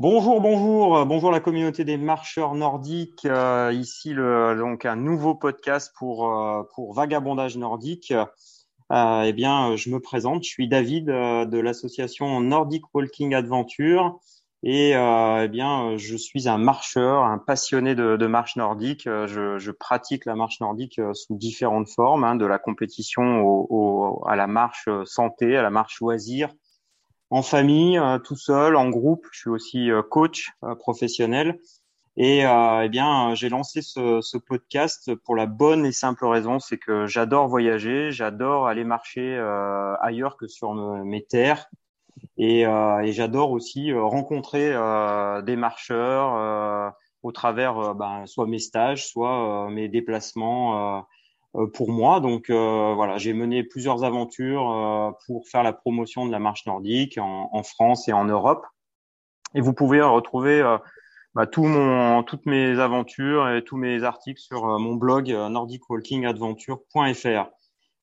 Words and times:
Bonjour, 0.00 0.40
bonjour, 0.40 1.04
bonjour 1.04 1.30
la 1.30 1.40
communauté 1.40 1.84
des 1.84 1.98
marcheurs 1.98 2.54
nordiques. 2.54 3.26
Euh, 3.26 3.70
ici 3.70 4.14
le, 4.14 4.56
donc 4.58 4.86
un 4.86 4.96
nouveau 4.96 5.34
podcast 5.34 5.92
pour 5.94 6.34
euh, 6.34 6.62
pour 6.74 6.94
vagabondage 6.94 7.58
nordique. 7.58 8.10
Euh, 8.92 9.22
eh 9.26 9.34
bien, 9.34 9.76
je 9.76 9.90
me 9.90 10.00
présente. 10.00 10.42
Je 10.42 10.48
suis 10.48 10.68
David 10.68 11.04
de 11.04 11.58
l'association 11.58 12.40
Nordic 12.40 12.82
Walking 12.94 13.34
Adventure 13.34 14.18
et 14.62 14.92
eh 14.92 15.48
bien, 15.48 15.98
je 15.98 16.16
suis 16.16 16.48
un 16.48 16.56
marcheur, 16.56 17.24
un 17.24 17.36
passionné 17.36 17.94
de, 17.94 18.16
de 18.16 18.26
marche 18.26 18.56
nordique. 18.56 19.02
Je, 19.04 19.58
je, 19.58 19.70
pratique 19.70 20.24
la 20.24 20.34
marche 20.34 20.60
nordique 20.60 20.98
sous 21.12 21.36
différentes 21.36 21.90
formes, 21.90 22.24
hein, 22.24 22.36
de 22.36 22.46
la 22.46 22.58
compétition 22.58 23.42
au, 23.42 23.66
au, 23.68 24.26
à 24.26 24.34
la 24.34 24.46
marche 24.46 24.88
santé, 25.04 25.58
à 25.58 25.62
la 25.62 25.70
marche 25.70 26.00
loisir 26.00 26.48
en 27.30 27.42
famille, 27.42 27.96
euh, 27.96 28.18
tout 28.18 28.36
seul, 28.36 28.76
en 28.76 28.90
groupe. 28.90 29.26
Je 29.32 29.38
suis 29.38 29.50
aussi 29.50 29.90
euh, 29.90 30.02
coach 30.02 30.50
euh, 30.64 30.74
professionnel. 30.74 31.58
Et 32.16 32.40
eh 32.40 32.88
bien, 32.90 33.34
j'ai 33.34 33.48
lancé 33.48 33.80
ce, 33.80 34.20
ce, 34.20 34.36
podcast 34.36 35.14
pour 35.14 35.36
la 35.36 35.46
bonne 35.46 35.86
et 35.86 35.92
simple 35.92 36.26
raison, 36.26 36.58
c'est 36.58 36.76
que 36.76 37.06
j'adore 37.06 37.48
voyager, 37.48 38.10
j'adore 38.10 38.66
aller 38.66 38.84
marcher 38.84 39.38
ailleurs 40.02 40.36
que 40.36 40.46
sur 40.46 40.74
mes 40.74 41.24
terres, 41.24 41.70
et, 42.36 42.62
et 42.62 43.12
j'adore 43.12 43.52
aussi 43.52 43.94
rencontrer 43.94 44.74
des 45.44 45.56
marcheurs 45.56 46.92
au 47.22 47.32
travers 47.32 47.94
ben, 47.94 48.26
soit 48.26 48.46
mes 48.46 48.58
stages, 48.58 49.06
soit 49.06 49.70
mes 49.70 49.88
déplacements 49.88 50.98
euh, 50.98 51.00
pour 51.74 51.90
moi. 51.90 52.20
Donc 52.20 52.50
euh, 52.50 52.94
voilà, 52.94 53.18
j'ai 53.18 53.32
mené 53.32 53.64
plusieurs 53.64 54.04
aventures 54.04 54.70
euh, 54.70 55.10
pour 55.26 55.48
faire 55.48 55.62
la 55.62 55.72
promotion 55.72 56.26
de 56.26 56.32
la 56.32 56.38
marche 56.38 56.66
nordique 56.66 57.18
en, 57.18 57.62
France 57.62 58.08
et 58.08 58.12
en 58.12 58.24
Europe. 58.24 58.64
Et 59.54 59.60
vous 59.60 59.72
pouvez 59.72 60.00
retrouver 60.00 60.62
bah, 61.34 61.46
tout 61.46 61.64
mon, 61.64 62.22
toutes 62.22 62.46
mes 62.46 62.78
aventures 62.78 63.50
et 63.50 63.64
tous 63.64 63.76
mes 63.76 64.04
articles 64.04 64.40
sur 64.40 64.78
mon 64.78 64.94
blog 64.94 65.28
nordicwalkingadventure.fr. 65.28 67.50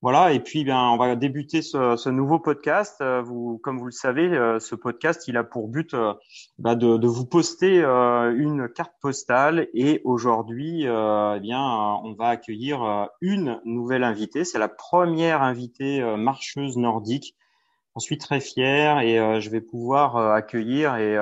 Voilà, 0.04 0.32
et 0.32 0.40
puis 0.40 0.64
ben, 0.64 0.78
on 0.78 0.98
va 0.98 1.16
débuter 1.16 1.64
ce, 1.64 1.96
ce 1.96 2.10
nouveau 2.10 2.38
podcast. 2.38 2.98
Euh, 3.02 3.24
vous, 3.24 3.58
comme 3.58 3.80
vous 3.80 3.88
le 3.88 3.92
savez, 3.92 4.28
euh, 4.28 4.60
ce 4.60 4.76
podcast, 4.76 5.28
il 5.28 5.38
a 5.38 5.44
pour 5.44 5.70
but 5.70 5.96
euh, 5.96 6.14
bah, 6.60 6.76
de, 6.76 6.98
de, 6.98 7.08
vous 7.08 7.26
poster 7.26 7.80
une 7.80 8.70
carte 8.70 8.94
postale. 9.02 9.68
Et 9.74 10.02
aujourd'hui, 10.04 10.84
eh 10.84 11.40
bien, 11.40 11.62
on 12.04 12.14
va 12.14 12.30
accueillir 12.30 13.10
une 13.22 13.60
nouvelle 13.66 14.04
invitée. 14.04 14.46
C'est 14.46 14.60
la 14.60 14.70
première 14.70 15.42
invitée 15.42 16.02
marcheuse 16.16 16.78
nordique. 16.78 17.36
J'en 17.96 18.00
suis 18.00 18.20
très 18.20 18.40
fier 18.40 19.00
et 19.00 19.42
je 19.42 19.50
vais 19.50 19.62
pouvoir 19.62 20.18
accueillir 20.18 20.96
et, 20.98 21.18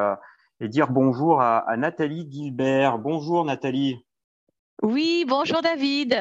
et 0.59 0.67
dire 0.67 0.91
bonjour 0.91 1.41
à, 1.41 1.59
à 1.59 1.77
Nathalie 1.77 2.27
Gilbert. 2.29 2.97
Bonjour 2.97 3.45
Nathalie. 3.45 4.03
Oui, 4.81 5.25
bonjour 5.27 5.61
David. 5.61 6.17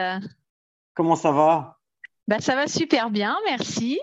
Comment 0.94 1.16
ça 1.16 1.32
va? 1.32 1.73
Bah, 2.28 2.40
ça 2.40 2.54
va 2.54 2.66
super 2.66 3.10
bien, 3.10 3.36
merci. 3.46 4.00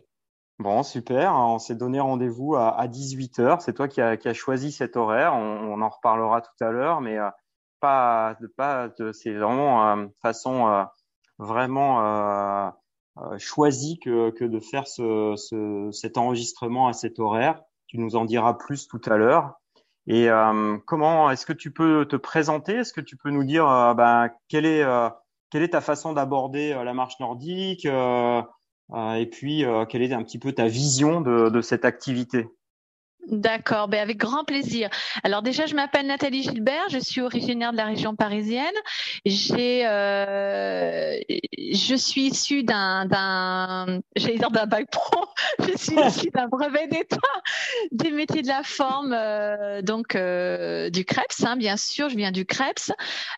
Bon, 0.59 0.83
super. 0.83 1.33
On 1.33 1.57
s'est 1.57 1.75
donné 1.75 1.99
rendez-vous 1.99 2.55
à, 2.55 2.79
à 2.79 2.87
18h. 2.87 3.61
C'est 3.61 3.73
toi 3.73 3.87
qui 3.87 3.99
as 3.99 4.15
qui 4.17 4.31
choisi 4.35 4.71
cet 4.71 4.95
horaire. 4.95 5.33
On, 5.33 5.73
on, 5.73 5.81
en 5.81 5.89
reparlera 5.89 6.41
tout 6.41 6.63
à 6.63 6.69
l'heure, 6.69 7.01
mais 7.01 7.17
euh, 7.17 7.29
pas, 7.79 8.37
pas 8.57 8.89
c'est 9.11 9.33
vraiment 9.33 9.89
euh, 9.89 10.05
façon 10.21 10.67
euh, 10.67 10.83
vraiment 11.39 12.05
euh, 12.05 12.69
euh, 13.17 13.37
choisie 13.39 13.99
que, 13.99 14.29
que 14.29 14.45
de 14.45 14.59
faire 14.59 14.87
ce, 14.87 15.33
ce, 15.35 15.89
cet 15.91 16.17
enregistrement 16.17 16.87
à 16.87 16.93
cet 16.93 17.17
horaire. 17.19 17.61
Tu 17.87 17.97
nous 17.97 18.15
en 18.15 18.25
diras 18.25 18.53
plus 18.53 18.87
tout 18.87 19.01
à 19.07 19.17
l'heure. 19.17 19.55
Et 20.07 20.29
comment 20.87 21.29
est-ce 21.29 21.45
que 21.45 21.53
tu 21.53 21.71
peux 21.71 22.07
te 22.07 22.15
présenter? 22.15 22.73
Est-ce 22.77 22.91
que 22.91 23.01
tu 23.01 23.17
peux 23.17 23.29
nous 23.29 23.43
dire 23.43 23.65
ben, 23.95 24.31
quel 24.47 24.65
est 24.65 24.83
quelle 25.51 25.63
est 25.63 25.69
ta 25.69 25.81
façon 25.81 26.13
d'aborder 26.13 26.71
euh, 26.71 26.83
la 26.83 26.93
marche 26.93 27.19
nordique 27.19 27.85
euh, 27.85 28.41
euh, 28.93 29.13
et 29.13 29.27
puis 29.27 29.63
quelle 29.89 30.01
est 30.01 30.13
un 30.13 30.23
petit 30.23 30.39
peu 30.39 30.51
ta 30.51 30.67
vision 30.67 31.21
de, 31.21 31.49
de 31.49 31.61
cette 31.61 31.85
activité? 31.85 32.47
D'accord, 33.27 33.87
ben 33.87 33.99
avec 33.99 34.17
grand 34.17 34.43
plaisir. 34.43 34.89
Alors 35.23 35.41
déjà, 35.41 35.65
je 35.65 35.75
m'appelle 35.75 36.07
Nathalie 36.07 36.43
Gilbert, 36.43 36.89
je 36.89 36.97
suis 36.97 37.21
originaire 37.21 37.71
de 37.71 37.77
la 37.77 37.85
région 37.85 38.15
parisienne. 38.15 38.73
J'ai, 39.25 39.85
euh, 39.85 41.17
je 41.29 41.95
suis 41.95 42.27
issue 42.27 42.63
d'un, 42.63 43.05
d'un, 43.05 44.01
j'allais 44.15 44.37
dire 44.37 44.51
d'un 44.51 44.65
bac 44.65 44.89
pro. 44.91 45.25
je 45.59 45.77
suis 45.77 45.99
issue 45.99 46.31
d'un 46.31 46.47
brevet 46.47 46.87
d'état 46.87 47.17
des 47.91 48.11
métiers 48.11 48.41
de 48.41 48.47
la 48.47 48.63
forme, 48.63 49.13
euh, 49.17 49.81
donc 49.81 50.15
euh, 50.15 50.89
du 50.89 51.05
Krebs, 51.05 51.45
hein, 51.45 51.55
bien 51.55 51.77
sûr. 51.77 52.09
Je 52.09 52.17
viens 52.17 52.31
du 52.31 52.45
Krebs 52.45 52.91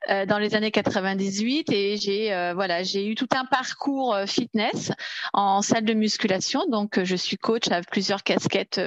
euh, 0.10 0.26
dans 0.26 0.38
les 0.38 0.56
années 0.56 0.72
98 0.72 1.72
et 1.72 1.98
j'ai, 1.98 2.34
euh, 2.34 2.54
voilà, 2.54 2.84
j'ai 2.84 3.08
eu 3.08 3.16
tout 3.16 3.30
un 3.36 3.46
parcours 3.46 4.16
euh, 4.16 4.26
fitness 4.26 4.92
en 5.34 5.62
salle 5.62 5.86
de 5.86 5.94
musculation. 5.94 6.66
Donc, 6.70 7.04
je 7.04 7.16
suis 7.16 7.38
coach 7.38 7.68
avec 7.70 7.90
plusieurs 7.90 8.24
casquettes 8.24 8.80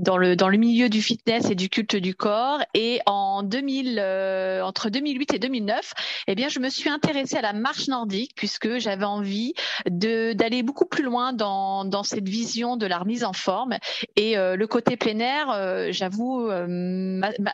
dans 0.00 0.16
le 0.16 0.34
dans 0.34 0.48
le 0.48 0.56
milieu 0.56 0.88
du 0.88 1.02
fitness 1.02 1.50
et 1.50 1.54
du 1.54 1.68
culte 1.68 1.94
du 1.94 2.14
corps. 2.14 2.60
Et 2.74 3.00
en 3.06 3.42
2000, 3.42 3.98
euh, 3.98 4.62
entre 4.62 4.88
2008 4.88 5.34
et 5.34 5.38
2009, 5.38 5.92
eh 6.26 6.34
bien, 6.34 6.48
je 6.48 6.58
me 6.58 6.70
suis 6.70 6.88
intéressée 6.88 7.36
à 7.36 7.42
la 7.42 7.52
marche 7.52 7.86
nordique 7.88 8.32
puisque 8.34 8.78
j'avais 8.78 9.04
envie 9.04 9.52
de 9.88 10.32
d'aller 10.32 10.62
beaucoup 10.62 10.86
plus 10.86 11.04
loin 11.04 11.32
dans 11.32 11.84
dans 11.84 12.02
cette 12.02 12.28
vision 12.28 12.76
de 12.76 12.86
la 12.86 12.98
remise 12.98 13.24
en 13.24 13.34
forme. 13.34 13.76
Et 14.16 14.38
euh, 14.38 14.56
le 14.56 14.66
côté 14.66 14.96
plein 14.96 15.18
air, 15.18 15.50
euh, 15.50 15.88
j'avoue, 15.90 16.48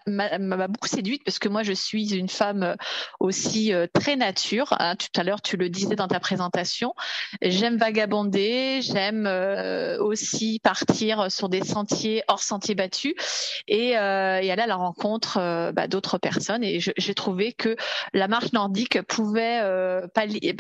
m'a 0.07 0.69
beaucoup 0.69 0.89
séduite 0.89 1.25
parce 1.25 1.41
que 1.41 1.49
moi, 1.49 1.65
je 1.65 1.73
suis 1.73 2.15
une 2.15 2.29
femme 2.29 2.77
aussi 3.19 3.73
très 3.93 4.15
nature. 4.15 4.73
Hein. 4.79 4.95
Tout 4.95 5.21
à 5.21 5.25
l'heure, 5.25 5.43
tu 5.43 5.57
le 5.57 5.69
disais 5.69 5.97
dans 5.97 6.09
ta 6.09 6.21
présentation. 6.21 6.95
J'aime 7.43 7.77
vagabonder, 7.77 8.81
j'aime 8.83 9.27
aussi 9.99 10.61
partir 10.63 11.31
sur 11.31 11.49
des 11.49 11.65
sentiers 11.65 12.23
sentier 12.43 12.75
battu 12.75 13.15
et, 13.69 13.97
euh, 13.97 14.41
et 14.41 14.51
aller 14.51 14.63
à 14.63 14.67
la 14.67 14.77
rencontre 14.77 15.39
euh, 15.39 15.73
bah, 15.73 15.89
d'autres 15.89 16.19
personnes. 16.19 16.63
Et 16.65 16.81
j'ai 16.81 17.15
trouvé 17.15 17.53
que 17.53 17.77
la 18.13 18.29
marche 18.29 18.53
nordique 18.53 19.03
pouvait 19.03 19.61
euh, 19.63 20.07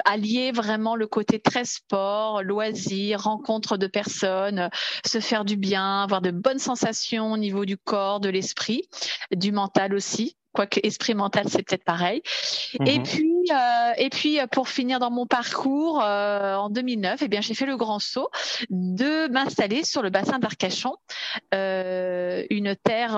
allier 0.04 0.52
vraiment 0.52 0.96
le 0.96 1.06
côté 1.06 1.40
très 1.40 1.64
sport, 1.64 2.42
loisir, 2.42 3.22
rencontre 3.22 3.76
de 3.76 3.86
personnes, 3.86 4.70
se 5.04 5.20
faire 5.20 5.44
du 5.44 5.56
bien, 5.56 6.02
avoir 6.02 6.20
de 6.20 6.30
bonnes 6.30 6.58
sensations 6.58 7.32
au 7.32 7.36
niveau 7.36 7.64
du 7.64 7.76
corps, 7.76 8.20
de 8.20 8.28
l'esprit, 8.28 8.88
du 9.32 9.52
mental 9.52 9.94
aussi 9.94 10.36
quoique 10.56 10.80
esprit 10.82 11.14
mental 11.14 11.44
c'est 11.48 11.62
peut-être 11.62 11.84
pareil. 11.84 12.22
Et 12.86 12.98
mhm. 12.98 13.04
puis 13.04 13.36
euh, 13.52 13.92
et 13.98 14.08
puis 14.08 14.40
euh, 14.40 14.46
pour 14.46 14.68
finir 14.68 14.98
dans 14.98 15.10
mon 15.10 15.26
parcours 15.26 16.02
euh, 16.02 16.56
en 16.56 16.70
2009, 16.70 17.20
eh 17.22 17.28
bien 17.28 17.42
j'ai 17.42 17.54
fait 17.54 17.66
le 17.66 17.76
grand 17.76 17.98
saut 17.98 18.30
de 18.70 19.28
m'installer 19.30 19.84
sur 19.84 20.02
le 20.02 20.08
bassin 20.10 20.38
d'Arcachon, 20.38 20.94
une 21.52 22.74
terre 22.82 23.16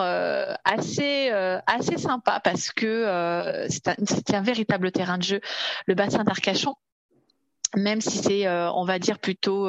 assez 0.64 1.30
assez 1.66 1.96
sympa 1.96 2.40
parce 2.42 2.72
que 2.72 3.66
c'est 3.68 3.88
un, 3.88 4.38
un 4.38 4.42
véritable 4.42 4.90
terrain 4.90 5.18
de 5.18 5.22
jeu, 5.22 5.40
le 5.86 5.94
bassin 5.94 6.24
d'Arcachon 6.24 6.74
même 7.76 8.00
si 8.00 8.16
c'est, 8.18 8.48
on 8.48 8.84
va 8.84 8.98
dire, 8.98 9.18
plutôt 9.18 9.68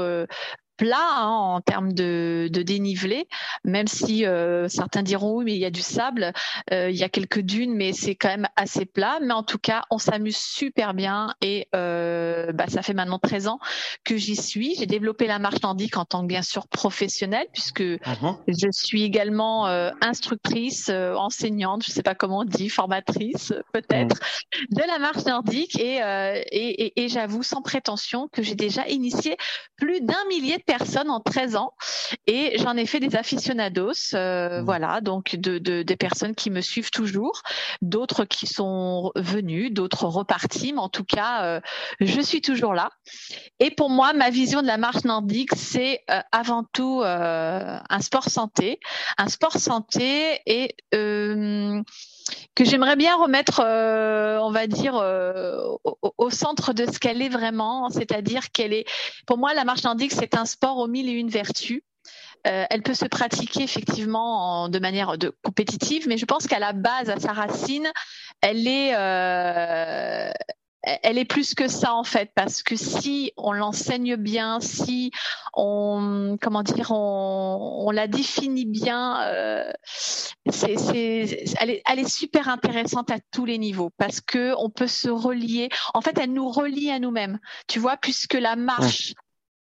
plat 0.80 0.98
hein, 0.98 1.28
en 1.28 1.62
termes 1.62 1.92
de, 1.92 2.50
de, 2.52 2.64
dénivelé, 2.64 3.28
même 3.66 3.88
si 3.88 4.26
euh, 4.26 4.70
certains 4.70 5.04
diront 5.04 5.36
oui, 5.36 5.46
mais 5.46 5.54
il 5.54 5.60
y 5.60 5.66
a 5.66 5.70
du 5.70 5.82
sable, 5.82 6.32
euh, 6.72 6.90
il 6.90 6.96
y 6.96 7.04
a 7.04 7.10
quelques 7.10 7.42
dunes, 7.42 7.74
mais 7.76 7.92
c'est 7.92 8.16
quand 8.16 8.30
même 8.30 8.48
assez 8.56 8.86
plat. 8.86 9.20
Mais 9.22 9.34
en 9.34 9.44
tout 9.44 9.58
cas, 9.58 9.84
on 9.92 9.98
s'amuse 9.98 10.38
super 10.38 10.94
bien 10.94 11.36
et 11.42 11.68
euh, 11.76 12.54
bah, 12.54 12.68
ça 12.70 12.82
fait 12.82 12.94
maintenant 12.94 13.20
13 13.20 13.48
ans 13.50 13.60
que 14.06 14.16
j'y 14.16 14.38
suis. 14.38 14.76
J'ai 14.80 14.86
développé 14.86 15.28
la 15.28 15.38
marche 15.38 15.62
nordique 15.62 15.98
en 15.98 16.06
tant 16.06 16.22
que 16.22 16.28
bien 16.28 16.42
sûr 16.42 16.68
professionnelle, 16.70 17.48
puisque 17.52 17.82
uh-huh. 17.82 18.38
je 18.48 18.68
suis 18.72 19.04
également 19.04 19.66
instructrice, 20.02 20.90
enseignante, 20.90 21.84
je 21.86 21.92
sais 21.92 22.04
pas 22.04 22.16
comment 22.16 22.40
on 22.40 22.46
dit, 22.46 22.70
formatrice 22.70 23.54
peut-être, 23.74 24.16
mm. 24.16 24.76
de 24.76 24.84
la 24.88 25.00
marche 25.00 25.26
nordique 25.26 25.78
et, 25.78 25.98
et, 26.52 26.86
et, 26.86 27.04
et 27.04 27.10
j'avoue 27.10 27.44
sans 27.44 27.62
prétention 27.62 28.30
que 28.32 28.42
j'ai 28.44 28.56
déjà 28.56 28.88
initié 28.88 29.36
plus 29.76 30.00
d'un 30.02 30.24
millier 30.30 30.58
de 30.58 30.64
personnes 30.70 31.10
en 31.10 31.20
13 31.20 31.56
ans 31.56 31.74
et 32.28 32.60
j'en 32.60 32.78
ai 32.78 32.86
fait 32.86 33.00
des 33.00 33.16
aficionados, 33.16 34.14
euh, 34.14 34.62
mmh. 34.62 34.66
voilà, 34.66 35.02
donc 35.02 35.36
de, 35.36 35.58
de, 35.58 35.82
des 35.82 35.96
personnes 35.96 36.36
qui 36.36 36.52
me 36.52 36.62
suivent 36.62 36.92
toujours, 36.92 37.42
d'autres 37.82 38.24
qui 38.24 38.46
sont 38.46 39.12
venus, 39.16 39.74
d'autres 39.74 40.06
repartis, 40.06 40.74
mais 40.74 40.80
en 40.80 40.90
tout 40.90 41.04
cas, 41.04 41.44
euh, 41.44 41.60
je 42.00 42.22
suis 42.22 42.42
toujours 42.42 42.76
là. 42.76 42.92
Et 43.60 43.72
pour 43.72 43.90
moi, 43.90 44.14
ma 44.14 44.30
vision 44.30 44.62
de 44.62 44.68
la 44.68 44.78
marche 44.78 45.06
nordique, 45.06 45.56
c'est 45.56 46.02
euh, 46.12 46.20
avant 46.32 46.64
tout 46.72 47.02
un 47.04 48.00
sport 48.02 48.30
santé, 48.30 48.80
un 49.18 49.28
sport 49.28 49.58
santé 49.58 50.40
et 50.46 50.76
que 52.56 52.66
j'aimerais 52.66 52.96
bien 52.96 53.16
remettre, 53.16 53.62
euh, 53.64 54.40
on 54.40 54.52
va 54.52 54.68
dire, 54.68 54.96
euh, 54.96 55.64
au, 56.18 56.30
centre 56.30 56.74
de 56.74 56.86
ce 56.86 57.00
qu'elle 57.00 57.22
est 57.22 57.30
vraiment, 57.30 57.90
c'est-à-dire 57.90 58.52
qu'elle 58.52 58.74
est, 58.74 58.86
pour 59.26 59.38
moi, 59.38 59.54
la 59.54 59.66
marche 59.66 59.84
nordique, 59.84 60.12
c'est 60.12 60.36
un 60.36 60.46
sport 60.46 60.78
aux 60.78 60.88
mille 60.88 61.10
et 61.10 61.14
une 61.14 61.30
vertus. 61.30 61.82
elle 62.44 62.82
peut 62.84 62.94
se 62.94 63.06
pratiquer 63.06 63.64
effectivement 63.64 64.70
de 64.70 64.80
manière 64.80 65.18
de 65.18 65.36
compétitive, 65.44 66.08
mais 66.08 66.18
je 66.18 66.26
pense 66.26 66.48
qu'à 66.48 66.60
la 66.60 66.74
base, 66.74 67.10
à 67.10 67.20
sa 67.20 67.34
racine, 67.34 67.92
elle 68.42 68.68
est, 68.68 68.94
elle 70.84 71.18
est 71.18 71.26
plus 71.26 71.56
que 71.56 71.68
ça 71.68 71.94
en 71.94 72.04
fait 72.04 72.32
parce 72.36 72.64
que 72.64 72.76
si 72.76 73.34
on 73.38 73.52
l'enseigne 73.52 74.16
bien, 74.16 74.60
si 74.60 75.12
on 75.54 76.38
comment 76.42 76.64
dire 76.64 76.92
on, 76.92 77.92
la 77.92 78.08
définit 78.08 78.66
bien, 78.66 79.22
euh, 79.24 79.72
c'est, 79.86 80.76
elle, 81.60 81.70
est, 81.70 81.82
elle 81.90 82.00
est 82.00 82.10
super 82.10 82.48
intéressante 82.48 83.12
à 83.12 83.18
tous 83.32 83.46
les 83.46 83.58
niveaux 83.58 83.90
parce 83.98 84.22
que 84.22 84.54
on 84.58 84.70
peut 84.70 84.88
se 84.88 85.10
relier. 85.10 85.70
En 85.94 86.02
fait, 86.02 86.18
elle 86.18 86.34
nous 86.34 86.50
relie 86.50 86.92
à 86.92 87.00
nous-mêmes. 87.00 87.40
Tu 87.68 87.80
vois, 87.80 87.98
puisque 87.98 88.36
la 88.36 88.56
marche 88.56 89.14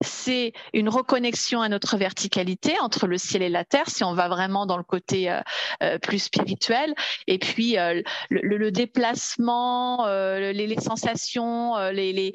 c'est 0.03 0.53
une 0.75 0.89
reconnexion 0.89 1.63
à 1.63 1.69
notre 1.69 1.97
verticalité 1.97 2.75
entre 2.81 3.07
le 3.07 3.17
ciel 3.17 3.43
et 3.43 3.49
la 3.49 3.65
terre, 3.65 3.89
si 3.89 4.05
on 4.05 4.13
va 4.13 4.29
vraiment 4.29 4.67
dans 4.67 4.77
le 4.77 4.83
côté 4.83 5.31
euh, 5.31 5.41
euh, 5.83 5.99
plus 5.99 6.19
spirituel. 6.19 6.95
Et 7.27 7.39
puis 7.39 7.79
euh, 7.79 8.03
le, 8.29 8.71
déplacement, 8.71 10.07
les, 10.07 10.77
sensations, 10.81 11.77
les, 11.91 12.35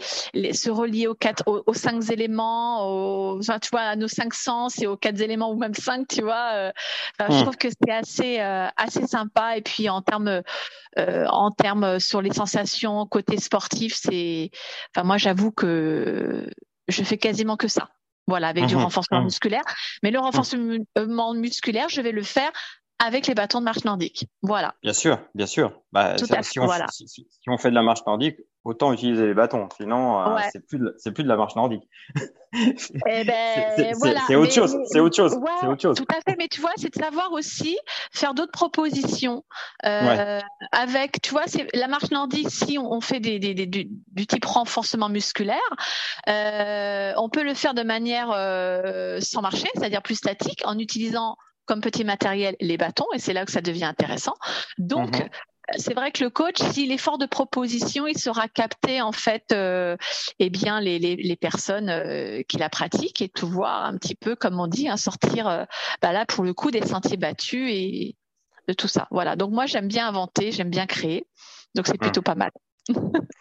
se 0.53 0.69
relier 0.69 1.07
aux 1.07 1.15
quatre, 1.15 1.43
aux, 1.45 1.73
cinq 1.73 2.09
éléments, 2.09 2.87
aux, 2.87 3.39
tu 3.41 3.69
vois, 3.71 3.81
à 3.81 3.95
nos 3.95 4.07
cinq 4.07 4.33
sens 4.33 4.81
et 4.81 4.87
aux 4.87 4.97
quatre 4.97 5.21
éléments 5.21 5.51
ou 5.51 5.57
même 5.57 5.75
cinq, 5.75 6.07
tu 6.07 6.21
vois. 6.21 6.71
Je 7.19 7.25
hmm. 7.25 7.41
trouve 7.41 7.57
que 7.57 7.67
c'est 7.69 7.91
assez 7.91 8.39
assez 8.39 9.05
sympa. 9.05 9.57
Et 9.57 9.61
puis 9.61 9.89
en 9.89 10.01
termes 10.01 10.41
en 10.97 11.51
termes 11.51 11.99
sur 11.99 12.21
les 12.21 12.33
sensations 12.33 13.05
côté 13.05 13.37
sportif, 13.37 13.93
c'est, 13.95 14.49
enfin 14.95 15.05
moi 15.05 15.17
j'avoue 15.17 15.51
que 15.51 16.47
je 16.87 17.03
fais 17.03 17.17
quasiment 17.17 17.57
que 17.57 17.67
ça. 17.67 17.89
Voilà, 18.27 18.47
avec 18.47 18.65
du 18.65 18.75
mhm. 18.75 18.83
renforcement 18.83 19.19
mhm. 19.19 19.25
musculaire. 19.25 19.63
Mais 20.03 20.11
le 20.11 20.19
renforcement 20.19 21.33
musculaire, 21.33 21.89
je 21.89 22.01
vais 22.01 22.11
le 22.11 22.23
faire 22.23 22.51
avec 23.01 23.27
les 23.27 23.33
bâtons 23.33 23.59
de 23.59 23.65
marche 23.65 23.83
nordique. 23.83 24.27
Voilà. 24.43 24.75
Bien 24.83 24.93
sûr, 24.93 25.19
bien 25.33 25.47
sûr. 25.47 25.73
Bah, 25.91 26.17
si, 26.17 26.59
on, 26.59 26.69
si, 26.89 27.25
on, 27.47 27.57
fait 27.57 27.69
de 27.69 27.75
la 27.75 27.81
marche 27.81 28.05
nordique, 28.05 28.37
autant 28.63 28.93
utiliser 28.93 29.25
les 29.25 29.33
bâtons. 29.33 29.67
Sinon, 29.75 30.21
euh, 30.21 30.39
c'est 30.53 30.65
plus 30.65 30.79
c'est 30.97 31.11
plus 31.11 31.23
de 31.23 31.27
la 31.27 31.35
marche 31.35 31.55
nordique. 31.55 31.83
Eh 32.53 33.23
ben, 33.25 33.93
c'est 34.27 34.35
autre 34.35 34.53
chose. 34.53 34.77
C'est 34.85 34.99
autre 34.99 35.15
chose. 35.15 35.35
c'est 35.59 35.67
autre 35.67 35.81
chose. 35.81 35.97
Tout 35.97 36.05
à 36.09 36.21
fait. 36.21 36.35
Mais 36.37 36.47
tu 36.47 36.61
vois, 36.61 36.71
c'est 36.77 36.95
de 36.95 37.01
savoir 37.01 37.31
aussi 37.31 37.77
faire 38.11 38.33
d'autres 38.33 38.51
propositions 38.51 39.43
euh, 39.85 40.39
avec. 40.71 41.21
Tu 41.21 41.31
vois, 41.31 41.47
c'est 41.47 41.67
la 41.73 41.87
marche 41.87 42.11
nordique. 42.11 42.51
Si 42.51 42.77
on, 42.77 43.01
fait 43.01 43.19
des, 43.19 43.39
des, 43.39 43.55
des 43.55 43.65
du, 43.65 44.27
type 44.27 44.45
renforcement 44.45 45.09
musculaire, 45.09 45.57
euh, 46.29 47.13
on 47.17 47.29
peut 47.29 47.43
le 47.43 47.55
faire 47.55 47.73
de 47.73 47.83
manière 47.83 48.31
euh, 48.31 49.19
sans 49.21 49.41
marcher, 49.41 49.67
c'est-à-dire 49.73 50.03
plus 50.03 50.15
statique, 50.15 50.61
en 50.65 50.77
utilisant 50.77 51.35
comme 51.71 51.79
petit 51.79 52.03
matériel 52.03 52.57
les 52.59 52.75
bâtons, 52.75 53.05
et 53.13 53.19
c'est 53.19 53.31
là 53.31 53.45
que 53.45 53.51
ça 53.53 53.61
devient 53.61 53.85
intéressant. 53.85 54.33
Donc, 54.77 55.17
mhm 55.17 55.29
c'est 55.77 55.93
vrai 55.93 56.11
que 56.11 56.21
le 56.21 56.29
coach, 56.29 56.57
s'il 56.57 56.91
est 56.91 56.97
fort 56.97 57.17
de 57.17 57.25
proposition, 57.25 58.05
il 58.05 58.17
saura 58.17 58.49
capter 58.49 59.01
en 59.01 59.13
fait, 59.13 59.53
euh, 59.53 59.95
eh 60.39 60.49
bien 60.49 60.81
les, 60.81 60.99
les, 60.99 61.15
les 61.15 61.35
personnes 61.37 61.89
euh, 61.89 62.41
qui 62.43 62.57
la 62.57 62.67
pratiquent 62.67 63.21
et 63.21 63.29
tout 63.29 63.47
voir 63.47 63.85
un 63.85 63.95
petit 63.95 64.15
peu, 64.15 64.35
comme 64.35 64.59
on 64.59 64.67
dit, 64.67 64.89
hein, 64.89 64.97
sortir 64.97 65.47
euh, 65.47 65.63
bah 66.01 66.11
là 66.11 66.25
pour 66.25 66.43
le 66.43 66.53
coup 66.53 66.71
des 66.71 66.85
sentiers 66.85 67.15
battus 67.15 67.69
et 67.71 68.17
de 68.67 68.73
tout 68.73 68.89
ça. 68.89 69.07
Voilà. 69.11 69.37
Donc 69.37 69.51
moi 69.51 69.65
j'aime 69.65 69.87
bien 69.87 70.09
inventer, 70.09 70.51
j'aime 70.51 70.71
bien 70.71 70.87
créer, 70.87 71.25
donc 71.73 71.87
c'est 71.87 71.97
plutôt 71.97 72.21
pas 72.21 72.35
mal. 72.35 72.51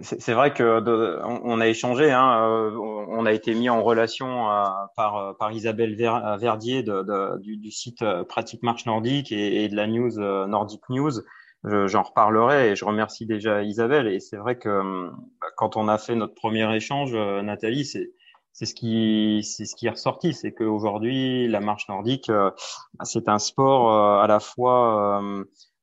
C'est 0.00 0.32
vrai 0.32 0.52
que 0.54 0.80
on 1.24 1.60
a 1.60 1.66
échangé, 1.66 2.12
hein, 2.12 2.72
on 3.08 3.26
a 3.26 3.32
été 3.32 3.54
mis 3.54 3.68
en 3.68 3.82
relation 3.82 4.46
par, 4.96 5.36
par 5.38 5.50
Isabelle 5.50 5.96
Verdier 5.96 6.82
de, 6.84 7.38
du, 7.40 7.56
du, 7.56 7.70
site 7.72 8.04
Pratique 8.28 8.62
Marche 8.62 8.86
Nordique 8.86 9.32
et, 9.32 9.68
de 9.68 9.74
la 9.74 9.86
news 9.88 10.18
Nordic 10.46 10.82
News 10.88 11.20
j'en 11.64 12.02
reparlerai 12.02 12.70
et 12.70 12.76
je 12.76 12.84
remercie 12.84 13.26
déjà 13.26 13.62
Isabelle. 13.62 14.06
Et 14.08 14.20
c'est 14.20 14.36
vrai 14.36 14.58
que 14.58 14.68
hum, 14.68 15.16
bah, 15.40 15.48
quand 15.56 15.76
on 15.76 15.88
a 15.88 15.98
fait 15.98 16.14
notre 16.14 16.34
premier 16.34 16.74
échange, 16.74 17.12
euh, 17.14 17.42
Nathalie, 17.42 17.84
c'est 17.84 18.12
c'est 18.52 18.66
ce 18.66 18.74
qui 18.74 19.40
c'est 19.44 19.66
ce 19.66 19.76
qui 19.76 19.86
est 19.86 19.90
ressorti, 19.90 20.34
c'est 20.34 20.52
qu'aujourd'hui 20.52 21.46
la 21.48 21.60
marche 21.60 21.88
nordique, 21.88 22.28
euh, 22.30 22.50
c'est 23.04 23.28
un 23.28 23.38
sport 23.38 23.92
euh, 23.92 24.22
à 24.22 24.26
la 24.26 24.40
fois 24.40 25.22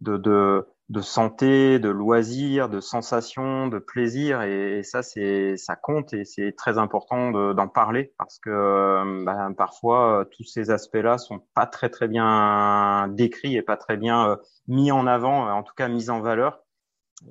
de, 0.02 0.18
de 0.18 0.68
de 0.90 1.02
santé, 1.02 1.80
de 1.80 1.90
loisirs, 1.90 2.70
de 2.70 2.80
sensations, 2.80 3.68
de 3.68 3.80
plaisir, 3.80 4.44
et, 4.44 4.84
ça, 4.84 5.02
c'est 5.02 5.58
ça 5.58 5.76
compte 5.76 6.14
et 6.14 6.26
c'est 6.26 6.52
très 6.56 6.78
important 6.78 7.32
d'en 7.54 7.68
parler 7.68 8.14
parce 8.20 8.38
que 8.38 8.50
euh, 8.52 9.24
bah, 9.26 9.50
parfois 9.58 10.22
euh, 10.22 10.26
tous 10.26 10.44
ces 10.44 10.70
aspects-là 10.70 11.18
sont 11.18 11.40
pas 11.56 11.66
très 11.66 11.90
très 11.90 12.08
bien 12.08 13.08
décrits 13.10 13.56
et 13.56 13.64
pas 13.64 13.78
très 13.78 13.98
bien 13.98 14.30
euh, 14.30 14.36
mis 14.68 14.92
en 14.92 15.08
avant, 15.08 15.50
en 15.50 15.64
tout 15.64 15.74
cas 15.76 15.88
mis 15.88 16.10
en 16.10 16.22
valeur. 16.22 16.62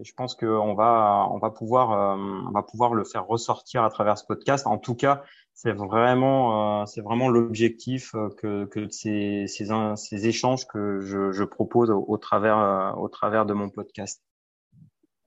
Et 0.01 0.05
je 0.05 0.15
pense 0.15 0.35
qu'on 0.35 0.75
va 0.75 1.29
on 1.31 1.39
va 1.39 1.51
pouvoir 1.51 2.19
on 2.19 2.51
va 2.51 2.63
pouvoir 2.63 2.95
le 2.95 3.05
faire 3.05 3.27
ressortir 3.27 3.85
à 3.85 3.91
travers 3.91 4.19
ce 4.19 4.25
podcast. 4.25 4.67
En 4.67 4.79
tout 4.79 4.95
cas, 4.97 5.23
c'est 5.55 5.73
vraiment 5.73 6.83
euh, 6.83 6.87
c'est 6.87 7.01
vraiment 7.01 7.29
l'objectif 7.29 8.15
euh, 8.15 8.29
que 8.37 8.65
que 8.67 8.89
ces 8.91 9.47
ces, 9.47 9.69
ces 9.95 10.27
échanges 10.27 10.67
que 10.67 11.01
je, 11.01 11.31
je 11.31 11.45
propose 11.45 11.91
au, 11.91 12.19
travers 12.19 12.59
euh, 12.59 12.93
au 12.95 13.09
travers 13.09 13.47
de 13.47 13.55
mon 13.55 13.71
podcast. 13.71 14.23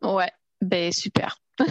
Ouais, 0.01 0.31
ben 0.61 0.91
super. 0.91 1.41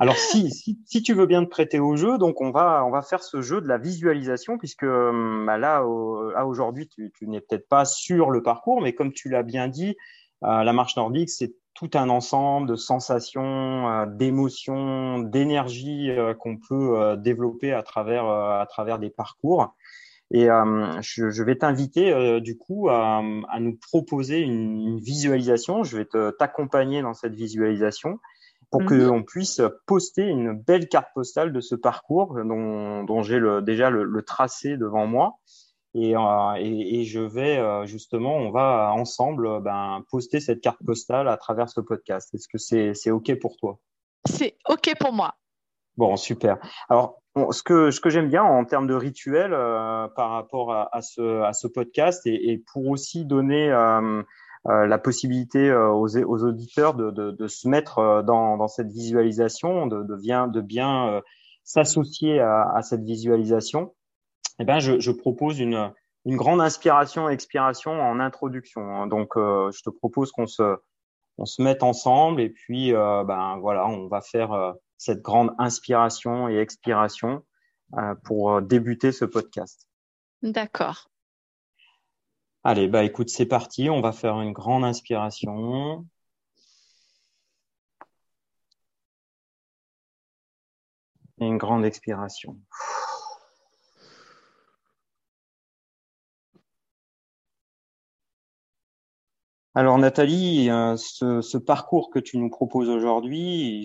Alors 0.00 0.16
si, 0.16 0.50
si, 0.50 0.80
si 0.86 1.02
tu 1.02 1.12
veux 1.12 1.26
bien 1.26 1.44
te 1.44 1.48
prêter 1.48 1.78
au 1.78 1.94
jeu, 1.94 2.18
donc 2.18 2.40
on 2.40 2.50
va 2.50 2.84
on 2.84 2.90
va 2.90 3.02
faire 3.02 3.22
ce 3.22 3.42
jeu 3.42 3.60
de 3.60 3.68
la 3.68 3.78
visualisation 3.78 4.58
puisque 4.58 4.84
bah 4.84 5.58
là 5.58 5.84
aujourd'hui 5.84 6.88
tu, 6.88 7.12
tu 7.16 7.28
n'es 7.28 7.40
peut-être 7.40 7.68
pas 7.68 7.84
sur 7.84 8.30
le 8.30 8.42
parcours, 8.42 8.80
mais 8.80 8.94
comme 8.94 9.12
tu 9.12 9.28
l'as 9.28 9.44
bien 9.44 9.68
dit, 9.68 9.94
la 10.40 10.72
marche 10.72 10.96
nordique 10.96 11.30
c'est 11.30 11.54
tout 11.74 11.90
un 11.94 12.08
ensemble 12.08 12.68
de 12.68 12.76
sensations, 12.76 13.88
euh, 13.88 14.06
d'émotions, 14.06 15.20
d'énergie 15.20 16.10
euh, 16.10 16.34
qu'on 16.34 16.56
peut 16.56 17.00
euh, 17.00 17.16
développer 17.16 17.72
à 17.72 17.82
travers 17.82 18.26
à 18.26 18.66
travers 18.68 18.98
des 18.98 19.10
parcours. 19.10 19.74
Et 20.34 20.46
je, 20.46 21.28
je, 21.28 21.42
vais 21.42 21.56
t'inviter 21.56 22.40
du 22.40 22.56
coup 22.56 22.88
à, 22.88 23.18
à, 23.50 23.60
nous 23.60 23.76
proposer 23.76 24.38
une, 24.38 24.80
une 24.80 24.98
visualisation. 24.98 25.84
Je 25.84 25.98
vais 25.98 26.08
t'accompagner 26.38 27.02
dans 27.02 27.12
cette 27.12 27.34
visualisation 27.34 28.18
pour 28.70 28.80
mm 28.80 29.08
qu'on 29.08 29.22
puisse 29.22 29.60
poster 29.86 30.26
une 30.26 30.54
belle 30.54 30.88
carte 30.88 31.08
postale 31.14 31.52
de 31.52 31.60
ce 31.60 31.74
parcours 31.74 32.34
dont, 32.42 33.04
dont 33.04 33.22
j'ai 33.22 33.38
déjà 33.62 33.90
le, 33.90 34.04
le, 34.04 34.22
tracé 34.22 34.78
devant 34.78 35.06
moi. 35.06 35.34
Euh, 35.94 36.54
et, 36.56 37.00
et, 37.00 37.04
je 37.04 37.20
vais 37.20 37.58
euh, 37.58 37.84
justement, 37.84 38.36
on 38.36 38.50
va 38.50 38.92
ensemble 38.94 39.60
ben, 39.60 40.02
poster 40.10 40.40
cette 40.40 40.62
carte 40.62 40.82
postale 40.84 41.28
à 41.28 41.36
travers 41.36 41.68
ce 41.68 41.80
podcast. 41.80 42.32
Est-ce 42.34 42.48
que 42.48 42.58
c'est 42.58 42.94
c'est 42.94 43.10
ok 43.10 43.38
pour 43.38 43.56
toi? 43.56 43.78
C'est 44.26 44.56
ok 44.68 44.94
pour 44.98 45.12
moi. 45.12 45.34
Bon, 45.98 46.16
super. 46.16 46.56
Alors, 46.88 47.20
ce 47.50 47.62
que 47.62 47.90
ce 47.90 48.00
que 48.00 48.08
j'aime 48.08 48.28
bien 48.28 48.42
en 48.42 48.64
termes 48.64 48.86
de 48.86 48.94
rituel 48.94 49.52
euh, 49.52 50.08
par 50.16 50.30
rapport 50.30 50.72
à, 50.72 50.88
à, 50.96 51.02
ce 51.02 51.42
à 51.42 51.52
ce 51.52 51.66
podcast 51.66 52.26
et, 52.26 52.52
et 52.52 52.64
pour 52.72 52.88
aussi 52.88 53.26
donner 53.26 53.70
euh, 53.70 54.22
la 54.64 54.98
possibilité 54.98 55.74
aux, 55.74 56.06
aux 56.06 56.44
auditeurs 56.44 56.94
de, 56.94 57.10
de, 57.10 57.32
de, 57.32 57.46
se 57.48 57.68
mettre 57.68 58.22
dans, 58.24 58.56
dans 58.56 58.68
cette 58.68 58.90
visualisation, 58.92 59.86
de, 59.88 60.04
de 60.04 60.16
bien 60.16 60.46
de 60.46 60.60
bien 60.62 61.20
s'associer 61.64 62.40
à, 62.40 62.70
à 62.74 62.80
cette 62.82 63.02
visualisation 63.02 63.92
eh 64.62 64.64
ben, 64.64 64.78
je, 64.78 65.00
je 65.00 65.10
propose 65.10 65.58
une, 65.58 65.92
une 66.24 66.36
grande 66.36 66.60
inspiration 66.60 67.28
et 67.28 67.32
expiration 67.32 68.00
en 68.00 68.20
introduction. 68.20 69.08
Donc, 69.08 69.36
euh, 69.36 69.72
je 69.72 69.82
te 69.82 69.90
propose 69.90 70.30
qu'on 70.30 70.46
se, 70.46 70.76
on 71.36 71.46
se 71.46 71.60
mette 71.60 71.82
ensemble 71.82 72.40
et 72.40 72.48
puis, 72.48 72.94
euh, 72.94 73.24
ben 73.24 73.58
voilà, 73.58 73.88
on 73.88 74.06
va 74.06 74.20
faire 74.20 74.52
euh, 74.52 74.72
cette 74.98 75.20
grande 75.20 75.52
inspiration 75.58 76.48
et 76.48 76.58
expiration 76.58 77.44
pour 78.24 78.62
débuter 78.62 79.12
ce 79.12 79.26
podcast. 79.26 79.86
D'accord. 80.40 81.10
Allez, 82.64 82.88
bah 82.88 83.04
écoute, 83.04 83.28
c'est 83.28 83.44
parti. 83.44 83.90
On 83.90 84.00
va 84.00 84.12
faire 84.12 84.40
une 84.40 84.52
grande 84.52 84.82
inspiration. 84.82 86.06
Et 91.38 91.44
une 91.44 91.58
grande 91.58 91.84
expiration. 91.84 92.56
Alors 99.74 99.96
Nathalie, 99.96 100.68
euh, 100.68 100.96
ce, 100.96 101.56
parcours 101.56 102.10
que 102.10 102.18
tu 102.18 102.36
nous 102.36 102.50
proposes 102.50 102.90
aujourd'hui, 102.90 103.82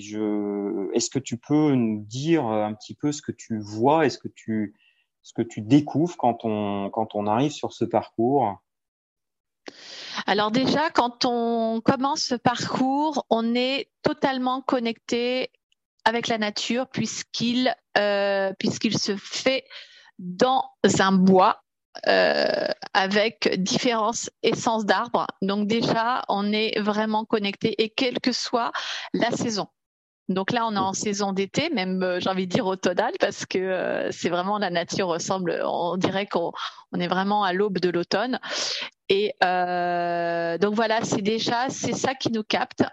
est-ce 0.94 1.10
que 1.10 1.20
tu 1.20 1.38
peux 1.38 1.74
nous 1.76 2.04
dire 2.06 2.46
un 2.46 2.74
petit 2.74 2.94
peu 2.94 3.14
ce 3.14 3.22
que 3.22 3.32
tu 3.32 3.58
vois, 3.58 4.06
est-ce 4.06 4.18
que 4.18 4.28
tu, 4.28 4.76
ce 5.24 5.34
que 5.34 5.42
tu 5.42 5.62
découvres 5.62 6.18
quand 6.18 6.44
on, 6.44 6.90
quand 6.90 7.16
on 7.16 7.26
arrive 7.26 7.52
sur 7.52 7.72
ce 7.72 7.86
parcours? 7.86 8.58
Alors 10.26 10.52
déjà, 10.52 10.90
quand 10.90 11.24
on 11.24 11.80
commence 11.80 12.22
ce 12.22 12.36
parcours, 12.36 13.26
on 13.30 13.56
est 13.56 13.90
totalement 14.02 14.62
connecté 14.62 15.52
avec 16.04 16.28
la 16.28 16.38
nature 16.38 16.88
puisqu'il 16.88 17.74
euh, 17.98 18.54
puisqu'il 18.60 18.98
se 18.98 19.16
fait 19.16 19.66
dans 20.20 20.64
un 21.00 21.12
bois 21.12 21.64
euh, 22.08 22.68
avec 22.94 23.54
différentes 23.58 24.30
essences 24.44 24.86
d'arbres. 24.86 25.28
Donc 25.42 25.68
déjà, 25.68 26.24
on 26.30 26.52
est 26.52 26.80
vraiment 26.80 27.26
connecté 27.26 27.82
et 27.82 27.90
quelle 27.90 28.20
que 28.20 28.32
soit 28.32 28.72
la 29.14 29.32
saison. 29.32 29.68
Donc 30.30 30.52
là, 30.52 30.68
on 30.68 30.76
est 30.76 30.80
en 30.80 30.94
saison 30.94 31.32
d'été, 31.32 31.70
même 31.70 32.04
euh, 32.04 32.20
j'ai 32.20 32.30
envie 32.30 32.48
de 32.48 32.52
dire 32.52 32.66
automnale, 32.66 33.14
parce 33.20 33.46
que 33.46 33.58
euh, 33.58 34.12
c'est 34.12 34.30
vraiment 34.30 34.58
la 34.58 34.70
nature 34.70 35.08
ressemble. 35.08 35.62
On 35.64 35.96
dirait 35.96 36.28
qu'on 36.28 36.52
on 36.92 37.00
est 37.00 37.08
vraiment 37.08 37.46
à 37.46 37.54
l'aube 37.54 37.80
de 37.80 37.90
l'automne. 37.90 38.40
Et 39.08 39.34
euh, 39.42 40.58
donc 40.58 40.76
voilà, 40.76 41.02
c'est 41.04 41.22
déjà 41.22 41.70
c'est 41.70 41.94
ça 41.94 42.14
qui 42.14 42.30
nous 42.30 42.44
capte. 42.44 42.84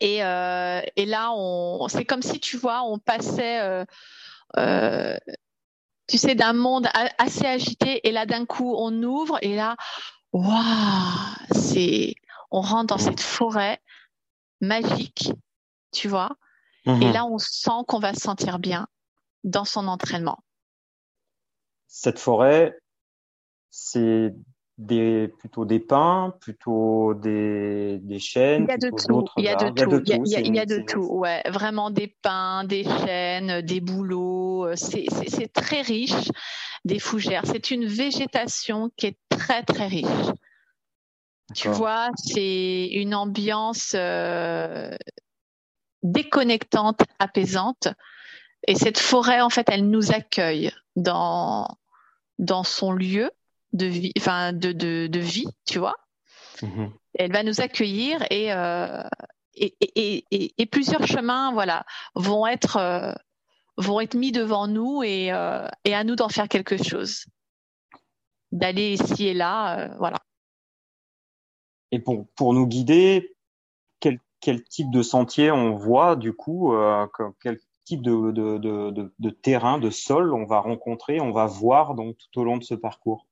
Et, 0.00 0.24
euh, 0.24 0.80
et 0.96 1.06
là, 1.06 1.32
on, 1.34 1.88
c'est 1.88 2.04
comme 2.04 2.22
si 2.22 2.40
tu 2.40 2.56
vois, 2.56 2.82
on 2.82 2.98
passait, 2.98 3.84
euh, 4.56 5.16
tu 6.08 6.18
sais, 6.18 6.34
d'un 6.34 6.52
monde 6.52 6.88
assez 7.18 7.46
agité, 7.46 8.06
et 8.06 8.12
là 8.12 8.26
d'un 8.26 8.46
coup, 8.46 8.74
on 8.78 9.02
ouvre, 9.02 9.38
et 9.42 9.56
là, 9.56 9.76
waouh, 10.32 10.52
c'est, 11.52 12.14
on 12.50 12.60
rentre 12.60 12.94
dans 12.94 12.98
cette 12.98 13.20
forêt 13.20 13.80
magique 14.60 15.32
tu 15.96 16.08
vois. 16.08 16.36
Et 16.84 16.90
mhm. 16.90 17.12
là, 17.12 17.26
on 17.26 17.38
sent 17.38 17.82
qu'on 17.88 17.98
va 17.98 18.14
se 18.14 18.20
sentir 18.20 18.58
bien 18.58 18.86
dans 19.42 19.64
son 19.64 19.88
entraînement. 19.88 20.38
Cette 21.88 22.18
forêt, 22.18 22.78
c'est 23.70 24.32
des, 24.78 25.28
plutôt 25.38 25.64
des 25.64 25.80
pins, 25.80 26.34
plutôt 26.40 27.14
des, 27.14 27.98
des 28.02 28.18
chênes. 28.18 28.64
Il 28.64 28.70
y 28.70 28.74
a 28.74 28.76
de 28.78 28.90
tout. 28.90 29.24
Il 29.36 29.44
y 29.44 29.48
a 29.48 29.54
de 29.54 29.70
tout. 29.70 30.02
Il 30.04 30.54
y 30.54 30.58
a 30.58 30.66
de 30.66 30.84
tout. 30.86 31.06
Ouais, 31.06 31.42
vraiment 31.48 31.90
des 31.90 32.14
pins, 32.22 32.64
des 32.64 32.84
chênes, 32.84 33.62
des 33.62 33.80
bouleaux. 33.80 34.74
C'est 34.74 35.52
très 35.52 35.82
riche. 35.82 36.30
Des 36.84 36.98
fougères. 36.98 37.42
C'est 37.46 37.70
une 37.70 37.86
végétation 37.86 38.90
qui 38.96 39.06
est 39.06 39.18
très 39.28 39.62
très 39.62 39.86
riche. 39.86 40.30
Tu 41.54 41.68
vois, 41.68 42.10
c'est 42.16 42.86
une 42.86 43.14
ambiance 43.14 43.92
euh, 43.94 44.90
déconnectante, 46.02 47.00
apaisante. 47.18 47.88
Et 48.68 48.74
cette 48.74 48.98
forêt, 48.98 49.40
en 49.40 49.50
fait, 49.50 49.68
elle 49.70 49.88
nous 49.88 50.12
accueille 50.12 50.72
dans, 50.96 51.68
dans 52.38 52.64
son 52.64 52.92
lieu 52.92 53.30
de 53.72 53.86
vie, 53.86 54.12
enfin, 54.18 54.52
de, 54.52 54.72
de, 54.72 55.06
de 55.06 55.18
vie, 55.18 55.48
tu 55.64 55.78
vois. 55.78 55.96
Mhm. 56.62 56.92
Elle 57.14 57.32
va 57.32 57.42
nous 57.42 57.60
accueillir 57.60 58.24
et, 58.30 58.52
euh, 58.52 59.02
et, 59.54 59.74
et, 59.80 60.54
et, 60.58 60.66
plusieurs 60.66 61.06
chemins, 61.06 61.52
voilà, 61.52 61.84
vont 62.14 62.46
être, 62.46 62.76
euh, 62.76 63.12
vont 63.76 64.00
être 64.00 64.14
mis 64.14 64.32
devant 64.32 64.66
nous 64.66 65.02
et, 65.02 65.32
euh, 65.32 65.66
et 65.84 65.94
à 65.94 66.04
nous 66.04 66.16
d'en 66.16 66.28
faire 66.28 66.48
quelque 66.48 66.76
chose. 66.76 67.24
D'aller 68.52 68.92
ici 68.92 69.26
et 69.26 69.34
là, 69.34 69.88
voilà. 69.98 70.18
Et 71.90 71.98
pour, 71.98 72.26
pour 72.36 72.54
nous 72.54 72.66
guider, 72.66 73.36
quel 74.40 74.62
type 74.62 74.90
de 74.90 75.02
sentier 75.02 75.50
on 75.50 75.74
voit 75.74 76.14
du 76.14 76.32
coup, 76.32 76.72
quel 77.40 77.58
type 77.84 78.02
de, 78.02 78.30
de, 78.30 78.58
de, 78.58 79.12
de, 79.18 79.30
terrain, 79.30 79.78
de 79.78 79.90
sol 79.90 80.34
on 80.34 80.44
va 80.44 80.60
rencontrer, 80.60 81.20
on 81.20 81.32
va 81.32 81.46
voir 81.46 81.94
donc 81.94 82.16
tout 82.18 82.40
au 82.40 82.44
long 82.44 82.56
de 82.56 82.62
ce 82.62 82.74
parcours? 82.74 83.25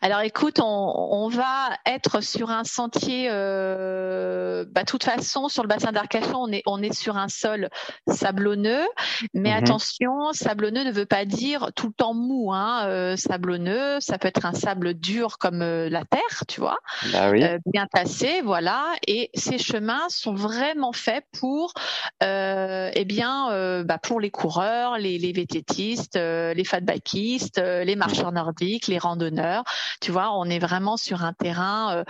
Alors 0.00 0.20
écoute, 0.20 0.60
on, 0.62 1.28
va 1.28 1.70
être 1.84 2.22
sur 2.22 2.50
un 2.50 2.62
sentier, 2.62 3.28
euh, 3.30 4.64
bah, 4.70 4.84
toute 4.84 5.02
façon, 5.02 5.48
sur 5.48 5.62
le 5.62 5.68
bassin 5.68 5.90
d'Arcachon, 5.90 6.36
on 6.36 6.52
est, 6.52 6.62
on 6.66 6.80
est 6.82 6.94
sur 6.94 7.16
un 7.16 7.28
sol 7.28 7.68
sablonneux, 8.06 8.86
mais 9.34 9.50
mhm. 9.50 9.64
attention, 9.64 10.32
sablonneux 10.32 10.84
ne 10.84 10.92
veut 10.92 11.04
pas 11.04 11.24
dire 11.24 11.70
tout 11.74 11.88
le 11.88 11.92
temps 11.92 12.14
mou. 12.14 12.52
Hein, 12.52 12.86
euh, 12.86 13.16
sablonneux, 13.16 13.98
ça 14.00 14.18
peut 14.18 14.28
être 14.28 14.46
un 14.46 14.52
sable 14.52 14.94
dur 14.94 15.38
comme 15.38 15.62
euh, 15.62 15.88
la 15.90 16.04
terre, 16.04 16.44
tu 16.46 16.60
vois, 16.60 16.78
bah 17.12 17.32
bien 17.66 17.86
tassé, 17.92 18.40
voilà. 18.42 18.84
Et 19.08 19.30
ces 19.34 19.58
chemins 19.58 20.08
sont 20.08 20.34
vraiment 20.34 20.92
faits 20.92 21.24
pour, 21.38 21.72
eh 22.20 23.04
bien, 23.04 23.82
bah, 23.84 23.98
pour 23.98 24.20
les 24.20 24.30
coureurs, 24.30 24.96
les, 24.98 25.18
les 25.18 25.32
vététistes, 25.32 26.16
les 26.16 26.64
fatbackistes, 26.64 27.58
les 27.58 27.96
marcheurs 27.96 28.32
nordiques, 28.32 28.86
les 28.86 28.98
randonneurs 28.98 29.57
tu 30.00 30.10
vois, 30.10 30.32
on 30.32 30.44
est 30.44 30.58
vraiment 30.58 30.96
sur 30.96 31.24
un 31.24 31.32
terrain 31.32 31.96
euh, 31.96 32.04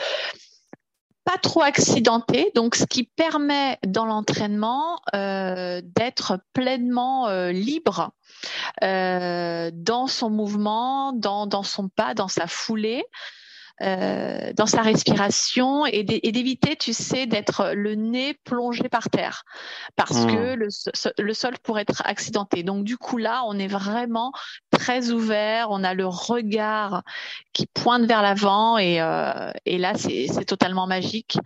pas 1.25 1.39
trop 1.39 1.63
accidenté, 1.63 2.51
donc 2.55 2.75
ce 2.75 2.87
qui 2.87 3.05
permet 3.05 3.79
dans 3.87 4.07
l'entraînement 4.07 4.99
euh, 5.15 5.83
d'être 5.85 6.41
pleinement 6.55 7.29
euh, 7.29 7.53
libre 7.53 8.13
dans 8.81 10.07
son 10.07 10.31
mouvement, 10.31 11.13
dans, 11.13 11.63
son 11.63 11.89
pas, 11.89 12.15
dans 12.15 12.29
sa 12.29 12.47
foulée. 12.47 13.05
Euh, 13.81 14.53
dans 14.55 14.67
sa 14.67 14.83
respiration 14.83 15.87
et 15.87 16.03
d'éviter, 16.03 16.75
tu 16.75 16.93
sais, 16.93 17.27
d'être 17.27 17.75
le 17.75 17.95
nez 17.95 18.35
plongé 18.43 18.89
par 18.89 19.09
terre 19.09 19.45
parce 19.95 20.25
hmm. 20.25 20.27
que 20.27 20.55
le, 20.55 20.69
le, 21.19 21.35
sol 21.35 21.55
pourrait 21.63 21.85
être 21.87 22.03
accidenté. 22.05 22.65
Donc 22.65 22.83
du 22.83 22.97
coup 22.97 23.19
là, 23.19 23.45
on 23.47 23.57
est 23.57 23.69
vraiment 23.69 24.33
très 24.73 25.11
ouvert, 25.11 25.69
on 25.71 25.85
a 25.85 25.95
le 25.95 26.07
regard 26.07 27.05
qui 27.53 27.67
pointe 27.67 28.05
vers 28.05 28.21
l'avant 28.21 28.79
et, 28.79 29.01
euh, 29.01 29.53
et 29.65 29.79
là 29.79 29.93
c'est 29.95 30.45
totalement 30.45 30.89
magique 30.89 31.39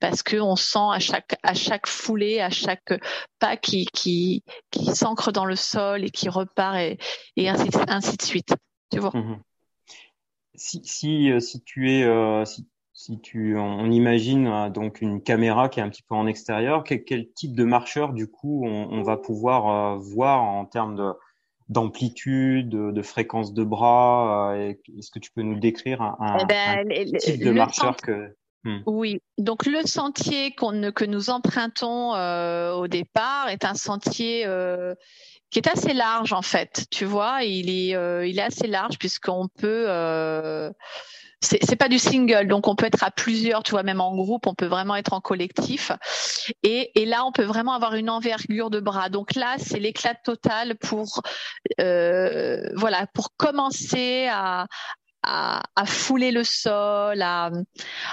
parce 0.00 0.22
que 0.22 0.38
on 0.38 0.56
sent 0.56 0.78
à 0.90 1.00
chaque 1.00 1.36
à 1.42 1.52
chaque 1.52 1.86
foulée, 1.86 2.40
à 2.40 2.48
chaque 2.48 2.94
pas 3.38 3.58
qui 3.58 3.84
qui 3.92 4.42
qui 4.70 4.86
s'ancre 4.94 5.32
dans 5.32 5.44
le 5.44 5.56
sol 5.56 6.02
et 6.02 6.10
qui 6.10 6.30
repart 6.30 6.76
et, 6.78 6.98
et 7.36 7.50
ainsi, 7.50 7.68
ainsi 7.88 8.16
de 8.16 8.22
suite. 8.22 8.54
Tu 8.90 9.00
vois? 9.00 9.10
Mmh 9.12 9.38
si, 10.54 10.80
si, 10.84 11.30
euh, 11.30 11.40
si 11.40 11.62
tu 11.62 11.90
es, 11.90 12.04
euh, 12.04 12.44
si, 12.44 12.66
si 12.92 13.20
tu, 13.20 13.56
on 13.56 13.90
imagine 13.90 14.46
euh, 14.46 14.70
donc 14.70 15.00
une 15.00 15.22
caméra 15.22 15.68
qui 15.68 15.80
est 15.80 15.82
un 15.82 15.88
petit 15.88 16.02
peu 16.02 16.14
en 16.14 16.26
extérieur, 16.26 16.84
quel, 16.84 17.04
quel 17.04 17.30
type 17.32 17.54
de 17.54 17.64
marcheur 17.64 18.12
du 18.12 18.30
coup 18.30 18.64
on, 18.66 18.88
on 18.90 19.02
va 19.02 19.16
pouvoir 19.16 19.98
voir 19.98 20.42
en 20.42 20.64
termes 20.64 20.96
de 20.96 21.12
d'amplitude, 21.70 22.68
de, 22.68 23.02
fréquence 23.02 23.54
de 23.54 23.64
bras 23.64 24.54
Est-ce 24.58 25.10
que 25.10 25.18
tu 25.18 25.30
peux 25.30 25.40
nous 25.40 25.58
décrire 25.58 26.02
un, 26.02 26.14
un, 26.20 26.38
eh 26.40 26.44
ben, 26.44 27.16
type 27.18 27.42
de 27.42 27.52
marcheur 27.52 27.96
que 27.96 28.36
hmm. 28.64 28.82
Oui, 28.84 29.22
donc 29.38 29.64
le 29.64 29.80
sentier 29.86 30.54
qu'on 30.54 30.92
que 30.92 31.06
nous 31.06 31.30
empruntons 31.30 32.10
au 32.74 32.86
départ 32.86 33.48
est 33.48 33.64
un 33.64 33.72
sentier 33.72 34.44
qui 35.54 35.60
est 35.60 35.68
assez 35.68 35.94
large 35.94 36.32
en 36.32 36.42
fait. 36.42 36.84
Tu 36.90 37.04
vois, 37.04 37.44
il 37.44 37.70
est, 37.70 37.94
euh, 37.94 38.26
il 38.26 38.40
est 38.40 38.42
assez 38.42 38.66
large 38.66 38.98
puisqu'on 38.98 39.46
peut. 39.46 39.86
Euh, 39.88 40.70
c'est 41.40 41.76
pas 41.76 41.88
du 41.88 41.98
single, 41.98 42.48
donc 42.48 42.68
on 42.68 42.74
peut 42.74 42.86
être 42.86 43.04
à 43.04 43.10
plusieurs, 43.10 43.62
tu 43.62 43.72
vois, 43.72 43.82
même 43.82 44.00
en 44.00 44.16
groupe, 44.16 44.46
on 44.46 44.54
peut 44.54 44.64
vraiment 44.64 44.96
être 44.96 45.12
en 45.12 45.20
collectif. 45.20 45.92
Et, 46.62 46.90
et 46.98 47.04
là, 47.04 47.26
on 47.26 47.32
peut 47.32 47.44
vraiment 47.44 47.74
avoir 47.74 47.96
une 47.96 48.08
envergure 48.08 48.70
de 48.70 48.80
bras. 48.80 49.10
Donc 49.10 49.34
là, 49.34 49.56
c'est 49.58 49.78
l'éclat 49.78 50.14
total 50.14 50.74
pour, 50.76 51.20
euh, 51.82 52.66
voilà, 52.76 53.06
pour 53.12 53.36
commencer 53.36 54.26
à, 54.32 54.66
à, 55.26 55.62
à, 55.76 55.86
fouler 55.86 56.30
le 56.30 56.44
sol, 56.44 57.22
à, 57.22 57.50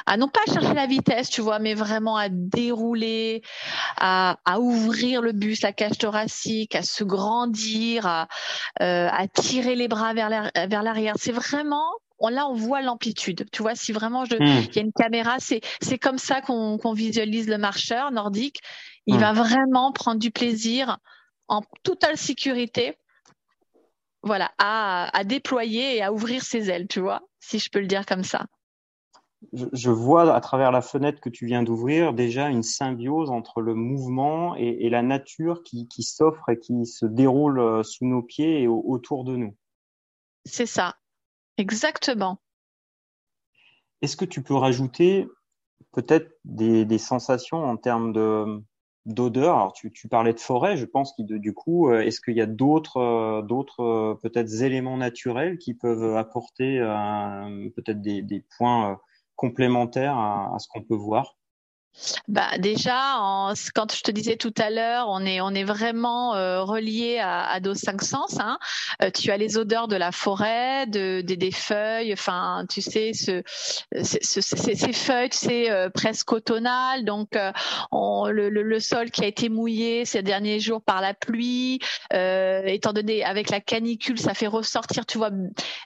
à 0.05 0.17
non 0.17 0.27
pas 0.27 0.51
chercher 0.51 0.73
la 0.73 0.87
vitesse, 0.87 1.29
tu 1.29 1.41
vois, 1.41 1.59
mais 1.59 1.73
vraiment 1.73 2.17
à 2.17 2.29
dérouler, 2.29 3.41
à, 3.97 4.37
à 4.45 4.59
ouvrir 4.59 5.21
le 5.21 5.31
bus, 5.31 5.61
la 5.61 5.73
cage 5.73 5.97
thoracique, 5.97 6.75
à 6.75 6.83
se 6.83 7.03
grandir, 7.03 8.05
à, 8.05 8.27
euh, 8.81 9.09
à 9.11 9.27
tirer 9.27 9.75
les 9.75 9.87
bras 9.87 10.13
vers 10.13 10.29
l'arrière. 10.83 11.15
C'est 11.17 11.31
vraiment 11.31 11.85
là 12.29 12.47
on 12.47 12.53
voit 12.53 12.81
l'amplitude. 12.81 13.45
Tu 13.51 13.61
vois, 13.61 13.75
si 13.75 13.91
vraiment 13.91 14.25
je, 14.25 14.35
hmm. 14.35 14.67
il 14.69 14.75
y 14.75 14.79
a 14.79 14.81
une 14.81 14.93
caméra, 14.93 15.37
c'est 15.39 15.61
c'est 15.81 15.97
comme 15.97 16.19
ça 16.19 16.41
qu'on 16.41 16.77
qu'on 16.77 16.93
visualise 16.93 17.47
le 17.47 17.57
marcheur 17.57 18.11
nordique. 18.11 18.59
Il 19.07 19.15
hmm. 19.15 19.19
va 19.19 19.33
vraiment 19.33 19.91
prendre 19.91 20.19
du 20.19 20.29
plaisir 20.29 20.99
en 21.47 21.61
totale 21.83 22.17
sécurité 22.17 22.97
voilà, 24.23 24.51
à, 24.57 25.23
déployer 25.23 25.97
et 25.97 26.03
à 26.03 26.13
ouvrir 26.13 26.43
ses 26.43 26.69
ailes, 26.69 26.87
tu 26.87 26.99
vois, 26.99 27.21
si 27.39 27.59
je 27.59 27.69
peux 27.69 27.79
le 27.79 27.87
dire 27.87 28.05
comme 28.05 28.23
ça. 28.23 28.45
Je, 29.53 29.89
vois 29.89 30.35
à 30.35 30.41
travers 30.41 30.71
la 30.71 30.81
fenêtre 30.81 31.19
que 31.19 31.29
tu 31.29 31.47
viens 31.47 31.63
d'ouvrir 31.63 32.13
déjà 32.13 32.49
une 32.49 32.61
symbiose 32.61 33.31
entre 33.31 33.61
le 33.61 33.73
mouvement 33.73 34.55
et, 34.55 34.87
la 34.89 35.01
nature 35.01 35.63
qui, 35.63 35.87
s'offre 36.03 36.47
et 36.49 36.59
qui 36.59 36.85
se 36.85 37.07
déroule 37.07 37.59
euh, 37.59 37.81
sous 37.81 38.05
nos 38.05 38.21
pieds 38.21 38.61
et 38.61 38.67
autour 38.67 39.23
de 39.23 39.35
nous. 39.35 39.57
C'est 40.45 40.67
ça, 40.67 40.95
exactement. 41.57 42.39
Est-ce 44.03 44.15
que 44.15 44.25
tu 44.25 44.43
peux 44.43 44.55
rajouter 44.55 45.27
peut-être 45.91 46.31
des 46.45 46.97
sensations 46.99 47.63
en 47.63 47.77
termes 47.77 48.13
de, 48.13 48.63
d'odeur. 49.05 49.55
Alors 49.55 49.73
tu, 49.73 49.91
tu, 49.91 50.07
parlais 50.07 50.33
de 50.33 50.39
forêt, 50.39 50.77
je 50.77 50.85
pense 50.85 51.13
que 51.13 51.23
du 51.23 51.53
coup, 51.53 51.89
euh, 51.89 52.01
est-ce 52.01 52.21
qu'il 52.21 52.35
y 52.35 52.41
a 52.41 52.45
d'autres 52.45 52.97
euh, 52.97 53.41
d'autres 53.41 53.81
euh, 53.81 54.15
peut-être 54.21 54.61
éléments 54.61 54.97
naturels 54.97 55.57
qui 55.57 55.73
peuvent 55.73 56.15
apporter 56.15 56.79
peut-être 57.75 58.01
des, 58.01 58.21
des, 58.21 58.45
points 58.57 58.99
complémentaires 59.35 60.17
à, 60.17 60.55
ce 60.59 60.67
qu'on 60.67 60.83
peut 60.83 60.95
voir? 60.95 61.37
Bah 62.27 62.57
déjà, 62.57 63.53
quand 63.75 63.93
je 63.93 64.01
te 64.01 64.11
disais 64.11 64.37
tout 64.37 64.53
à 64.57 64.69
l'heure, 64.69 65.07
on 65.09 65.25
est 65.25 65.41
on 65.41 65.51
est 65.51 65.63
vraiment 65.63 66.35
euh, 66.35 66.63
relié 66.63 67.19
à, 67.19 67.41
à, 67.41 67.59
nos 67.59 67.73
cinq 67.73 68.01
sens. 68.01 68.39
Hein. 68.39 68.57
Euh, 69.03 69.09
tu 69.11 69.31
as 69.31 69.37
les 69.37 69.57
odeurs 69.57 69.87
de 69.87 69.95
la 69.95 70.11
forêt, 70.11 70.87
de, 70.87 71.21
des 71.21 71.51
feuilles. 71.51 72.13
Enfin, 72.13 72.65
tu 72.69 72.81
sais, 72.81 73.11
ce, 73.13 73.41
ce, 74.01 74.41
ces 74.41 74.93
feuilles, 74.93 75.29
c'est 75.31 75.69
euh, 75.69 75.89
presque 75.89 76.31
automnal. 76.31 77.03
Donc, 77.03 77.35
euh, 77.35 77.51
on, 77.91 78.27
le, 78.27 78.49
le, 78.49 78.79
sol 78.79 79.11
qui 79.11 79.23
a 79.23 79.27
été 79.27 79.49
mouillé 79.49 80.05
ces 80.05 80.23
derniers 80.23 80.59
jours 80.59 80.81
par 80.81 81.01
la 81.01 81.13
pluie, 81.13 81.79
étant 82.11 82.93
donné 82.93 83.23
avec 83.23 83.49
la 83.49 83.59
canicule, 83.59 84.19
ça 84.19 84.33
fait 84.33 84.47
ressortir, 84.47 85.05
tu 85.05 85.17
vois, 85.17 85.29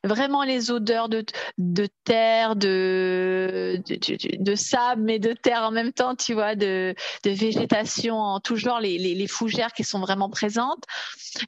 vraiment 0.03 0.43
les 0.43 0.71
odeurs 0.71 1.09
de 1.09 1.25
de 1.57 1.87
terre, 2.03 2.55
de 2.55 3.81
de, 3.85 4.43
de 4.43 4.55
sable, 4.55 5.01
mais 5.01 5.19
de 5.19 5.33
terre 5.33 5.63
en 5.63 5.71
même 5.71 5.91
temps, 5.91 5.94
tu 6.17 6.33
vois, 6.33 6.55
de, 6.55 6.95
de 7.23 7.29
végétation 7.31 8.17
en 8.17 8.39
tout 8.39 8.55
genre, 8.55 8.79
les, 8.79 8.97
les, 8.97 9.15
les, 9.15 9.27
fougères 9.27 9.73
qui 9.73 9.83
sont 9.83 9.99
vraiment 9.99 10.29
présentes. 10.29 10.83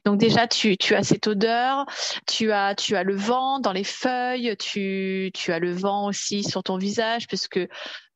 Donc 0.04 0.18
déjà, 0.18 0.46
tu, 0.46 0.76
tu 0.76 0.94
as 0.94 1.02
cette 1.02 1.26
odeur, 1.26 1.86
tu 2.26 2.52
as, 2.52 2.74
tu 2.74 2.96
as 2.96 3.02
le 3.02 3.16
vent 3.16 3.60
dans 3.60 3.72
les 3.72 3.84
feuilles, 3.84 4.56
tu, 4.58 5.30
tu 5.34 5.52
as 5.52 5.58
le 5.58 5.72
vent 5.72 6.06
aussi 6.06 6.44
sur 6.44 6.62
ton 6.62 6.76
visage, 6.76 7.26
parce 7.26 7.48
que 7.48 7.68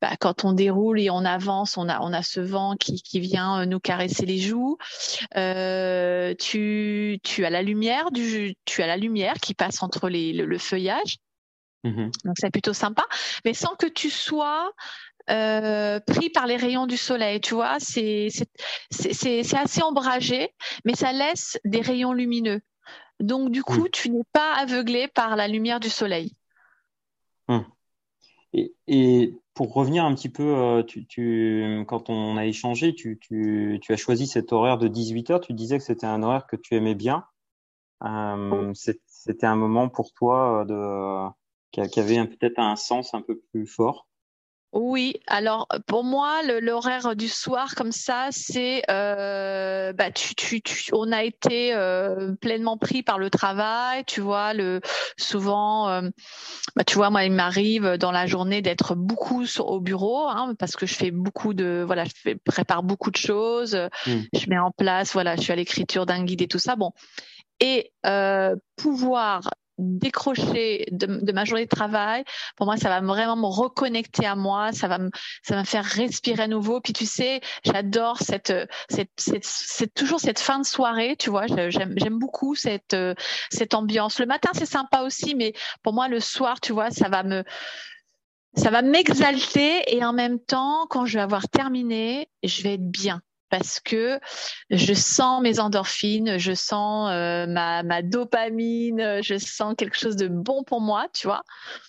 bah, 0.02 0.16
quand 0.18 0.44
on 0.44 0.52
déroule 0.52 1.00
et 1.00 1.10
on 1.10 1.24
avance, 1.24 1.76
on 1.76 1.88
a, 1.88 2.00
on 2.00 2.12
a 2.12 2.24
ce 2.24 2.40
vent 2.40 2.74
qui, 2.74 3.00
qui 3.02 3.20
vient 3.20 3.60
euh, 3.60 3.66
nous 3.66 3.78
caresser 3.78 4.26
les 4.26 4.38
joues. 4.38 4.76
Euh, 5.36 6.34
tu, 6.34 7.20
tu 7.22 7.44
as 7.44 7.50
la 7.50 7.62
lumière 7.62 8.10
du, 8.10 8.56
tu 8.64 8.82
as 8.82 8.88
la 8.88 8.96
lumière 8.96 9.34
qui 9.34 9.54
passe 9.54 9.80
entre 9.80 10.08
les, 10.08 10.32
le, 10.32 10.58
feuillage. 10.58 11.18
Mmh 11.84 12.10
Donc 12.24 12.34
c'est 12.36 12.50
plutôt 12.50 12.72
sympa, 12.72 13.04
mais 13.44 13.54
sans 13.54 13.76
que 13.76 13.86
tu 13.86 14.10
sois 14.10 14.72
euh, 15.30 16.00
pris 16.00 16.30
par 16.30 16.46
les 16.46 16.56
rayons 16.56 16.86
du 16.86 16.96
soleil. 16.96 17.40
Tu 17.40 17.54
vois, 17.54 17.78
c'est 17.80 18.28
assez 18.90 19.82
ombragé, 19.82 20.50
mais 20.84 20.94
ça 20.94 21.12
laisse 21.12 21.58
des 21.64 21.80
rayons 21.80 22.12
lumineux. 22.12 22.60
Donc 23.20 23.50
du 23.50 23.62
coup, 23.62 23.88
tu 23.88 24.10
n'es 24.10 24.24
pas 24.32 24.54
aveuglé 24.54 25.08
par 25.08 25.36
la 25.36 25.48
lumière 25.48 25.80
du 25.80 25.90
soleil. 25.90 26.34
Hum. 27.48 27.64
Et, 28.54 29.34
pour 29.54 29.74
revenir 29.74 30.04
un 30.04 30.14
petit 30.14 30.30
peu, 30.30 30.56
euh, 30.56 30.82
tu, 30.82 31.84
quand 31.86 32.08
on 32.08 32.38
a 32.38 32.46
échangé, 32.46 32.94
tu, 32.94 33.18
tu, 33.20 33.80
as 33.90 33.96
choisi 33.96 34.26
cet 34.26 34.52
horaire 34.52 34.78
de 34.78 34.88
18 34.88 35.30
heures. 35.30 35.40
Tu 35.40 35.52
disais 35.52 35.76
que 35.76 35.84
c'était 35.84 36.06
un 36.06 36.22
horaire 36.22 36.46
que 36.46 36.56
tu 36.56 36.74
aimais 36.74 36.94
bien. 36.94 37.24
Euh, 38.02 38.72
c'était 38.74 39.46
un 39.46 39.56
moment 39.56 39.88
pour 39.88 40.12
toi 40.12 40.64
de, 40.66 41.28
qui 41.70 42.00
avait 42.00 42.26
peut-être 42.26 42.58
un 42.58 42.76
sens 42.76 43.14
un 43.14 43.22
peu 43.22 43.38
plus 43.52 43.66
fort. 43.66 44.06
Oui, 44.72 45.16
alors 45.26 45.68
pour 45.86 46.02
moi, 46.02 46.40
l'horaire 46.62 47.14
du 47.14 47.28
soir 47.28 47.74
comme 47.74 47.92
ça, 47.92 48.28
c'est 48.30 48.82
euh, 48.90 49.92
bah, 49.92 50.10
tu, 50.10 50.34
tu, 50.34 50.62
tu, 50.62 50.90
on 50.94 51.12
a 51.12 51.24
été 51.24 51.74
euh, 51.74 52.34
pleinement 52.40 52.78
pris 52.78 53.02
par 53.02 53.18
le 53.18 53.28
travail, 53.28 54.02
tu 54.06 54.22
vois, 54.22 54.54
le 54.54 54.80
souvent, 55.18 55.90
euh, 55.90 56.08
bah, 56.74 56.84
tu 56.84 56.94
vois, 56.94 57.10
moi 57.10 57.24
il 57.24 57.32
m'arrive 57.32 57.98
dans 57.98 58.12
la 58.12 58.26
journée 58.26 58.62
d'être 58.62 58.94
beaucoup 58.94 59.44
au 59.58 59.80
bureau, 59.80 60.26
hein, 60.28 60.54
parce 60.58 60.74
que 60.74 60.86
je 60.86 60.94
fais 60.94 61.10
beaucoup 61.10 61.52
de, 61.52 61.84
voilà, 61.86 62.04
je 62.06 62.12
fais, 62.16 62.34
prépare 62.34 62.82
beaucoup 62.82 63.10
de 63.10 63.16
choses, 63.16 63.74
mmh. 64.06 64.20
je 64.32 64.48
mets 64.48 64.58
en 64.58 64.70
place, 64.70 65.12
voilà, 65.12 65.36
je 65.36 65.42
suis 65.42 65.52
à 65.52 65.56
l'écriture 65.56 66.06
d'un 66.06 66.24
guide 66.24 66.40
et 66.40 66.48
tout 66.48 66.58
ça, 66.58 66.76
bon, 66.76 66.92
et 67.60 67.92
euh, 68.06 68.56
pouvoir 68.76 69.50
décrocher 69.82 70.86
de, 70.90 71.32
ma 71.32 71.44
journée 71.44 71.64
de 71.64 71.68
travail, 71.68 72.24
pour 72.56 72.66
moi, 72.66 72.76
ça 72.76 72.88
va 72.88 73.00
vraiment 73.00 73.36
me 73.36 73.46
reconnecter 73.46 74.26
à 74.26 74.36
moi, 74.36 74.72
ça 74.72 74.88
va 74.88 74.98
me, 74.98 75.10
ça 75.42 75.54
va 75.54 75.60
me 75.60 75.66
faire 75.66 75.84
respirer 75.84 76.42
à 76.42 76.48
nouveau. 76.48 76.80
Puis 76.80 76.92
tu 76.92 77.06
sais, 77.06 77.40
j'adore 77.64 78.18
cette, 78.18 78.52
cette, 78.88 79.10
cette, 79.16 79.94
toujours 79.94 80.20
cette 80.20 80.40
fin 80.40 80.58
de 80.58 80.66
soirée, 80.66 81.16
tu 81.16 81.30
vois, 81.30 81.46
j'aime, 81.46 81.94
j'aime 81.96 82.18
beaucoup 82.18 82.54
cette, 82.54 82.96
cette 83.50 83.74
ambiance. 83.74 84.18
Le 84.18 84.26
matin, 84.26 84.50
c'est 84.54 84.66
sympa 84.66 85.02
aussi, 85.02 85.34
mais 85.34 85.52
pour 85.82 85.92
moi, 85.92 86.08
le 86.08 86.20
soir, 86.20 86.60
tu 86.60 86.72
vois, 86.72 86.90
ça 86.90 87.08
va 87.08 87.22
me, 87.22 87.44
ça 88.54 88.70
va 88.70 88.82
m'exalter. 88.82 89.82
Et 89.94 90.04
en 90.04 90.12
même 90.12 90.38
temps, 90.38 90.86
quand 90.88 91.06
je 91.06 91.14
vais 91.14 91.22
avoir 91.22 91.48
terminé, 91.48 92.28
je 92.42 92.62
vais 92.62 92.74
être 92.74 92.90
bien 92.90 93.22
parce 93.52 93.80
que 93.80 94.18
je 94.70 94.94
sens 94.94 95.42
mes 95.42 95.60
endorphines, 95.60 96.38
je 96.38 96.54
sens 96.54 97.10
euh, 97.12 97.46
ma, 97.46 97.82
ma, 97.82 98.00
dopamine, 98.00 99.20
je 99.22 99.36
sens 99.36 99.74
quelque 99.76 99.98
chose 99.98 100.16
de 100.16 100.26
bon 100.26 100.62
pour 100.62 100.80
moi, 100.80 101.06
tu 101.12 101.26
vois, 101.26 101.42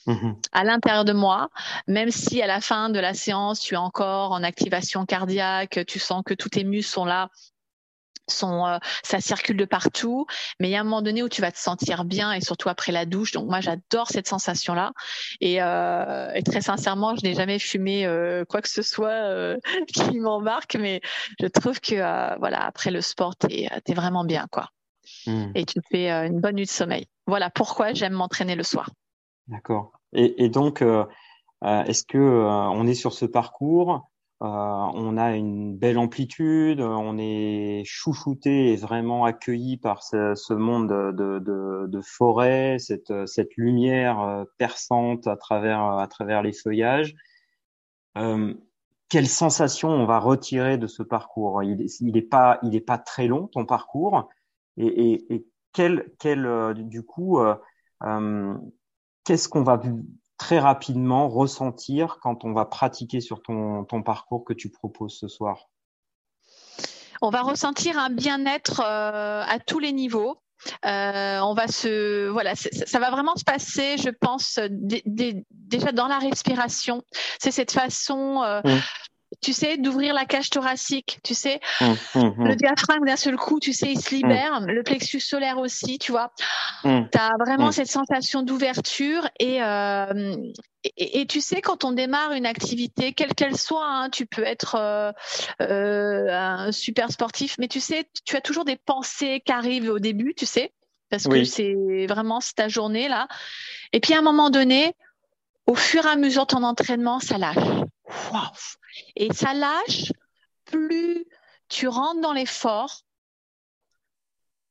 mmh 0.06 0.34
à 0.52 0.66
l'intérieur 0.66 1.06
de 1.06 1.14
moi, 1.14 1.50
même 1.88 2.12
si 2.12 2.42
à 2.42 2.48
la 2.48 2.60
fin 2.60 2.90
de 2.90 3.00
la 3.00 3.14
séance, 3.14 3.62
tu 3.62 3.76
es 3.76 3.78
encore 3.78 4.34
en 4.34 4.44
activation 4.44 5.06
cardiaque, 5.06 5.80
tu 5.88 6.00
sens 6.00 6.22
que 6.26 6.34
tous 6.34 6.50
tes 6.50 6.66
muscles 6.66 6.92
sont 6.92 7.06
là 7.06 7.30
sont, 8.28 8.66
euh, 8.66 8.78
ça 9.04 9.20
circule 9.20 9.58
de 9.58 9.66
partout, 9.66 10.26
mais 10.60 10.70
il 10.70 10.72
y 10.72 10.76
a 10.76 10.82
un 10.82 10.84
moment 10.84 11.02
donné 11.02 11.24
où 11.24 11.30
tu 11.30 11.42
vas 11.42 11.52
te 11.52 11.58
sentir 11.58 12.06
bien 12.06 12.32
et 12.32 12.42
surtout 12.42 12.70
après 12.70 12.92
la 12.92 13.06
douche. 13.06 13.32
Donc 13.32 13.50
moi 13.50 13.60
j'adore 13.62 14.08
cette 14.08 14.28
sensation-là 14.28 14.94
et, 15.42 15.62
euh, 15.62 16.32
et, 16.34 16.44
très 16.44 16.62
sincèrement 16.62 17.16
je 17.16 17.24
n'ai 17.24 17.34
jamais 17.34 17.60
fumé 17.60 18.06
euh, 18.06 18.46
quoi 18.46 18.62
que 18.62 18.70
ce 18.70 18.82
soit 18.82 19.10
euh, 19.10 19.58
qui 19.88 20.20
m'embarque, 20.20 20.76
mais 20.76 21.02
je 21.40 21.48
trouve 21.48 21.80
que 21.80 21.96
euh, 21.96 22.36
voilà 22.40 22.66
après 22.66 22.92
le 22.92 23.02
sport 23.02 23.36
t'es 23.36 23.68
es 23.86 23.94
vraiment 23.94 24.24
bien 24.24 24.48
quoi 24.52 24.70
mmh. 25.28 25.52
et 25.56 25.66
tu 25.66 25.80
fais 25.92 26.10
une 26.10 26.40
bonne 26.40 26.56
nuit 26.56 26.66
de 26.66 26.70
sommeil. 26.70 27.08
Voilà 27.28 27.50
pourquoi 27.50 27.94
j'aime 27.94 28.14
m'entraîner 28.14 28.56
le 28.56 28.64
soir. 28.64 28.90
D'accord. 29.48 29.92
Et, 30.14 30.44
et, 30.44 30.50
donc 30.50 30.84
est-ce 31.64 32.04
que 32.04 32.18
on 32.18 32.88
est 32.88 32.94
sur 32.94 33.14
ce 33.14 33.26
parcours 33.26 33.92
euh, 33.92 34.13
on 34.40 35.18
a 35.18 35.36
une 35.36 35.78
belle 35.78 35.98
amplitude, 35.98 36.82
on 36.82 37.18
est 37.18 37.84
chouchouté 37.86 38.74
et 38.74 38.76
vraiment 38.76 39.26
accueilli 39.26 39.78
par 39.78 40.04
ce, 40.04 40.54
monde 40.54 40.90
de, 40.90 42.02
forêt, 42.02 42.78
cette, 42.80 43.56
lumière 43.58 44.20
euh, 44.20 44.44
perçante 44.58 45.28
à 45.28 45.38
travers, 45.38 46.42
les 46.44 46.54
feuillages. 46.54 47.16
Euh, 48.18 48.54
quelle 49.10 49.28
sensation 49.28 49.90
on 49.90 50.06
va 50.06 50.20
retirer 50.20 50.78
de 50.78 50.88
ce 50.88 51.04
parcours? 51.04 51.64
Il 51.64 51.78
n'est 52.02 52.22
pas, 52.22 52.98
très 53.06 53.28
long 53.28 53.48
ton 53.48 53.66
parcours, 53.66 54.30
et, 54.78 55.46
quel, 55.72 56.12
quel 56.20 56.74
du 56.76 57.04
coup, 57.04 57.40
qu'est-ce 59.24 59.48
qu'on 59.48 59.64
va 59.64 59.78
très 60.44 60.60
rapidement 60.60 61.30
ressentir 61.30 62.18
quand 62.22 62.44
on 62.44 62.52
va 62.52 62.66
pratiquer 62.66 63.22
sur 63.22 63.42
ton, 63.42 63.86
ton 63.86 64.04
parcours 64.04 64.44
que 64.44 64.52
tu 64.52 64.70
proposes 64.70 65.18
ce 65.18 65.30
soir. 65.30 65.70
On 67.22 67.30
va 67.30 67.44
ressentir 67.44 67.98
un 67.98 68.10
bien-être 68.10 68.82
euh, 68.86 69.44
à 69.48 69.60
tous 69.60 69.80
les 69.80 69.94
niveaux. 69.94 70.42
Euh, 70.86 71.40
on 71.40 71.54
va 71.54 71.68
se 71.68 72.28
voilà 72.28 72.56
ça 72.56 73.00
va 73.00 73.12
vraiment 73.12 73.36
se 73.36 73.44
passer 73.44 73.98
je 73.98 74.10
pense 74.10 74.60
déjà 74.80 75.92
dans 75.94 76.08
la 76.08 76.20
respiration. 76.20 77.04
C'est 77.40 77.52
cette 77.52 77.72
façon 77.72 78.44
euh, 78.44 78.60
mmh 78.66 78.80
tu 79.42 79.54
sais, 79.54 79.78
d'ouvrir 79.78 80.14
la 80.14 80.26
cage 80.26 80.50
thoracique, 80.50 81.20
tu 81.24 81.34
sais. 81.34 81.60
Hum, 81.82 81.96
hum, 82.16 82.36
hum. 82.38 82.48
Le 82.48 82.56
diaphragme 82.56 83.06
d'un 83.06 83.16
seul 83.16 83.36
coup, 83.36 83.60
tu 83.60 83.74
sais, 83.74 83.92
il 83.92 84.00
se 84.00 84.14
libère. 84.14 84.62
Le 84.62 84.84
plexus 84.84 85.20
solaire 85.20 85.58
aussi, 85.58 85.98
tu 86.00 86.12
vois. 86.12 86.32
Tu 86.84 86.90
as 86.90 87.32
vraiment 87.40 87.72
cette 87.72 87.90
sensation 87.90 88.42
d'ouverture 88.44 89.28
euh, 89.42 90.36
et, 90.84 91.22
et, 91.22 91.26
tu 91.26 91.40
sais, 91.40 91.62
quand 91.62 91.86
on 91.86 91.92
démarre 91.92 92.34
une 92.34 92.46
activité, 92.46 93.14
quelle 93.14 93.34
qu'elle 93.34 93.58
soit, 93.58 93.88
hein, 93.88 94.10
tu 94.10 94.26
peux 94.26 94.44
être 94.44 94.76
euh, 94.76 95.12
euh, 95.62 96.28
un 96.30 96.72
super 96.72 97.10
sportif, 97.10 97.56
mais 97.58 97.70
tu 97.70 97.80
sais, 97.80 98.06
tu 98.26 98.36
as 98.36 98.42
toujours 98.42 98.66
des 98.66 98.76
pensées 98.76 99.42
qui 99.46 99.52
arrivent 99.54 99.90
au 99.90 100.00
début, 100.00 100.34
tu 100.36 100.46
sais, 100.46 100.74
parce 101.10 101.28
que 101.28 101.44
c'est 101.46 102.06
vraiment 102.08 102.40
ta 102.56 102.68
journée 102.68 103.08
là. 103.08 103.28
Et 103.94 104.02
puis 104.02 104.14
à 104.14 104.20
un 104.20 104.22
moment 104.22 104.50
donné, 104.50 104.94
au 105.68 105.76
fur 105.76 106.06
et 106.06 106.10
à 106.10 106.16
mesure 106.18 106.44
de 106.44 106.48
ton 106.48 106.64
entraînement, 106.64 107.20
ça 107.20 107.38
lâche. 107.38 107.56
Et 109.16 109.34
ça 109.34 109.54
lâche, 109.54 110.12
plus 110.66 111.26
tu 111.70 111.88
rentres 111.88 112.22
dans 112.22 112.34
l'effort, 112.34 113.02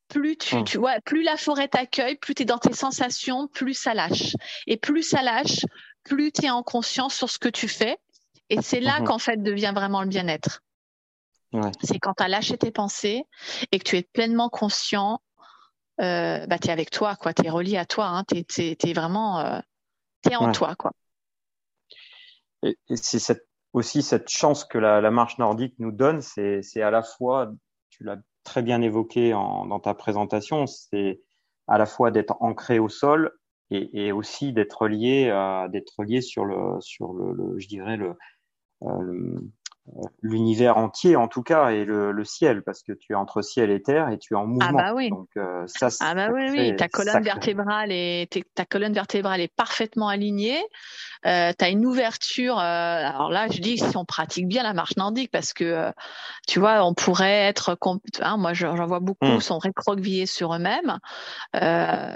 plus 0.09 0.37
tu, 0.37 0.63
tu 0.65 0.79
plus 1.05 1.23
la 1.23 1.37
forêt 1.37 1.69
t'accueille, 1.69 2.17
plus 2.17 2.35
tu 2.35 2.43
es 2.43 2.45
dans 2.45 2.59
tes 2.59 2.75
sensations, 2.75 3.49
plus 3.49 3.75
ça 3.75 3.95
lâche. 3.95 4.37
Et 4.67 4.77
plus 4.77 5.03
ça 5.03 5.23
lâche, 5.23 5.65
plus 6.05 6.33
tu 6.33 6.45
es 6.45 6.51
en 6.51 6.63
conscience 6.63 7.15
sur 7.15 7.31
ce 7.31 7.39
que 7.39 7.49
tu 7.49 7.69
fais. 7.69 7.99
Et 8.51 8.61
c'est 8.61 8.81
là 8.81 9.01
mhm. 9.01 9.07
qu'en 9.07 9.19
fait 9.19 9.43
devient 9.43 9.73
vraiment 9.75 10.03
le 10.03 10.09
bien-être. 10.09 10.63
C'est 11.83 11.99
quand 11.99 12.15
tu 12.15 12.23
as 12.23 12.29
lâché 12.29 12.57
tes 12.57 12.71
pensées 12.71 13.25
et 13.73 13.79
que 13.79 13.85
tu 13.85 13.97
es 13.99 14.03
pleinement 14.03 14.49
conscient, 14.49 15.21
euh, 16.01 16.47
bah, 16.47 16.59
tu 16.59 16.69
es 16.69 16.71
avec 16.71 16.91
toi, 16.91 17.15
quoi. 17.17 17.35
Tu 17.35 17.47
es 17.47 17.51
relié 17.51 17.77
à 17.77 17.85
toi. 17.85 18.07
Hein. 18.07 18.25
Tu 18.25 18.39
es, 18.59 18.93
vraiment 18.95 19.41
euh, 19.41 19.61
es 20.31 20.37
en 20.37 20.53
toi. 20.53 20.75
quoi. 20.77 20.93
Et, 22.63 22.77
c'est 22.95 23.19
cette, 23.19 23.47
aussi 23.73 24.03
cette 24.03 24.29
chance 24.29 24.65
que 24.65 24.79
la, 24.79 25.01
la 25.01 25.11
marche 25.11 25.39
nordique 25.39 25.75
nous 25.79 25.93
donne, 25.93 26.21
c'est 26.21 26.63
à 26.83 26.91
la 26.91 27.03
fois, 27.03 27.53
tu 27.91 28.05
l'as 28.05 28.19
très 28.45 28.63
bien 28.63 28.83
évoqué 28.83 29.35
en, 29.35 29.67
dans 29.67 29.81
ta 29.81 29.95
présentation, 29.95 30.67
c'est 30.67 31.23
à 31.69 31.79
la 31.79 31.87
fois 31.87 32.11
d'être 32.11 32.37
ancré 32.41 32.79
au 32.79 32.89
sol 32.89 33.33
et, 33.71 34.07
et 34.07 34.13
aussi 34.13 34.53
d'être 34.53 34.89
lié, 34.89 35.27
d'être 35.71 36.03
lié 36.05 36.21
sur 36.21 36.45
le, 36.45 36.81
sur 36.81 37.13
le, 37.13 37.59
je 37.59 37.69
dirais 37.69 37.97
le, 37.97 38.17
euh, 38.85 39.41
l'univers 40.23 40.77
entier 40.77 41.17
en 41.17 41.27
tout 41.27 41.43
cas 41.43 41.71
et 41.71 41.85
le, 41.85 42.13
le, 42.13 42.25
ciel 42.25 42.63
parce 42.63 42.83
que 42.83 42.93
tu 42.93 43.13
es 43.13 43.15
entre 43.17 43.43
ciel 43.43 43.71
et 43.71 43.83
terre 43.83 44.11
et 44.11 44.19
tu 44.19 44.35
es 44.35 44.37
en 44.37 44.47
mouvement. 44.47 44.79
Ah 44.79 44.91
bah 44.91 44.95
oui. 44.95 45.11
Donc 45.11 45.29
euh, 45.37 45.65
ça, 45.67 45.89
ah 46.01 46.15
bah 46.15 46.29
oui, 46.33 46.51
oui. 46.51 46.77
Ta 46.77 46.89
colonne 46.89 47.23
vertébrale 47.23 47.91
est 47.91 48.31
ta 48.55 48.65
colonne 48.65 48.93
vertébrale 48.93 49.41
est 49.41 49.53
parfaitement 49.55 50.09
alignée. 50.09 50.61
Euh, 51.27 51.53
tu 51.57 51.65
as 51.65 51.69
une 51.69 51.85
ouverture. 51.85 52.59
Euh, 52.59 52.63
alors 52.63 53.31
là, 53.31 53.49
je 53.51 53.61
dis 53.61 53.79
si 53.79 53.97
on 53.97 54.05
pratique 54.05 54.47
bien 54.47 54.63
la 54.63 54.73
marche 54.73 54.97
nordique 54.97 55.31
parce 55.33 55.53
que 55.53 55.65
euh, 55.65 55.91
tu 56.47 56.61
vois, 56.61 56.85
on 56.85 56.95
pourrait 56.95 57.49
être. 57.49 57.77
Hein, 58.21 58.37
moi, 58.37 58.53
j'en 58.53 58.87
vois 58.87 59.01
beaucoup 59.01 59.27
hmm. 59.27 59.41
sont 59.41 59.59
récroquevillés 59.59 60.27
sur 60.27 60.55
eux-mêmes. 60.55 60.99
Euh, 61.57 61.59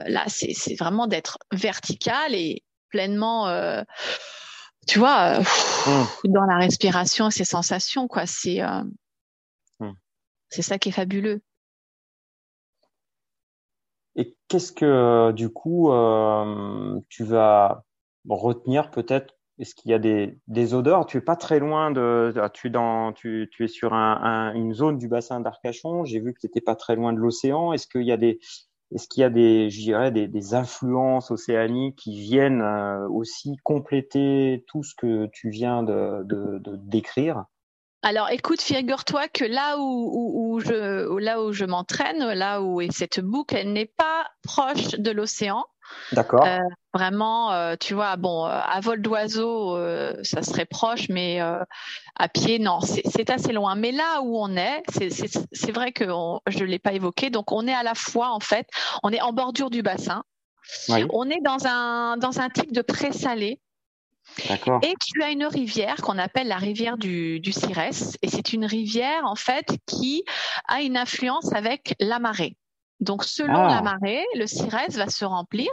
là, 0.06 0.24
c'est 0.28 0.76
vraiment 0.78 1.08
d'être 1.08 1.38
vertical 1.52 2.34
et 2.34 2.62
pleinement 2.90 3.48
tu 4.86 4.98
vois, 4.98 5.38
euh, 5.38 5.40
mmh. 5.40 6.32
dans 6.32 6.44
la 6.44 6.56
respiration, 6.58 7.30
ces 7.30 7.44
sensations, 7.44 8.08
quoi. 8.08 8.26
C'est 8.26 8.62
euh, 8.62 8.84
mmh. 9.80 9.92
c'est 10.48 10.62
ça 10.62 10.78
qui 10.78 10.90
est 10.90 10.92
fabuleux. 10.92 11.42
Et 14.14 14.36
qu'est-ce 14.48 14.72
que 14.72 15.32
du 15.32 15.50
coup 15.50 15.92
euh, 15.92 16.98
tu 17.08 17.24
vas 17.24 17.84
retenir 18.28 18.90
peut-être? 18.90 19.34
Est-ce 19.58 19.74
qu'il 19.74 19.90
y 19.90 19.94
a 19.94 19.98
des, 19.98 20.38
des 20.48 20.74
odeurs? 20.74 21.06
Tu 21.06 21.16
es 21.16 21.20
pas 21.22 21.36
très 21.36 21.58
loin 21.58 21.90
de, 21.90 22.34
tu 22.52 22.68
dans, 22.68 23.14
tu, 23.14 23.48
tu 23.50 23.64
es 23.64 23.68
sur 23.68 23.94
un, 23.94 24.52
une 24.54 24.74
zone 24.74 24.98
du 24.98 25.08
bassin 25.08 25.40
d'Arcachon. 25.40 26.04
J'ai 26.04 26.20
vu 26.20 26.34
que 26.34 26.40
tu 26.40 26.46
n'étais 26.46 26.60
pas 26.60 26.76
très 26.76 26.94
loin 26.94 27.14
de 27.14 27.18
l'océan. 27.18 27.72
Est-ce 27.72 27.86
qu'il 27.86 28.02
y 28.02 28.12
a 28.12 28.18
des 28.18 28.38
est-ce 28.94 29.08
qu'il 29.08 29.22
y 29.22 29.24
a 29.24 29.30
des, 29.30 29.68
je 29.68 30.10
des, 30.10 30.54
influences 30.54 31.30
océaniques 31.30 31.96
qui 31.96 32.20
viennent 32.20 32.62
euh, 32.62 33.08
aussi 33.08 33.56
compléter 33.64 34.64
tout 34.68 34.84
ce 34.84 34.94
que 34.94 35.26
tu 35.32 35.50
viens 35.50 35.82
de, 35.82 36.22
de, 36.24 36.58
de 36.58 36.76
décrire? 36.76 37.46
Alors, 38.06 38.30
écoute, 38.30 38.60
figure-toi 38.62 39.26
que 39.26 39.44
là 39.44 39.78
où, 39.78 39.82
où, 39.82 40.54
où, 40.54 40.60
je, 40.60 41.18
là 41.18 41.42
où 41.42 41.52
je 41.52 41.64
m'entraîne, 41.64 42.24
là 42.34 42.62
où 42.62 42.80
est 42.80 42.92
cette 42.92 43.18
boucle, 43.18 43.56
elle 43.56 43.72
n'est 43.72 43.92
pas 43.96 44.28
proche 44.44 44.90
de 44.90 45.10
l'océan. 45.10 45.64
D'accord. 46.12 46.44
Euh, 46.46 46.60
vraiment, 46.94 47.50
euh, 47.50 47.74
tu 47.80 47.94
vois, 47.94 48.14
bon, 48.14 48.46
euh, 48.46 48.50
à 48.50 48.78
vol 48.78 49.02
d'oiseau, 49.02 49.76
ça 50.22 50.42
serait 50.42 50.66
proche, 50.66 51.08
mais 51.08 51.40
à 51.40 52.28
pied, 52.28 52.60
non, 52.60 52.78
c'est 52.80 53.28
assez 53.28 53.52
loin. 53.52 53.74
Mais 53.74 53.90
là 53.90 54.20
où 54.22 54.38
on 54.38 54.56
est, 54.56 54.84
c'est 55.52 55.72
vrai 55.72 55.90
que 55.90 56.04
je 56.46 56.60
ne 56.60 56.64
l'ai 56.64 56.78
pas 56.78 56.92
évoqué. 56.92 57.30
Donc, 57.30 57.50
on 57.50 57.66
est 57.66 57.74
à 57.74 57.82
la 57.82 57.96
fois, 57.96 58.30
en 58.30 58.40
fait, 58.40 58.68
on 59.02 59.10
est 59.10 59.20
en 59.20 59.32
bordure 59.32 59.70
du 59.70 59.82
bassin. 59.82 60.22
On 60.88 61.28
est 61.28 61.40
dans 61.40 61.66
un, 61.66 62.18
dans 62.18 62.38
un 62.38 62.50
type 62.50 62.72
de 62.72 62.82
présalé. 62.82 63.58
Et 64.82 64.94
tu 65.04 65.22
as 65.22 65.30
une 65.30 65.44
rivière 65.44 65.96
qu'on 65.96 66.18
appelle 66.18 66.48
la 66.48 66.56
rivière 66.56 66.96
du, 66.98 67.40
du 67.40 67.52
Cirès. 67.52 68.16
Et 68.22 68.28
c'est 68.28 68.52
une 68.52 68.64
rivière, 68.64 69.24
en 69.24 69.36
fait, 69.36 69.76
qui 69.86 70.24
a 70.68 70.82
une 70.82 70.96
influence 70.96 71.52
avec 71.52 71.94
la 72.00 72.18
marée. 72.18 72.56
Donc, 73.00 73.24
selon 73.24 73.66
la 73.66 73.78
ah. 73.78 73.82
marée, 73.82 74.24
le 74.34 74.46
Cirès 74.46 74.96
va 74.96 75.08
se 75.08 75.24
remplir. 75.24 75.68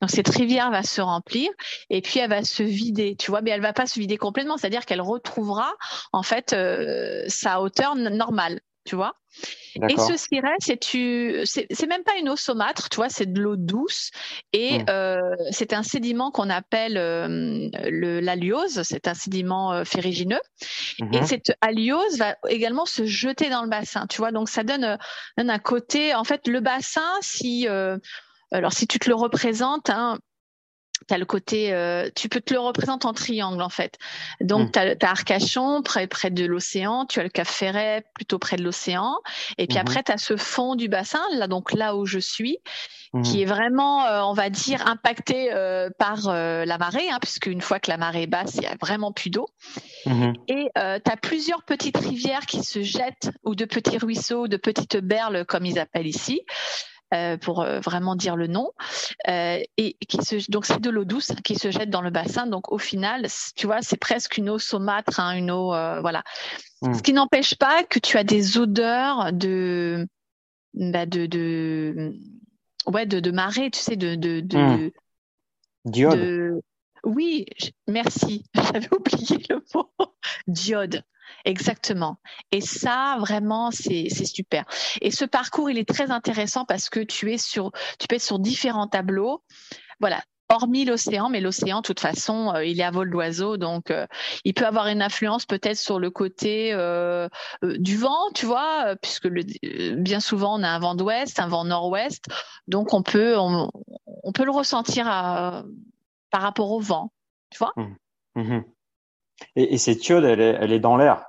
Donc, 0.00 0.10
cette 0.10 0.28
rivière 0.28 0.70
va 0.70 0.82
se 0.82 1.00
remplir 1.00 1.50
et 1.88 2.02
puis 2.02 2.20
elle 2.20 2.28
va 2.28 2.44
se 2.44 2.62
vider. 2.62 3.16
Tu 3.16 3.30
vois, 3.30 3.40
mais 3.40 3.50
elle 3.50 3.62
va 3.62 3.72
pas 3.72 3.86
se 3.86 3.98
vider 3.98 4.18
complètement. 4.18 4.58
C'est-à-dire 4.58 4.84
qu'elle 4.84 5.00
retrouvera 5.00 5.72
en 6.12 6.22
fait 6.22 6.52
euh, 6.52 7.24
sa 7.28 7.62
hauteur 7.62 7.96
normale 7.96 8.60
tu 8.86 8.96
vois. 8.96 9.14
Et 9.88 9.96
ce 9.96 10.16
ciré, 10.16 10.48
c'est 10.58 10.78
tu, 10.78 11.40
c'est 11.44 11.86
même 11.86 12.02
pas 12.02 12.16
une 12.18 12.28
eau 12.28 12.36
saumâtre, 12.36 12.88
tu 12.88 12.96
vois, 12.96 13.08
c'est 13.08 13.30
de 13.30 13.40
l'eau 13.40 13.56
douce 13.56 14.10
et 14.52 14.78
hmm. 14.78 14.84
euh, 14.88 15.36
c'est 15.50 15.72
un 15.72 15.82
sédiment 15.82 16.30
qu'on 16.30 16.48
appelle 16.50 16.96
euh, 16.96 17.68
le 17.84 18.20
l'alliose, 18.20 18.82
c'est 18.82 19.06
un 19.08 19.14
sédiment 19.14 19.72
euh, 19.72 19.84
ferrigineux 19.84 20.40
et 21.12 21.20
mhm. 21.20 21.26
cette 21.26 21.52
alliose 21.60 22.18
va 22.18 22.36
également 22.48 22.86
se 22.86 23.04
jeter 23.04 23.50
dans 23.50 23.62
le 23.62 23.68
bassin, 23.68 24.06
tu 24.06 24.18
vois. 24.18 24.32
Donc 24.32 24.48
ça 24.48 24.62
donne, 24.62 24.96
donne 25.36 25.50
un 25.50 25.58
côté, 25.58 26.14
en 26.14 26.24
fait, 26.24 26.48
le 26.48 26.60
bassin, 26.60 27.12
si 27.20 27.68
alors 28.52 28.72
si 28.72 28.86
tu 28.86 28.98
te 28.98 29.08
le 29.08 29.14
représentes, 29.14 29.90
hein, 29.90 30.18
tu 31.08 31.14
as 31.14 31.18
le 31.18 31.24
côté, 31.24 31.72
euh, 31.72 32.08
tu 32.14 32.28
peux 32.28 32.40
te 32.40 32.52
le 32.52 32.60
représenter 32.60 33.06
en 33.06 33.12
triangle 33.12 33.62
en 33.62 33.68
fait. 33.68 33.98
Donc, 34.40 34.72
tu 34.72 34.78
as, 34.78 34.96
Arcachon 35.02 35.82
près, 35.82 36.06
près 36.06 36.30
de 36.30 36.44
l'océan, 36.44 37.06
tu 37.06 37.20
as 37.20 37.22
le 37.22 37.28
Cap 37.28 37.46
Ferret 37.46 38.04
plutôt 38.14 38.38
près 38.38 38.56
de 38.56 38.62
l'océan, 38.62 39.16
et 39.58 39.66
puis 39.66 39.76
mhm. 39.76 39.82
après, 39.82 40.02
tu 40.02 40.12
as 40.12 40.18
ce 40.18 40.36
fond 40.36 40.74
du 40.74 40.88
bassin, 40.88 41.22
là 41.32 41.46
donc 41.46 41.72
là 41.72 41.96
où 41.96 42.06
je 42.06 42.18
suis, 42.18 42.58
qui 43.22 43.36
mhm. 43.36 43.42
est 43.42 43.44
vraiment, 43.44 44.04
euh, 44.06 44.22
on 44.22 44.32
va 44.32 44.50
dire, 44.50 44.86
impacté 44.86 45.52
euh, 45.52 45.88
par 45.98 46.26
la 46.26 46.78
marée, 46.78 47.08
hein, 47.10 47.18
puisque 47.20 47.46
une 47.46 47.60
fois 47.60 47.78
que 47.78 47.90
la 47.90 47.96
marée 47.96 48.22
est 48.22 48.26
basse, 48.26 48.56
il 48.56 48.62
y 48.62 48.66
a 48.66 48.76
vraiment 48.80 49.12
plus 49.12 49.30
d'eau. 49.30 49.48
Mhm. 50.06 50.34
Et 50.48 50.68
tu 50.74 50.80
as 50.80 51.16
plusieurs 51.20 51.62
petites 51.62 51.96
rivières 51.96 52.46
qui 52.46 52.62
se 52.62 52.82
jettent, 52.82 53.30
ou 53.44 53.54
de 53.54 53.64
petits 53.64 53.98
ruisseaux, 53.98 54.48
de 54.48 54.56
petites 54.56 54.96
berles, 54.96 55.44
comme 55.46 55.64
ils 55.64 55.78
appellent 55.78 56.06
ici. 56.06 56.42
Euh, 57.14 57.36
pour 57.36 57.60
euh, 57.60 57.78
vraiment 57.78 58.16
dire 58.16 58.34
le 58.34 58.48
nom, 58.48 58.72
euh, 59.28 59.60
et 59.76 59.96
qui 60.08 60.16
se, 60.24 60.50
donc 60.50 60.66
c'est 60.66 60.80
de 60.80 60.90
l'eau 60.90 61.04
douce 61.04 61.30
qui 61.44 61.54
se 61.54 61.70
jette 61.70 61.88
dans 61.88 62.00
le 62.00 62.10
bassin. 62.10 62.48
Donc 62.48 62.72
au 62.72 62.78
final, 62.78 63.28
tu 63.54 63.66
vois, 63.66 63.80
c'est 63.80 63.96
presque 63.96 64.38
une 64.38 64.50
eau 64.50 64.58
saumâtre, 64.58 65.20
hein, 65.20 65.36
une 65.36 65.52
eau, 65.52 65.68
voilà. 65.68 66.24
Hmm. 66.82 66.94
Ce 66.94 67.02
qui 67.02 67.12
n'empêche 67.12 67.54
pas 67.54 67.84
que 67.84 68.00
tu 68.00 68.18
as 68.18 68.24
des 68.24 68.58
odeurs 68.58 69.32
de, 69.32 70.08
bah, 70.74 71.06
de, 71.06 71.26
de, 71.26 72.12
ouais, 72.88 73.06
de, 73.06 73.20
de 73.20 73.30
marée, 73.30 73.70
tu 73.70 73.78
sais, 73.78 73.94
de, 73.94 74.16
de, 74.16 74.40
de, 74.40 74.58
hmm. 74.58 74.90
Diode. 75.84 76.60
Oui, 77.04 77.46
merci. 77.86 78.42
J'avais 78.54 78.92
oublié 78.92 79.44
le 79.48 79.62
mot. 79.76 79.92
Diode. 80.48 81.04
Exactement. 81.44 82.18
Et 82.52 82.60
ça, 82.60 83.16
vraiment, 83.20 83.70
c'est 83.70 84.08
super. 84.08 84.64
Et 85.00 85.10
ce 85.10 85.24
parcours, 85.24 85.70
il 85.70 85.78
est 85.78 85.88
très 85.88 86.10
intéressant 86.10 86.64
parce 86.64 86.90
que 86.90 87.00
tu 87.00 87.32
es 87.32 87.38
sur, 87.38 87.70
tu 87.98 88.06
peux 88.08 88.16
être 88.16 88.22
sur 88.22 88.38
différents 88.38 88.88
tableaux. 88.88 89.42
Voilà. 90.00 90.22
Hormis 90.48 90.84
l'océan, 90.84 91.28
mais 91.28 91.40
l'océan, 91.40 91.78
de 91.80 91.86
toute 91.86 91.98
façon, 91.98 92.52
euh, 92.54 92.64
il 92.64 92.80
est 92.80 92.84
à 92.84 92.92
vol 92.92 93.10
d'oiseau, 93.10 93.56
donc 93.56 93.90
euh, 93.90 94.06
il 94.44 94.54
peut 94.54 94.64
avoir 94.64 94.86
une 94.86 95.02
influence 95.02 95.44
peut-être 95.44 95.76
sur 95.76 95.98
le 95.98 96.08
côté 96.08 96.72
euh, 96.72 97.28
du 97.64 97.96
vent, 97.96 98.30
tu 98.32 98.46
vois, 98.46 98.94
puisque 99.02 99.26
bien 99.26 100.20
souvent 100.20 100.56
on 100.56 100.62
a 100.62 100.68
un 100.68 100.78
vent 100.78 100.94
d'ouest, 100.94 101.40
un 101.40 101.48
vent 101.48 101.64
nord-ouest, 101.64 102.26
donc 102.68 102.94
on 102.94 103.02
peut 103.02 103.36
on, 103.36 103.68
peut 104.32 104.44
le 104.44 104.52
ressentir 104.52 105.06
par 105.06 106.42
rapport 106.42 106.70
au 106.70 106.78
vent, 106.78 107.12
tu 107.50 107.58
vois? 107.58 107.72
Mmh. 107.74 107.96
Mmh. 108.36 108.64
Et, 109.54 109.74
et, 109.74 109.78
cette 109.78 110.06
iode, 110.08 110.24
elle 110.24 110.40
est, 110.40 110.56
elle 110.60 110.72
est 110.72 110.80
dans 110.80 110.96
l'air. 110.96 111.24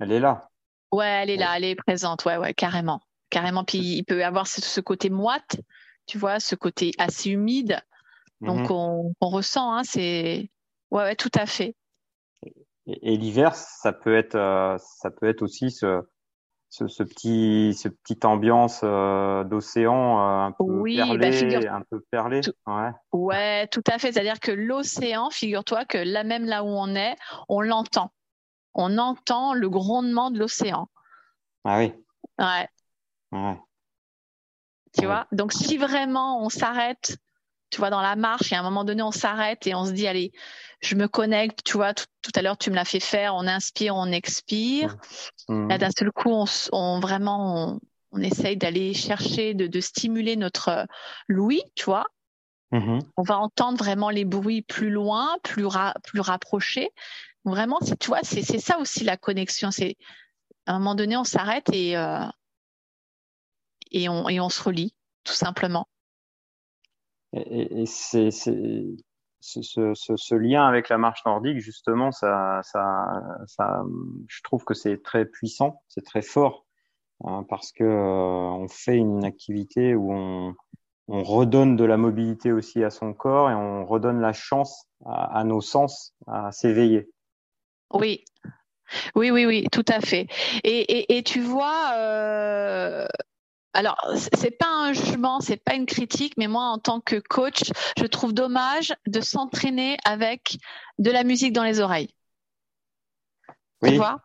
Elle 0.00 0.12
est 0.12 0.20
là. 0.20 0.48
Ouais, 0.92 1.06
elle 1.06 1.30
est 1.30 1.36
là, 1.36 1.56
elle 1.56 1.64
est 1.64 1.74
présente, 1.74 2.24
ouais, 2.24 2.36
ouais, 2.36 2.54
carrément. 2.54 3.00
Carrément. 3.30 3.64
Puis 3.64 3.78
il 3.78 4.04
peut 4.04 4.24
avoir 4.24 4.46
ce, 4.46 4.80
côté 4.80 5.10
moite, 5.10 5.60
tu 6.06 6.18
vois, 6.18 6.40
ce 6.40 6.54
côté 6.54 6.92
assez 6.98 7.30
humide. 7.30 7.80
Donc 8.40 8.70
mhm. 8.70 8.70
on, 8.70 9.14
on, 9.20 9.28
ressent, 9.28 9.72
hein, 9.72 9.82
c'est. 9.84 10.50
Ouais, 10.90 11.02
ouais, 11.02 11.16
tout 11.16 11.30
à 11.34 11.44
fait. 11.44 11.74
Et, 12.86 13.16
l'hiver, 13.16 13.54
ça 13.54 13.92
peut 13.92 14.16
être, 14.16 14.36
euh, 14.36 14.78
ça 14.78 15.10
peut 15.10 15.28
être 15.28 15.42
aussi 15.42 15.70
ce, 15.70 16.00
ce, 16.70 16.86
ce, 16.86 17.02
petit, 17.02 17.74
ce 17.74 17.88
petite 17.88 18.24
ambiance 18.24 18.80
euh, 18.84 19.44
d'océan 19.44 20.18
euh, 20.18 20.46
un 20.46 20.52
peu 20.52 20.64
oui, 20.64 20.96
perlé, 20.96 21.60
bah, 21.60 21.74
un 21.74 21.82
peu 21.90 22.04
perlé. 22.10 22.40
ouais. 22.66 22.90
ouais, 23.12 23.66
tout 23.68 23.84
à 23.90 23.98
fait. 23.98 24.12
C'est-à-dire 24.12 24.40
que 24.40 24.52
l'océan, 24.52 25.30
figure-toi 25.30 25.84
que 25.84 25.98
là 25.98 26.24
même 26.24 26.44
là 26.44 26.64
où 26.64 26.68
on 26.68 26.94
est, 26.94 27.16
on 27.48 27.60
l'entend 27.60 28.12
on 28.78 28.96
entend 28.96 29.54
le 29.54 29.68
grondement 29.68 30.30
de 30.30 30.38
l'océan. 30.38 30.88
Ah 31.64 31.78
oui. 31.78 31.92
Ouais. 32.38 32.68
Tu 34.96 35.04
vois? 35.04 35.26
Donc 35.32 35.52
si 35.52 35.76
vraiment 35.76 36.42
on 36.44 36.48
s'arrête, 36.48 37.18
tu 37.70 37.78
vois, 37.78 37.90
dans 37.90 38.00
la 38.00 38.16
marche, 38.16 38.52
et 38.52 38.56
à 38.56 38.60
un 38.60 38.62
moment 38.62 38.84
donné 38.84 39.02
on 39.02 39.10
s'arrête 39.10 39.66
et 39.66 39.74
on 39.74 39.84
se 39.84 39.92
dit, 39.92 40.06
allez, 40.06 40.32
je 40.80 40.94
me 40.94 41.08
connecte, 41.08 41.60
tu 41.64 41.74
vois, 41.74 41.94
tout, 41.94 42.06
à 42.34 42.42
l'heure 42.42 42.56
tu 42.56 42.70
me 42.70 42.76
l'as 42.76 42.84
fait 42.84 43.00
faire, 43.00 43.34
on 43.34 43.46
inspire, 43.46 43.96
on 43.96 44.06
expire. 44.06 44.96
Mmh. 45.48 45.68
Là 45.68 45.78
d'un 45.78 45.90
seul 45.90 46.12
coup, 46.12 46.30
on, 46.72 47.00
vraiment, 47.00 47.80
on, 48.12 48.20
essaye 48.20 48.56
d'aller 48.56 48.94
chercher, 48.94 49.54
de, 49.54 49.80
stimuler 49.80 50.36
notre 50.36 50.86
louis, 51.26 51.62
tu 51.74 51.84
vois. 51.84 52.06
Mmh 52.70 52.98
on 53.16 53.22
va 53.22 53.38
entendre 53.38 53.78
vraiment 53.78 54.10
les 54.10 54.26
bruits 54.26 54.60
plus 54.60 54.90
loin, 54.90 55.38
plus, 55.42 55.66
plus 56.04 56.20
rapprochés. 56.20 56.90
Vraiment, 57.44 57.78
tu 57.98 58.08
vois, 58.08 58.20
c'est 58.22 58.42
ça 58.42 58.78
aussi 58.78 59.04
la 59.04 59.16
connexion. 59.16 59.70
C'est 59.70 59.96
à 60.66 60.72
un 60.74 60.78
moment 60.78 60.94
donné, 60.94 61.16
on 61.16 61.24
s'arrête 61.24 61.70
et, 61.72 61.96
euh, 61.96 62.26
et, 63.90 64.08
on, 64.08 64.28
et 64.28 64.38
on 64.38 64.50
se 64.50 64.62
relie, 64.62 64.94
tout 65.24 65.32
simplement. 65.32 65.88
Et, 67.32 67.84
c'est 67.86 68.30
ce, 68.30 70.34
lien 70.34 70.66
avec 70.66 70.88
la 70.88 70.98
marche 70.98 71.24
nordique, 71.24 71.58
justement, 71.58 72.10
ça, 72.10 72.60
ça, 72.62 73.06
ça 73.46 73.82
je 74.26 74.42
trouve 74.42 74.64
que 74.64 74.74
c'est 74.74 75.02
très 75.02 75.24
puissant, 75.24 75.82
c'est 75.88 76.04
très 76.04 76.22
fort, 76.22 76.66
hein, 77.24 77.44
parce 77.48 77.72
que 77.72 77.84
euh, 77.84 77.96
on 77.96 78.68
fait 78.68 78.96
une 78.96 79.24
activité 79.24 79.94
où 79.94 80.12
on, 80.12 80.54
on 81.08 81.22
redonne 81.22 81.76
de 81.76 81.84
la 81.84 81.96
mobilité 81.96 82.52
aussi 82.52 82.82
à 82.82 82.90
son 82.90 83.14
corps 83.14 83.50
et 83.50 83.54
on 83.54 83.86
redonne 83.86 84.20
la 84.20 84.32
chance 84.32 84.86
à 85.04 85.44
nos 85.44 85.60
sens 85.60 86.14
à 86.26 86.50
s'éveiller. 86.50 87.08
Oui, 87.92 88.24
Oui, 89.14 89.30
oui, 89.30 89.46
oui, 89.46 89.66
tout 89.70 89.84
à 89.88 90.00
fait. 90.00 90.26
Et, 90.64 90.80
et, 90.80 91.18
et 91.18 91.22
tu 91.22 91.40
vois, 91.40 91.92
euh, 91.94 93.06
alors 93.74 93.96
c'est 94.14 94.56
pas 94.56 94.70
un 94.70 94.92
jugement, 94.92 95.40
c'est 95.40 95.56
pas 95.56 95.74
une 95.74 95.86
critique, 95.86 96.34
mais 96.36 96.48
moi 96.48 96.64
en 96.64 96.78
tant 96.78 97.00
que 97.00 97.16
coach, 97.16 97.62
je 97.98 98.04
trouve 98.06 98.32
dommage 98.32 98.94
de 99.06 99.20
s'entraîner 99.20 99.96
avec 100.04 100.58
de 100.98 101.10
la 101.10 101.24
musique 101.24 101.52
dans 101.52 101.64
les 101.64 101.80
oreilles. 101.80 102.10
Oui. 103.82 103.90
Tu 103.90 103.96
vois 103.96 104.20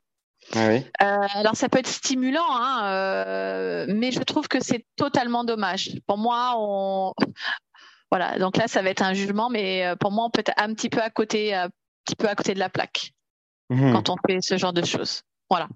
Oui. 0.55 0.85
Euh, 1.01 1.27
alors 1.35 1.55
ça 1.55 1.69
peut 1.69 1.79
être 1.79 1.87
stimulant, 1.87 2.47
hein, 2.49 2.85
euh, 2.85 3.85
mais 3.89 4.11
je 4.11 4.21
trouve 4.21 4.47
que 4.47 4.63
c'est 4.63 4.85
totalement 4.95 5.43
dommage. 5.43 5.91
Pour 6.07 6.17
moi, 6.17 6.53
on 6.57 7.13
voilà. 8.11 8.39
Donc 8.39 8.57
là, 8.57 8.67
ça 8.67 8.81
va 8.81 8.89
être 8.89 9.03
un 9.03 9.13
jugement, 9.13 9.49
mais 9.49 9.85
euh, 9.85 9.95
pour 9.95 10.11
moi, 10.11 10.25
on 10.25 10.29
peut 10.29 10.39
être 10.39 10.53
un 10.57 10.73
petit 10.73 10.89
peu 10.89 11.01
à 11.01 11.09
côté, 11.09 11.53
un 11.53 11.69
petit 12.05 12.15
peu 12.15 12.27
à 12.27 12.35
côté 12.35 12.53
de 12.53 12.59
la 12.59 12.69
plaque 12.69 13.13
Mhm. 13.69 13.93
quand 13.93 14.09
on 14.09 14.15
fait 14.27 14.39
ce 14.41 14.57
genre 14.57 14.73
de 14.73 14.85
choses. 14.85 15.21
Voilà. 15.49 15.67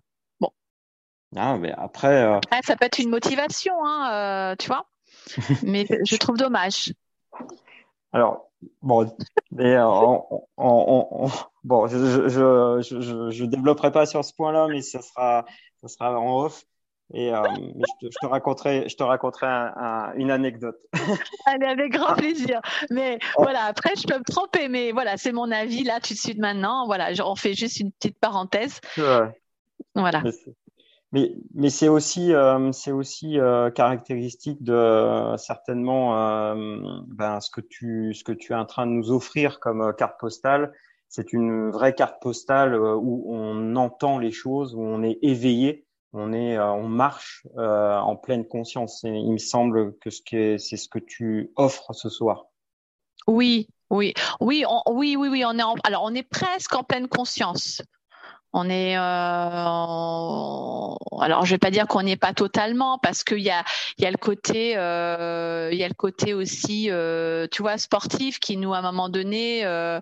Ah, 1.35 1.57
mais 1.57 1.71
après, 1.73 2.23
euh, 2.23 2.37
Après, 2.37 2.61
ça 2.63 2.75
peut 2.75 2.85
être 2.85 2.99
une 2.99 3.09
motivation, 3.09 3.73
hein, 3.85 4.11
euh, 4.51 4.55
tu 4.57 4.67
vois. 4.67 4.85
Mais 5.63 5.85
je 6.05 6.15
trouve 6.15 6.37
dommage. 6.37 6.93
alors, 8.13 8.49
bon, 8.81 9.13
mais 9.51 9.75
euh, 9.75 9.85
on, 9.85 10.25
on- 10.31 10.41
on- 10.57 11.25
on- 11.25 11.31
bon, 11.63 11.87
je, 11.87 11.97
je, 11.97 12.27
je, 12.29 12.81
je, 12.81 13.01
je- 13.01 13.29
je 13.31 13.45
développerai 13.45 13.91
pas 13.91 14.05
sur 14.05 14.23
ce 14.23 14.33
point-là, 14.33 14.67
mais 14.69 14.81
ça 14.81 15.01
sera, 15.01 15.45
ça 15.81 15.87
sera 15.87 16.17
en 16.17 16.43
off. 16.43 16.63
Et 17.13 17.33
euh, 17.33 17.41
je 17.55 18.07
te, 18.07 18.11
je 18.11 18.17
te 18.21 18.25
raconterai, 18.25 18.89
je 18.89 18.95
te 18.95 19.03
raconterai 19.03 19.47
un- 19.47 19.73
un- 19.77 20.13
une 20.15 20.29
anecdote. 20.31 20.77
Allez, 21.45 21.65
avec 21.65 21.91
grand 21.93 22.15
plaisir. 22.15 22.61
Mais 22.89 23.19
Oh. 23.37 23.43
voilà, 23.43 23.63
après, 23.65 23.91
je 23.95 24.05
peux 24.07 24.17
me 24.17 24.23
tromper, 24.23 24.67
mais 24.69 24.91
voilà, 24.91 25.15
c'est 25.17 25.31
mon 25.31 25.51
avis 25.51 25.83
là, 25.83 25.99
tout 26.01 26.13
de 26.13 26.19
suite 26.19 26.37
maintenant. 26.39 26.85
Voilà, 26.85 27.13
je- 27.13 27.21
on 27.21 27.35
fait 27.35 27.53
juste 27.53 27.79
une 27.79 27.91
petite 27.91 28.17
parenthèse. 28.19 28.79
Ouais. 28.97 29.39
Voilà. 29.95 30.21
Mais, 31.13 31.69
c'est 31.69 31.87
aussi, 31.87 32.33
euh, 32.33 32.71
euh, 33.23 33.71
caractéristique 33.71 34.61
de 34.61 34.73
euh, 34.73 35.37
certainement 35.37 36.53
ben, 37.07 37.39
ce 37.39 37.49
que 37.49 37.61
tu, 37.61 38.13
es 38.13 38.53
en 38.53 38.65
train 38.65 38.85
de 38.85 38.91
nous 38.91 39.11
offrir 39.11 39.59
comme 39.59 39.93
carte 39.97 40.19
postale. 40.19 40.73
C'est 41.07 41.31
une 41.31 41.69
vraie 41.69 41.95
carte 41.95 42.21
postale 42.21 42.75
où 42.75 43.23
on 43.33 43.77
entend 43.77 44.19
les 44.19 44.31
choses, 44.31 44.75
où 44.75 44.81
on 44.81 45.01
est 45.03 45.17
éveillé, 45.21 45.85
on 46.11 46.33
est, 46.33 46.59
on 46.59 46.89
marche 46.89 47.47
en 47.55 48.17
pleine 48.17 48.45
conscience. 48.45 49.03
Il 49.03 49.31
me 49.31 49.37
semble 49.37 49.97
que 49.99 50.09
ce 50.09 50.21
que 50.21 50.57
c'est 50.57 50.75
ce 50.75 50.89
que 50.89 50.99
tu 50.99 51.53
offres 51.55 51.93
ce 51.93 52.09
soir. 52.09 52.47
Oui, 53.25 53.69
oui, 53.89 54.13
oui, 54.41 54.65
oui, 54.89 55.15
oui. 55.15 55.45
On 55.45 55.57
est 55.57 55.77
alors, 55.85 56.03
on 56.03 56.13
est 56.13 56.27
presque 56.27 56.75
en 56.75 56.83
pleine 56.83 57.07
conscience. 57.07 57.81
On 58.53 58.69
est, 58.69 58.97
euh, 58.97 59.01
alors 61.21 61.45
je 61.45 61.51
vais 61.51 61.57
pas 61.57 61.69
dire 61.71 61.85
qu'on 61.87 62.03
n'y 62.03 62.13
est 62.13 62.17
pas 62.17 62.33
totalement 62.33 62.97
parce 62.97 63.23
qu'il 63.23 63.39
y 63.39 63.49
a, 63.49 63.63
il 63.97 64.03
y 64.03 64.07
a 64.07 64.11
le 64.11 64.17
côté, 64.17 64.77
euh, 64.77 65.69
il 65.71 65.77
y 65.77 65.83
a 65.83 65.87
le 65.87 65.93
côté 65.93 66.33
aussi, 66.33 66.89
euh, 66.89 67.47
tu 67.51 67.61
vois, 67.61 67.77
sportif 67.77 68.39
qui 68.39 68.57
nous 68.57 68.73
à 68.73 68.79
un 68.79 68.81
moment 68.81 69.09
donné, 69.09 69.65
euh, 69.65 69.99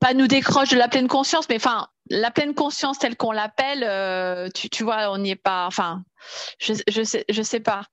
pas 0.00 0.14
nous 0.14 0.26
décroche 0.26 0.70
de 0.70 0.78
la 0.78 0.88
pleine 0.88 1.08
conscience, 1.08 1.48
mais 1.48 1.56
enfin 1.56 1.88
la 2.10 2.30
pleine 2.30 2.54
conscience 2.54 2.98
telle 2.98 3.16
qu'on 3.16 3.32
l'appelle, 3.32 4.50
tu, 4.52 4.70
tu 4.70 4.82
vois, 4.82 5.12
on 5.12 5.18
n'y 5.18 5.30
est 5.30 5.36
pas. 5.36 5.66
Enfin, 5.66 6.02
je, 6.58 6.72
je 6.88 7.02
sais, 7.02 7.24
je 7.28 7.42
sais 7.42 7.60
pas. 7.60 7.84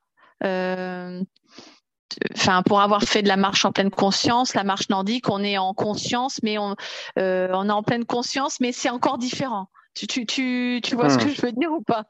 Enfin 2.35 2.63
pour 2.63 2.81
avoir 2.81 3.03
fait 3.03 3.21
de 3.21 3.27
la 3.27 3.37
marche 3.37 3.65
en 3.65 3.71
pleine 3.71 3.91
conscience, 3.91 4.53
la 4.55 4.63
marche 4.63 4.89
nordique, 4.89 5.29
on 5.29 5.43
est 5.43 5.57
en 5.57 5.73
conscience, 5.73 6.39
mais 6.43 6.57
on, 6.57 6.75
euh, 7.17 7.49
on 7.53 7.69
est 7.69 7.71
en 7.73 7.83
pleine 7.83 8.05
conscience, 8.05 8.59
mais 8.59 8.71
c'est 8.71 8.89
encore 8.89 9.17
différent. 9.17 9.69
Tu, 9.95 10.07
tu, 10.07 10.25
tu, 10.25 10.79
tu 10.83 10.95
vois 10.95 11.09
ce 11.09 11.17
Hmm. 11.17 11.25
que 11.25 11.29
je 11.29 11.41
veux 11.41 11.51
dire 11.51 11.71
ou 11.71 11.81
pas? 11.81 12.05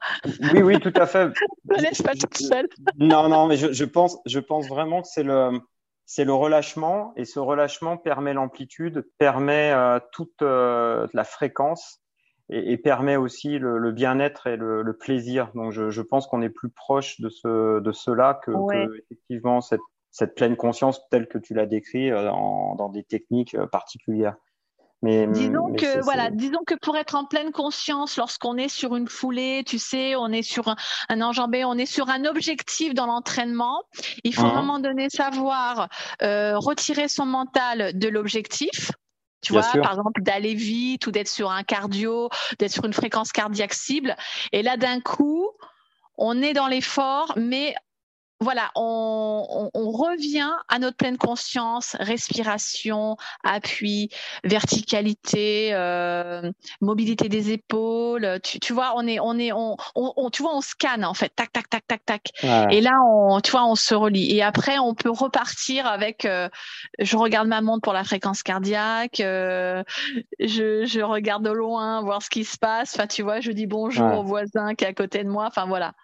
Oui, 0.52 0.62
oui, 0.62 0.80
tout 0.80 0.92
à 0.96 1.06
fait. 1.06 1.28
Je 1.68 1.74
me 1.76 1.82
laisse 1.82 2.02
pas 2.02 2.14
toute 2.14 2.36
seule. 2.36 2.68
Non, 2.98 3.28
non, 3.28 3.46
mais 3.46 3.56
je, 3.56 3.72
je 3.72 3.84
pense, 3.84 4.18
je 4.26 4.38
pense 4.38 4.68
vraiment 4.68 5.02
que 5.02 5.08
c'est 5.08 5.22
le, 5.22 5.60
c'est 6.04 6.24
le 6.24 6.34
relâchement 6.34 7.12
et 7.16 7.24
ce 7.24 7.38
relâchement 7.38 7.96
permet 7.96 8.32
l'amplitude, 8.34 9.08
permet 9.18 9.72
euh, 9.72 9.98
toute 10.12 10.42
euh, 10.42 11.06
la 11.14 11.24
fréquence 11.24 12.00
et, 12.50 12.72
et 12.72 12.76
permet 12.76 13.16
aussi 13.16 13.58
le, 13.58 13.78
le 13.78 13.92
bien-être 13.92 14.46
et 14.46 14.56
le, 14.56 14.82
le 14.82 14.96
plaisir. 14.96 15.50
Donc, 15.54 15.72
je, 15.72 15.90
je 15.90 16.02
pense 16.02 16.26
qu'on 16.26 16.42
est 16.42 16.50
plus 16.50 16.70
proche 16.70 17.20
de 17.20 17.28
ce, 17.28 17.80
de 17.80 17.92
cela 17.92 18.40
que, 18.44 18.50
Ouais. 18.50 18.86
que 18.86 18.98
effectivement 19.04 19.60
cette, 19.60 19.80
cette 20.10 20.34
pleine 20.34 20.56
conscience 20.56 21.00
telle 21.10 21.28
que 21.28 21.38
tu 21.38 21.54
l'as 21.54 21.66
décrit 21.66 22.10
euh, 22.10 22.30
en, 22.30 22.74
dans 22.74 22.88
des 22.88 23.04
techniques 23.04 23.54
euh, 23.54 23.66
particulières. 23.66 24.36
Mais, 25.02 25.26
Disons 25.26 25.68
mais 25.70 25.78
que 25.78 26.02
voilà, 26.02 26.28
disons 26.28 26.60
que 26.66 26.74
pour 26.74 26.94
être 26.94 27.14
en 27.14 27.24
pleine 27.24 27.52
conscience, 27.52 28.18
lorsqu'on 28.18 28.58
est 28.58 28.68
sur 28.68 28.96
une 28.96 29.08
foulée, 29.08 29.62
tu 29.64 29.78
sais, 29.78 30.14
on 30.14 30.28
est 30.28 30.42
sur 30.42 30.68
un, 30.68 30.76
un 31.08 31.22
enjambé, 31.22 31.64
on 31.64 31.78
est 31.78 31.86
sur 31.86 32.10
un 32.10 32.26
objectif 32.26 32.92
dans 32.92 33.06
l'entraînement. 33.06 33.82
Il 34.24 34.34
faut 34.34 34.42
Mhm. 34.42 34.48
à 34.48 34.50
un 34.50 34.60
moment 34.60 34.78
donné 34.78 35.08
savoir 35.08 35.88
euh, 36.20 36.58
retirer 36.58 37.08
son 37.08 37.24
mental 37.24 37.98
de 37.98 38.08
l'objectif. 38.08 38.92
Tu 39.42 39.52
Bien 39.52 39.62
vois, 39.62 39.70
sûr. 39.70 39.82
par 39.82 39.92
exemple, 39.92 40.22
d'aller 40.22 40.54
vite 40.54 41.06
ou 41.06 41.10
d'être 41.10 41.28
sur 41.28 41.50
un 41.50 41.62
cardio, 41.62 42.28
d'être 42.58 42.72
sur 42.72 42.84
une 42.84 42.92
fréquence 42.92 43.32
cardiaque 43.32 43.74
cible. 43.74 44.16
Et 44.52 44.62
là, 44.62 44.76
d'un 44.76 45.00
coup, 45.00 45.48
on 46.16 46.42
est 46.42 46.52
dans 46.52 46.66
l'effort, 46.66 47.32
mais 47.36 47.74
voilà, 48.42 48.70
on, 48.74 49.70
on, 49.74 49.80
on 49.80 49.90
revient 49.90 50.50
à 50.68 50.78
notre 50.78 50.96
pleine 50.96 51.18
conscience, 51.18 51.94
respiration, 52.00 53.16
appui, 53.44 54.08
verticalité, 54.44 55.74
euh, 55.74 56.50
mobilité 56.80 57.28
des 57.28 57.50
épaules. 57.52 58.40
Tu, 58.42 58.58
tu 58.58 58.72
vois, 58.72 58.94
on 58.96 59.06
est, 59.06 59.20
on 59.20 59.38
est, 59.38 59.52
on, 59.52 59.76
on, 59.94 60.12
on- 60.16 60.30
tu 60.30 60.42
vois, 60.42 60.56
on 60.56 60.62
scanne 60.62 61.04
en 61.04 61.12
fait, 61.12 61.28
tac, 61.36 61.52
tac, 61.52 61.68
tac, 61.68 61.86
tac, 61.86 62.04
tac. 62.06 62.22
Et 62.70 62.80
là, 62.80 62.92
on, 63.06 63.40
tu 63.42 63.50
vois, 63.50 63.66
on 63.66 63.74
se 63.74 63.94
relie. 63.94 64.34
Et 64.34 64.42
après, 64.42 64.78
on 64.78 64.94
peut 64.94 65.10
repartir 65.10 65.86
avec. 65.86 66.24
euh, 66.24 66.48
je 66.98 67.16
regarde 67.18 67.46
ma 67.48 67.60
montre 67.60 67.82
pour 67.82 67.92
la 67.92 68.04
fréquence 68.04 68.42
cardiaque. 68.42 69.20
euh, 69.20 69.82
je, 70.40 70.86
je 70.86 71.00
regarde 71.00 71.44
de 71.44 71.50
loin, 71.50 72.02
voir 72.02 72.22
ce 72.22 72.30
qui 72.30 72.44
se 72.44 72.58
passe. 72.58 72.94
Enfin, 72.94 73.06
tu 73.06 73.22
vois, 73.22 73.40
je 73.40 73.52
dis 73.52 73.66
bonjour 73.66 74.12
au 74.12 74.24
voisin 74.24 74.74
qui 74.74 74.84
est 74.84 74.88
à 74.88 74.94
côté 74.94 75.24
de 75.24 75.28
moi. 75.28 75.46
Enfin, 75.46 75.66
voilà, 75.66 75.94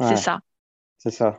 c'est 0.00 0.16
ça. 0.16 0.40
C'est 0.98 1.10
ça. 1.12 1.38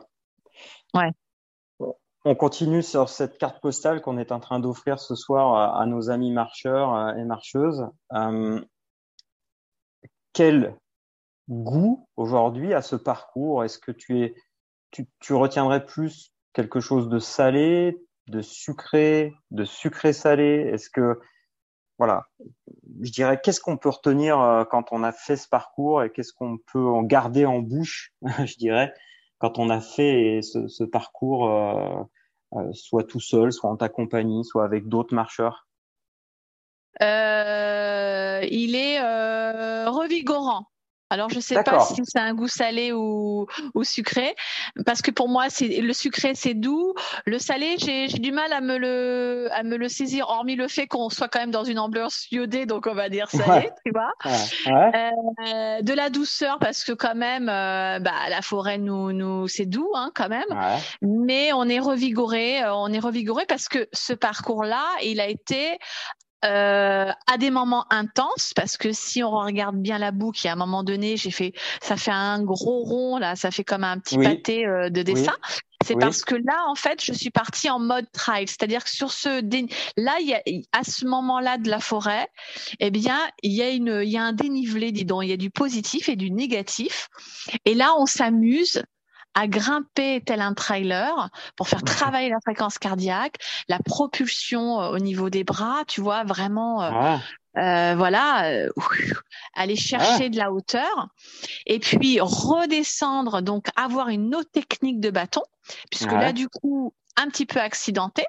On 2.26 2.34
continue 2.34 2.82
sur 2.82 3.10
cette 3.10 3.36
carte 3.36 3.60
postale 3.60 4.00
qu'on 4.00 4.16
est 4.16 4.32
en 4.32 4.40
train 4.40 4.58
d'offrir 4.58 4.98
ce 4.98 5.14
soir 5.14 5.76
à, 5.78 5.84
nos 5.84 6.08
amis 6.08 6.32
marcheurs 6.32 6.94
euh, 6.94 7.14
et 7.16 7.24
marcheuses. 7.24 7.86
Euh, 8.14 8.64
quel 10.32 10.78
goût 11.50 12.08
aujourd'hui 12.16 12.72
à 12.72 12.80
ce 12.80 12.96
parcours? 12.96 13.62
Est-ce 13.62 13.78
que 13.78 13.92
tu 13.92 14.22
es, 14.22 14.34
tu, 14.90 15.34
retiendrais 15.34 15.84
plus 15.84 16.32
quelque 16.54 16.80
chose 16.80 17.10
de 17.10 17.18
salé, 17.18 18.02
de 18.28 18.40
sucré, 18.40 19.34
de 19.50 19.66
sucré 19.66 20.14
salé 20.14 20.70
Est-ce 20.72 20.88
que, 20.88 21.20
voilà, 21.98 22.24
je 23.02 23.12
dirais, 23.12 23.38
qu'est-ce 23.42 23.60
qu'on 23.60 23.76
peut 23.76 23.90
retenir 23.90 24.40
euh, 24.40 24.64
quand 24.64 24.92
on 24.92 25.02
a 25.02 25.12
fait 25.12 25.36
ce 25.36 25.46
parcours 25.46 26.02
et 26.02 26.10
qu'est-ce 26.10 26.32
qu'on 26.32 26.56
peut 26.72 26.86
en 26.86 27.02
garder 27.02 27.44
en 27.44 27.58
bouche, 27.58 28.14
je 28.46 28.56
dirais, 28.56 28.94
quand 29.44 29.58
on 29.58 29.68
a 29.68 29.82
fait 29.82 30.40
ce, 30.40 30.84
parcours, 30.84 31.50
euh, 31.50 32.02
euh, 32.54 32.72
soit 32.72 33.04
tout 33.04 33.20
seul, 33.20 33.52
soit 33.52 33.68
en 33.68 33.76
ta 33.76 33.90
compagnie, 33.90 34.42
soit 34.42 34.64
avec 34.64 34.88
d'autres 34.88 35.14
marcheurs? 35.14 35.68
Euh, 37.02 38.40
il 38.50 38.74
est 38.74 39.00
revigorant. 39.86 40.64
Alors 41.10 41.28
je 41.30 41.38
sais 41.40 41.62
pas 41.62 41.80
si 41.80 42.00
c'est 42.04 42.18
un 42.18 42.34
goût 42.34 42.48
salé 42.48 42.92
ou, 42.92 43.46
ou 43.74 43.84
sucré, 43.84 44.34
parce 44.86 45.02
que 45.02 45.10
pour 45.10 45.28
moi 45.28 45.50
c'est 45.50 45.68
le 45.80 45.92
sucré 45.92 46.32
c'est 46.34 46.54
doux, 46.54 46.94
le 47.26 47.38
salé 47.38 47.76
j'ai 47.78 48.06
du 48.08 48.32
mal 48.32 48.52
à 48.52 48.60
me 48.60 48.78
le 48.78 49.48
à 49.52 49.62
me 49.62 49.76
le 49.76 49.88
saisir, 49.88 50.28
hormis 50.28 50.56
le 50.56 50.66
fait 50.68 50.86
qu'on 50.86 51.10
soit 51.10 51.28
quand 51.28 51.40
même 51.40 51.50
dans 51.50 51.64
une 51.64 51.78
ambiance 51.78 52.26
iodée, 52.32 52.66
donc 52.66 52.86
on 52.86 52.94
va 52.94 53.08
dire 53.08 53.28
salé, 53.30 53.44
Ouais. 53.44 53.70
tu 53.84 53.92
vois. 53.92 54.12
Ouais. 54.24 54.72
Ouais. 54.72 55.12
Euh, 55.46 55.82
de 55.82 55.92
la 55.92 56.10
douceur 56.10 56.58
parce 56.58 56.84
que 56.84 56.92
quand 56.92 57.14
même, 57.14 57.48
euh, 57.48 57.98
bah, 58.00 58.28
la 58.30 58.42
forêt 58.42 58.78
nous 58.78 59.12
nous 59.12 59.46
c'est 59.46 59.66
doux 59.66 59.90
hein, 59.94 60.10
quand 60.14 60.28
même 60.28 60.44
mais 61.02 61.52
on 61.52 61.68
est 61.68 61.80
revigoré, 61.80 62.62
euh, 62.62 62.74
on 62.74 62.92
est 62.92 62.98
revigoré 62.98 63.44
parce 63.46 63.68
que 63.68 63.88
ce 63.92 64.12
parcours-là, 64.14 64.84
il 65.02 65.20
a 65.20 65.28
été 65.28 65.78
euh, 66.44 67.10
à 67.26 67.38
des 67.38 67.50
moments 67.50 67.86
intenses 67.90 68.52
parce 68.54 68.76
que 68.76 68.92
si 68.92 69.22
on 69.22 69.30
regarde 69.30 69.76
bien 69.76 69.98
la 69.98 70.10
boucle, 70.10 70.40
il 70.44 70.46
y 70.46 70.50
a 70.50 70.52
un 70.52 70.56
moment 70.56 70.84
donné, 70.84 71.16
j'ai 71.16 71.30
fait, 71.30 71.52
ça 71.80 71.96
fait 71.96 72.10
un 72.10 72.42
gros 72.42 72.82
rond 72.84 73.18
là, 73.18 73.34
ça 73.36 73.50
fait 73.50 73.64
comme 73.64 73.84
un 73.84 73.98
petit 73.98 74.18
Oui. 74.18 74.24
pâté 74.24 74.66
euh, 74.66 74.90
de 74.90 75.02
dessin. 75.02 75.32
C'est 75.84 75.94
Oui. 75.94 76.00
parce 76.00 76.22
que 76.24 76.34
là, 76.34 76.64
en 76.68 76.74
fait, 76.74 77.04
je 77.04 77.12
suis 77.12 77.30
partie 77.30 77.68
en 77.68 77.78
mode 77.78 78.10
trail, 78.12 78.48
c'est-à-dire 78.48 78.84
que 78.84 78.90
sur 78.90 79.12
ce, 79.12 79.40
dé- 79.40 79.66
là, 79.98 80.18
y 80.20 80.32
a, 80.32 80.40
à 80.72 80.82
ce 80.82 81.04
moment-là 81.04 81.58
de 81.58 81.68
la 81.68 81.78
forêt, 81.78 82.26
eh 82.80 82.90
bien, 82.90 83.18
il 83.42 83.52
y 83.52 83.62
a 83.62 83.68
une, 83.68 84.00
il 84.02 84.08
y 84.08 84.16
a 84.16 84.22
un 84.22 84.32
dénivelé, 84.32 84.92
dis 84.92 85.04
donc, 85.04 85.24
il 85.24 85.28
y 85.28 85.32
a 85.32 85.36
du 85.36 85.50
positif 85.50 86.08
et 86.08 86.16
du 86.16 86.30
négatif, 86.30 87.08
et 87.66 87.74
là, 87.74 87.92
on 87.98 88.06
s'amuse 88.06 88.82
à 89.34 89.46
grimper 89.46 90.22
tel 90.24 90.40
un 90.40 90.54
trailer 90.54 91.30
pour 91.56 91.68
faire 91.68 91.82
travailler 91.82 92.28
la 92.28 92.40
fréquence 92.40 92.78
cardiaque, 92.78 93.36
la 93.68 93.78
propulsion 93.78 94.80
euh, 94.80 94.90
au 94.90 94.98
niveau 94.98 95.30
des 95.30 95.44
bras, 95.44 95.82
tu 95.86 96.00
vois, 96.00 96.24
vraiment 96.24 96.82
euh, 96.82 96.90
Ouais. 96.90 97.18
Euh, 97.56 97.94
voilà, 97.96 98.50
euh, 98.50 98.68
aller 99.54 99.76
chercher 99.76 100.28
de 100.28 100.36
la 100.36 100.50
hauteur. 100.50 101.08
Et 101.66 101.78
puis 101.78 102.18
redescendre, 102.20 103.42
donc 103.42 103.68
avoir 103.76 104.08
une 104.08 104.34
autre 104.34 104.50
technique 104.50 104.98
de 104.98 105.10
bâton, 105.10 105.42
puisque 105.90 106.10
là 106.10 106.32
du 106.32 106.48
coup 106.48 106.92
un 107.16 107.28
petit 107.28 107.46
peu 107.46 107.60
accidenté. 107.60 108.24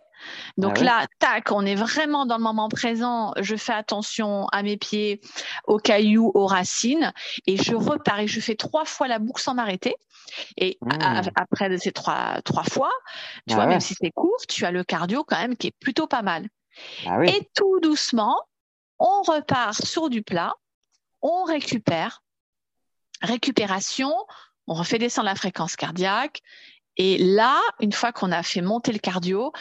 Donc 0.58 0.78
ah 0.80 0.84
là, 0.84 1.08
tac, 1.19 1.52
on 1.52 1.65
est 1.65 1.76
vraiment 1.76 2.26
dans 2.26 2.38
le 2.38 2.43
moment 2.43 2.69
présent. 2.69 3.34
Je 3.39 3.56
fais 3.56 3.74
attention 3.74 4.48
à 4.48 4.63
mes 4.63 4.78
pieds, 4.78 5.21
aux 5.65 5.78
cailloux, 5.78 6.32
aux 6.34 6.48
racines, 6.48 7.13
et 7.45 7.58
je 7.58 7.76
repars 7.76 8.19
et 8.19 8.28
je 8.28 8.39
fais 8.39 8.56
trois 8.56 8.86
fois 8.86 9.08
la 9.08 9.19
boucle 9.19 9.41
sans 9.41 9.54
m'arrêter. 9.54 9.95
Et 10.58 10.78
mmh. 10.82 11.30
après 11.36 11.78
ces 11.78 11.91
trois 11.91 12.41
trois 12.43 12.63
fois, 12.63 12.91
tu 13.48 13.54
ah 13.54 13.56
vois, 13.56 13.65
même 13.67 13.80
si 13.80 13.95
c'est 14.00 14.12
court, 14.12 14.41
tu 14.48 14.65
as 14.65 14.71
le 14.71 14.84
cardio 14.84 15.24
quand 15.24 15.38
même 15.38 15.56
qui 15.56 15.67
est 15.67 15.76
plutôt 15.80 16.08
pas 16.08 16.21
mal. 16.21 16.48
Ah 17.06 17.24
et 17.24 17.48
tout 17.56 17.80
doucement, 17.82 18.41
on 19.00 19.21
repart 19.21 19.74
sur 19.74 20.10
du 20.10 20.24
plat, 20.24 20.54
on 21.21 21.43
récupère, 21.43 22.24
récupération, 23.21 24.13
on 24.67 24.74
refait 24.74 24.98
descendre 24.98 25.28
la 25.28 25.36
fréquence 25.36 25.76
cardiaque. 25.76 26.41
Et 26.98 27.18
là, 27.18 27.60
une 27.80 27.92
fois 27.92 28.12
qu'on 28.12 28.32
a 28.32 28.44
fait 28.44 28.62
monter 28.62 28.92
le 28.92 29.00
cardio, 29.00 29.52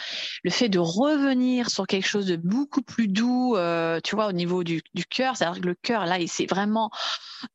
le 0.43 0.51
fait 0.51 0.69
de 0.69 0.79
revenir 0.79 1.69
sur 1.69 1.87
quelque 1.87 2.07
chose 2.07 2.27
de 2.27 2.35
beaucoup 2.35 2.81
plus 2.81 3.07
doux, 3.07 3.55
euh, 3.55 3.99
tu 4.03 4.15
vois, 4.15 4.27
au 4.27 4.31
niveau 4.31 4.63
du, 4.63 4.81
du 4.93 5.05
cœur, 5.05 5.35
c'est-à-dire 5.35 5.61
que 5.61 5.67
le 5.67 5.75
cœur, 5.75 6.05
là, 6.05 6.19
il 6.19 6.29
s'est 6.29 6.45
vraiment 6.45 6.89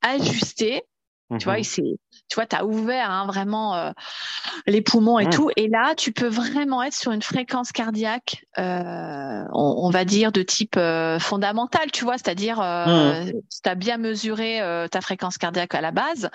ajusté. 0.03 0.85
Tu 1.39 1.45
vois, 1.45 1.55
mhm. 1.55 1.61
il 1.61 1.65
s'est, 1.65 1.99
tu 2.29 2.35
vois, 2.35 2.47
tu 2.47 2.57
as 2.57 2.65
ouvert 2.65 3.09
hein, 3.09 3.25
vraiment 3.25 3.77
euh, 3.77 3.93
les 4.67 4.83
poumons 4.83 5.21
et 5.21 5.29
tout. 5.29 5.49
Et 5.57 5.69
là, 5.69 5.95
tu 5.95 6.11
peux 6.11 6.27
vraiment 6.27 6.83
être 6.83 6.95
sur 6.95 7.13
une 7.13 7.23
fréquence 7.23 7.71
cardiaque, 7.71 8.45
euh, 8.59 9.45
on, 9.53 9.91
va 9.91 10.05
dire, 10.05 10.33
de 10.33 10.43
type 10.43 10.77
euh, 10.77 11.21
fondamental, 11.21 11.93
tu 11.93 12.05
vois, 12.05 12.19
c'est-à-dire, 12.19 12.61
euh, 12.61 13.25
mhm. 13.25 13.33
tu 13.33 13.69
as 13.69 13.75
bien 13.77 13.97
mesuré 13.97 14.61
ta 14.91 15.01
fréquence 15.01 15.39
cardiaque 15.39 15.75
à 15.75 15.81
la 15.81 15.93
base. 15.93 16.31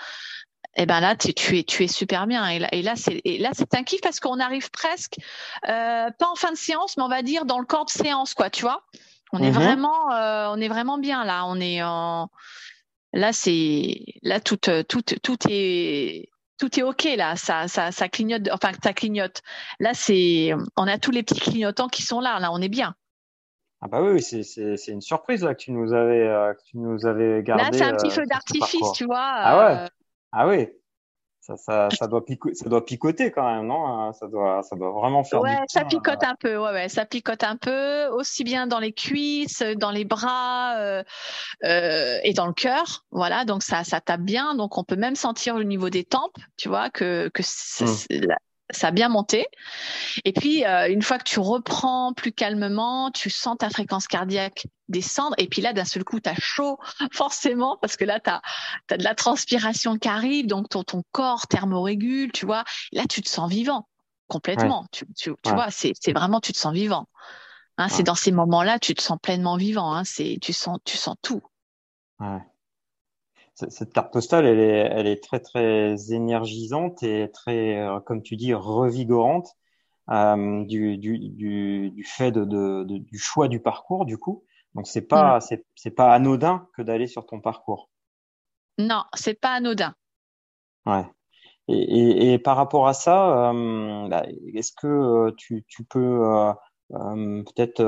Et 0.78 0.84
eh 0.84 0.86
ben 0.86 1.00
là, 1.00 1.16
tu, 1.16 1.34
tu, 1.34 1.60
es, 1.60 1.64
tu 1.64 1.84
es 1.86 1.88
super 1.88 2.28
bien. 2.28 2.48
Et 2.50 2.60
là, 2.60 2.68
et 2.74 2.82
là, 2.82 2.96
c'est, 2.98 3.22
et 3.24 3.38
là, 3.38 3.52
c'est 3.54 3.74
un 3.76 3.84
kiff 3.84 4.02
parce 4.02 4.20
qu'on 4.20 4.42
arrive 4.42 4.70
presque, 4.72 5.16
pas 5.64 6.12
en 6.20 6.36
fin 6.36 6.52
de 6.52 6.58
séance, 6.58 6.98
mais 6.98 7.04
on 7.04 7.08
va 7.08 7.22
dire 7.22 7.46
dans 7.46 7.60
le 7.60 7.66
corps 7.66 7.86
de 7.86 7.92
séance, 7.92 8.34
quoi, 8.34 8.50
tu 8.50 8.64
vois. 8.64 8.84
On 9.32 9.40
est 9.40 9.52
mhm. 9.52 9.54
vraiment, 9.54 10.08
on 10.52 10.60
est 10.60 10.68
vraiment 10.68 10.98
bien 10.98 11.24
là. 11.24 11.46
On 11.46 11.62
est 11.62 11.82
en 11.82 12.30
Là, 13.16 13.32
c'est 13.32 14.04
là 14.24 14.42
tout, 14.42 14.58
tout, 14.58 15.02
tout 15.02 15.38
est 15.50 16.30
tout 16.58 16.80
est 16.80 16.84
ok 16.84 17.08
là, 17.18 17.36
ça, 17.38 17.68
ça, 17.68 17.92
ça 17.92 18.10
clignote, 18.10 18.50
enfin 18.52 18.72
ça 18.84 18.94
clignote. 18.94 19.42
Là, 19.80 19.92
c'est, 19.94 20.54
on 20.76 20.88
a 20.88 20.98
tous 20.98 21.12
les 21.12 21.24
petits 21.24 21.40
clignotants 21.40 21.88
qui 21.88 22.02
sont 22.02 22.20
là. 22.20 22.40
Là, 22.40 22.52
on 22.52 22.62
est 22.62 22.70
bien. 22.70 22.94
Ah 23.82 23.88
bah 23.88 24.02
oui, 24.02 24.22
c'est, 24.22 24.44
c'est, 24.44 24.76
c'est 24.76 24.92
une 24.92 25.02
surprise 25.02 25.44
là 25.44 25.54
que 25.54 25.62
tu 25.62 25.72
nous 25.72 25.94
avais, 25.94 26.28
euh, 26.28 26.54
que 26.54 26.62
tu 26.66 26.78
nous 26.78 27.06
avais 27.06 27.42
gardé. 27.42 27.64
Là, 27.64 27.70
c'est 27.72 27.84
un 27.84 27.96
petit 27.96 28.08
euh, 28.08 28.10
feu 28.10 28.26
d'artifice, 28.26 28.92
tu 28.96 29.06
vois. 29.06 29.20
Ah 29.22 29.58
ouais. 29.58 29.78
Euh. 29.78 29.88
Ah 30.38 30.48
oui. 30.48 30.68
Ça, 31.40 31.56
ça, 31.58 31.90
ça, 31.92 32.08
doit 32.08 32.26
picoter, 32.26 32.56
ça 32.56 32.68
doit 32.70 32.84
picoter 32.84 33.32
quand 33.32 33.46
même, 33.46 33.68
non 33.68 33.86
hein, 33.86 34.14
Ça 34.14 34.28
doit, 34.28 34.64
ça 34.64 34.76
doit 34.76 34.92
vraiment 34.92 35.24
faire. 35.24 35.42
Ouais, 35.42 35.56
ça 35.68 35.86
picote 35.86 36.24
un 36.24 36.36
peu. 36.40 36.58
Ouais, 36.58 36.72
ouais, 36.72 36.90
ça 36.90 37.06
picote 37.06 37.44
un 37.44 37.56
peu, 37.56 38.08
aussi 38.08 38.44
bien 38.44 38.66
dans 38.66 38.80
les 38.80 38.94
cuisses, 38.94 39.62
dans 39.62 39.92
les 39.92 40.06
bras 40.06 40.76
euh, 40.78 41.04
euh, 41.64 42.18
et 42.24 42.34
dans 42.34 42.48
le 42.48 42.54
cœur. 42.54 43.06
Voilà, 43.12 43.46
donc 43.46 43.62
ça, 43.62 43.84
ça 43.84 44.02
tape 44.02 44.22
bien. 44.22 44.56
Donc 44.56 44.80
on 44.80 44.84
peut 44.84 44.96
même 44.96 45.16
sentir 45.16 45.56
au 45.56 45.64
niveau 45.64 45.92
des 45.92 46.04
tempes, 46.04 46.38
tu 46.58 46.68
vois, 46.68 46.90
que 46.90 47.30
que 47.30 47.44
mmh 47.44 48.36
ça 48.72 48.88
a 48.88 48.92
bien 48.92 49.10
monté. 49.10 49.48
Et 50.24 50.34
puis, 50.34 50.66
euh, 50.66 50.90
une 50.90 51.02
fois 51.02 51.18
que 51.18 51.24
tu 51.24 51.40
reprends 51.40 52.14
plus 52.14 52.32
calmement, 52.32 53.12
tu 53.12 53.30
sens 53.30 53.58
ta 53.60 53.70
fréquence 53.70 54.08
cardiaque 54.08 54.68
descendre. 54.90 55.36
Et 55.38 55.48
puis 55.48 55.62
là, 55.62 55.74
d'un 55.74 55.86
seul 55.86 56.04
coup, 56.04 56.20
tu 56.20 56.30
as 56.30 56.36
chaud, 56.36 56.80
forcément, 57.12 57.78
parce 57.82 57.96
que 57.98 58.06
là, 58.06 58.20
tu 58.20 58.30
as, 58.30 58.42
de 58.98 59.04
la 59.04 59.16
transpiration 59.16 59.98
qui 59.98 60.08
arrive, 60.08 60.48
donc 60.48 60.70
ton, 60.70 60.84
ton 60.84 61.04
corps 61.12 61.48
thermorégule, 61.48 62.32
tu 62.32 62.46
vois. 62.46 62.64
Là, 62.92 63.04
tu 63.08 63.22
te 63.22 63.30
sens 63.30 63.50
vivant, 63.50 63.88
complètement. 64.28 64.86
Tu, 64.92 65.06
tu, 65.16 65.34
tu 65.44 65.52
vois, 65.52 65.70
c'est 65.70 66.14
vraiment, 66.14 66.40
tu 66.40 66.54
te 66.54 66.58
sens 66.58 66.74
vivant. 66.74 67.08
Hein, 67.78 67.90
C'est 67.90 68.04
dans 68.04 68.16
ces 68.16 68.32
moments-là, 68.32 68.80
tu 68.80 68.96
te 68.96 69.02
sens 69.02 69.18
pleinement 69.22 69.58
vivant. 69.58 69.94
Hein, 69.94 70.04
c'est, 70.06 70.38
tu 70.42 70.54
sens, 70.54 70.80
tu 70.86 70.98
sens 70.98 71.16
tout. 71.22 71.42
Ouais 72.20 72.40
cette 73.56 73.94
carte 73.94 74.12
postale, 74.12 74.46
elle 74.46 74.60
est, 74.60 74.90
elle 74.92 75.08
est 75.08 75.24
très 75.24 75.40
très 75.40 76.12
énergisante 76.12 77.02
et 77.04 77.32
très, 77.32 77.80
euh, 77.80 78.00
comme 78.02 78.22
tu 78.22 78.36
dis, 78.36 78.54
revigorante 78.54 79.48
euh, 80.10 80.66
du, 80.66 80.98
du, 80.98 81.18
du, 81.30 81.90
du, 81.92 82.04
fait 82.04 82.32
de, 82.32 82.44
de, 82.44 82.84
du 82.84 83.18
choix 83.18 83.48
du 83.48 83.62
parcours 83.62 84.06
du 84.06 84.18
coup. 84.18 84.44
Donc 84.74 84.88
c'est 84.88 85.08
pas 85.08 85.40
mm. 85.40 85.58
c'est 85.76 85.92
pas 85.92 86.14
anodin 86.14 86.68
que 86.76 86.82
d'aller 86.82 87.08
sur 87.08 87.26
ton 87.26 87.40
parcours. 87.40 87.90
Non, 88.78 89.04
c'est 89.14 89.40
pas 89.40 89.54
anodin. 89.54 89.96
Ouais. 90.86 91.06
Et, 91.70 91.78
et, 91.78 92.34
et 92.34 92.40
par 92.40 92.58
rapport 92.58 92.88
à 92.88 92.94
ça, 92.94 93.52
euh, 93.52 94.08
bah, 94.10 94.26
est-ce 94.54 94.74
que 94.74 95.32
tu, 95.38 95.64
tu 95.68 95.86
peux 95.86 96.22
euh, 96.22 96.54
peut-être 96.92 97.82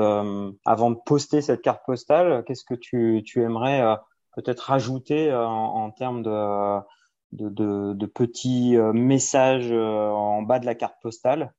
avant 0.64 0.90
de 0.90 0.98
poster 1.04 1.42
cette 1.42 1.60
carte 1.60 1.82
postale, 1.84 2.42
qu'est-ce 2.46 2.64
que 2.64 2.74
tu, 2.74 3.22
tu 3.24 3.42
aimerais 3.42 3.96
peut-être 4.38 4.60
rajouter 4.60 5.32
euh, 5.32 5.44
en, 5.44 5.90
termes 5.90 6.22
de, 6.22 8.06
petits 8.06 8.76
euh, 8.76 8.92
messages 8.92 9.72
euh, 9.72 10.10
en 10.10 10.42
bas 10.42 10.60
de 10.60 10.66
la 10.66 10.76
carte 10.76 10.94
postale. 11.02 11.52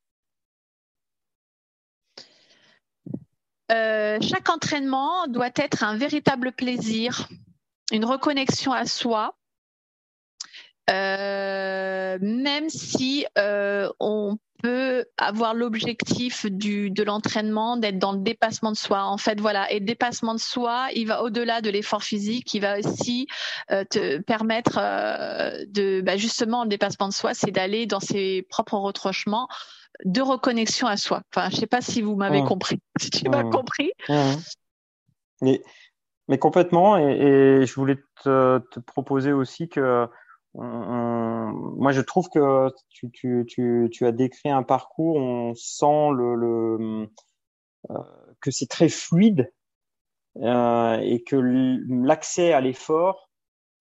Chaque 4.21 4.49
entraînement 4.49 5.27
doit 5.27 5.51
être 5.55 5.83
un 5.83 5.95
véritable 5.95 6.51
plaisir, 6.51 7.29
une 7.91 8.03
reconnexion 8.03 8.73
à 8.73 8.85
soi, 8.85 9.37
même 10.87 12.69
si 12.69 13.25
on 13.37 14.37
peut 14.61 15.05
avoir 15.17 15.53
l'objectif 15.53 16.45
du 16.45 16.91
de 16.91 17.03
l'entraînement 17.03 17.77
d'être 17.77 17.99
dans 17.99 18.11
le 18.11 18.19
dépassement 18.19 18.71
de 18.71 18.77
soi. 18.77 19.03
En 19.03 19.17
fait, 19.17 19.39
voilà. 19.39 19.71
Et 19.71 19.79
le 19.79 19.85
dépassement 19.85 20.33
de 20.33 20.39
soi, 20.39 20.87
il 20.93 21.07
va 21.07 21.23
au-delà 21.23 21.61
de 21.61 21.69
l'effort 21.69 22.03
physique. 22.03 22.53
Il 22.53 22.61
va 22.61 22.79
aussi 22.79 23.27
euh, 23.71 23.83
te 23.89 24.17
permettre 24.19 24.77
euh, 24.81 25.65
de, 25.67 26.01
bah 26.01 26.17
justement, 26.17 26.63
le 26.63 26.69
dépassement 26.69 27.07
de 27.07 27.13
soi, 27.13 27.33
c'est 27.33 27.51
d'aller 27.51 27.85
dans 27.85 27.99
ses 27.99 28.45
propres 28.49 28.77
retranchements 28.77 29.47
de 30.05 30.21
reconnexion 30.21 30.87
à 30.87 30.97
soi. 30.97 31.21
Enfin, 31.33 31.49
je 31.49 31.57
sais 31.57 31.67
pas 31.67 31.81
si 31.81 32.01
vous 32.01 32.15
m'avez 32.15 32.43
compris. 32.43 32.79
Si 32.99 33.09
tu 33.11 33.29
m'as 33.29 33.43
compris. 33.43 33.93
Mais, 35.41 35.61
mais 36.27 36.37
complètement. 36.37 36.97
Et, 36.97 37.61
et 37.61 37.65
je 37.65 37.73
voulais 37.75 37.97
te, 38.23 38.59
te 38.71 38.79
proposer 38.81 39.31
aussi 39.31 39.69
que 39.69 40.09
moi, 40.55 41.91
je 41.91 42.01
trouve 42.01 42.29
que 42.29 42.69
tu, 42.89 43.11
tu, 43.11 43.45
tu, 43.47 43.87
tu, 43.91 44.05
as 44.05 44.11
décrit 44.11 44.49
un 44.49 44.63
parcours, 44.63 45.15
on 45.15 45.53
sent 45.55 46.09
le, 46.15 46.35
le 46.35 47.09
euh, 47.91 47.95
que 48.41 48.51
c'est 48.51 48.67
très 48.67 48.89
fluide 48.89 49.51
euh, 50.37 50.97
et 50.99 51.23
que 51.23 51.35
l'accès 51.35 52.51
à 52.51 52.61
l'effort 52.61 53.29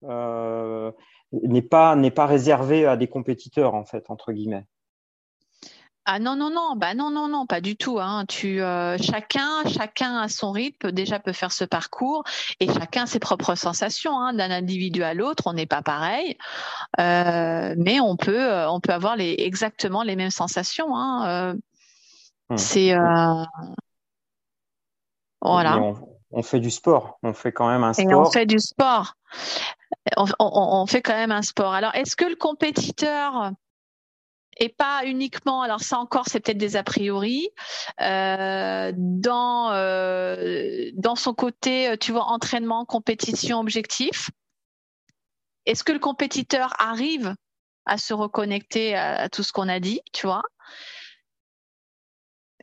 euh, 0.03 0.91
n'est 1.31 1.61
pas 1.61 1.95
n'est 1.95 2.11
pas 2.11 2.25
réservé 2.25 2.85
à 2.85 2.97
des 2.97 3.07
compétiteurs 3.07 3.75
en 3.75 3.85
fait 3.85 4.09
entre 4.09 4.31
guillemets. 4.31 4.65
Ah 6.11 6.17
non 6.17 6.35
non 6.35 6.49
non 6.49 6.75
bah 6.75 6.95
non 6.95 7.11
non 7.11 7.27
non 7.27 7.45
pas 7.45 7.61
du 7.61 7.75
tout 7.75 7.99
hein. 7.99 8.25
Tu 8.27 8.63
euh, 8.63 8.97
chacun 8.97 9.63
chacun 9.67 10.17
à 10.17 10.27
son 10.27 10.51
rythme 10.51 10.91
déjà 10.91 11.19
peut 11.19 11.33
faire 11.33 11.51
ce 11.51 11.65
parcours 11.65 12.23
et 12.59 12.65
chacun 12.65 13.03
a 13.03 13.05
ses 13.05 13.19
propres 13.19 13.53
sensations 13.53 14.19
hein. 14.19 14.33
d'un 14.33 14.49
individu 14.49 15.03
à 15.03 15.13
l'autre 15.13 15.43
on 15.45 15.53
n'est 15.53 15.67
pas 15.67 15.83
pareil 15.83 16.35
euh, 16.99 17.75
mais 17.77 17.99
on 17.99 18.17
peut 18.17 18.43
euh, 18.43 18.67
on 18.71 18.79
peut 18.79 18.91
avoir 18.91 19.17
les 19.17 19.35
exactement 19.37 20.01
les 20.01 20.15
mêmes 20.15 20.31
sensations 20.31 20.97
hein. 20.97 21.53
Hmm. 22.49 22.57
C'est 22.57 22.95
voilà. 25.41 25.77
On, 25.77 25.95
on, 26.31 26.41
fait 26.41 26.59
du 26.59 26.71
sport 26.71 27.19
on 27.21 27.33
fait 27.33 27.51
quand 27.51 27.69
même 27.69 27.83
un 27.83 27.93
sport. 27.93 28.11
Et 28.11 28.15
on 28.15 28.25
fait 28.25 28.47
du 28.47 28.57
sport 28.57 29.13
on, 30.17 30.25
on, 30.39 30.81
on 30.81 30.87
fait 30.87 31.03
quand 31.03 31.13
même 31.13 31.31
un 31.31 31.43
sport 31.43 31.71
alors 31.71 31.93
est-ce 31.93 32.15
que 32.15 32.25
le 32.25 32.35
compétiteur 32.35 33.51
et 34.59 34.69
pas 34.69 35.05
uniquement, 35.05 35.61
alors 35.61 35.79
ça 35.79 35.97
encore 35.97 36.25
c'est 36.27 36.41
peut-être 36.41 36.57
des 36.57 36.75
a 36.75 36.83
priori, 36.83 37.49
euh, 38.01 38.91
dans, 38.95 39.71
euh, 39.71 40.91
dans 40.93 41.15
son 41.15 41.33
côté, 41.33 41.95
tu 41.99 42.11
vois, 42.11 42.25
entraînement, 42.25 42.85
compétition, 42.85 43.59
objectif. 43.59 44.29
Est-ce 45.65 45.83
que 45.83 45.93
le 45.93 45.99
compétiteur 45.99 46.73
arrive 46.79 47.33
à 47.85 47.97
se 47.97 48.13
reconnecter 48.13 48.95
à, 48.95 49.29
tout 49.29 49.43
ce 49.43 49.51
qu'on 49.51 49.69
a 49.69 49.79
dit, 49.79 50.01
tu 50.13 50.27
vois? 50.27 50.43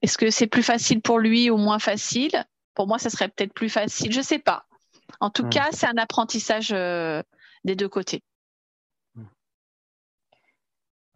Est-ce 0.02 0.18
que 0.18 0.30
c'est 0.30 0.46
plus 0.46 0.62
facile 0.62 1.00
pour 1.00 1.18
lui 1.18 1.50
ou 1.50 1.56
moins 1.56 1.78
facile? 1.78 2.44
Pour 2.74 2.86
moi, 2.86 2.98
ça 2.98 3.08
serait 3.10 3.28
peut-être 3.28 3.54
plus 3.54 3.70
facile, 3.70 4.12
je 4.12 4.20
sais 4.20 4.38
pas. 4.38 4.66
En 5.20 5.30
tout 5.30 5.46
hmm. 5.46 5.50
cas, 5.50 5.68
c'est 5.72 5.86
un 5.86 5.96
apprentissage 5.96 6.72
euh, 6.72 7.22
des 7.64 7.74
deux 7.74 7.88
côtés. 7.88 8.22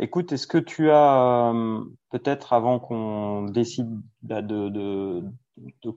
Écoute, 0.00 0.32
est-ce 0.32 0.46
que 0.46 0.58
tu 0.58 0.90
as 0.90 1.52
euh, 1.52 1.84
peut-être 2.10 2.52
avant 2.54 2.78
qu'on 2.78 3.42
décide 3.42 4.00
de, 4.22 4.40
de, 4.40 5.22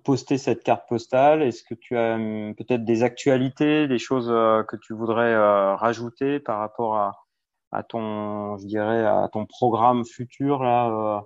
poster 0.04 0.38
cette 0.38 0.64
carte 0.64 0.88
postale 0.89 1.41
Est-ce 1.41 1.64
que 1.64 1.74
tu 1.74 1.97
as 1.97 2.16
hum, 2.16 2.54
peut-être 2.56 2.84
des 2.84 3.04
actualités, 3.04 3.88
des 3.88 3.99
choses 3.99 4.28
que 4.28 4.76
tu 4.76 4.93
voudrais 4.93 5.36
rajouter 5.76 6.39
par 6.39 6.60
rapport 6.60 6.97
à, 6.97 7.14
à 7.72 7.84
ton, 7.84 8.58
je 8.58 8.68
dirais, 8.68 9.06
à 9.06 9.30
ton 9.32 9.45
programme 9.45 10.06
futur 10.06 10.64
là 10.64 11.24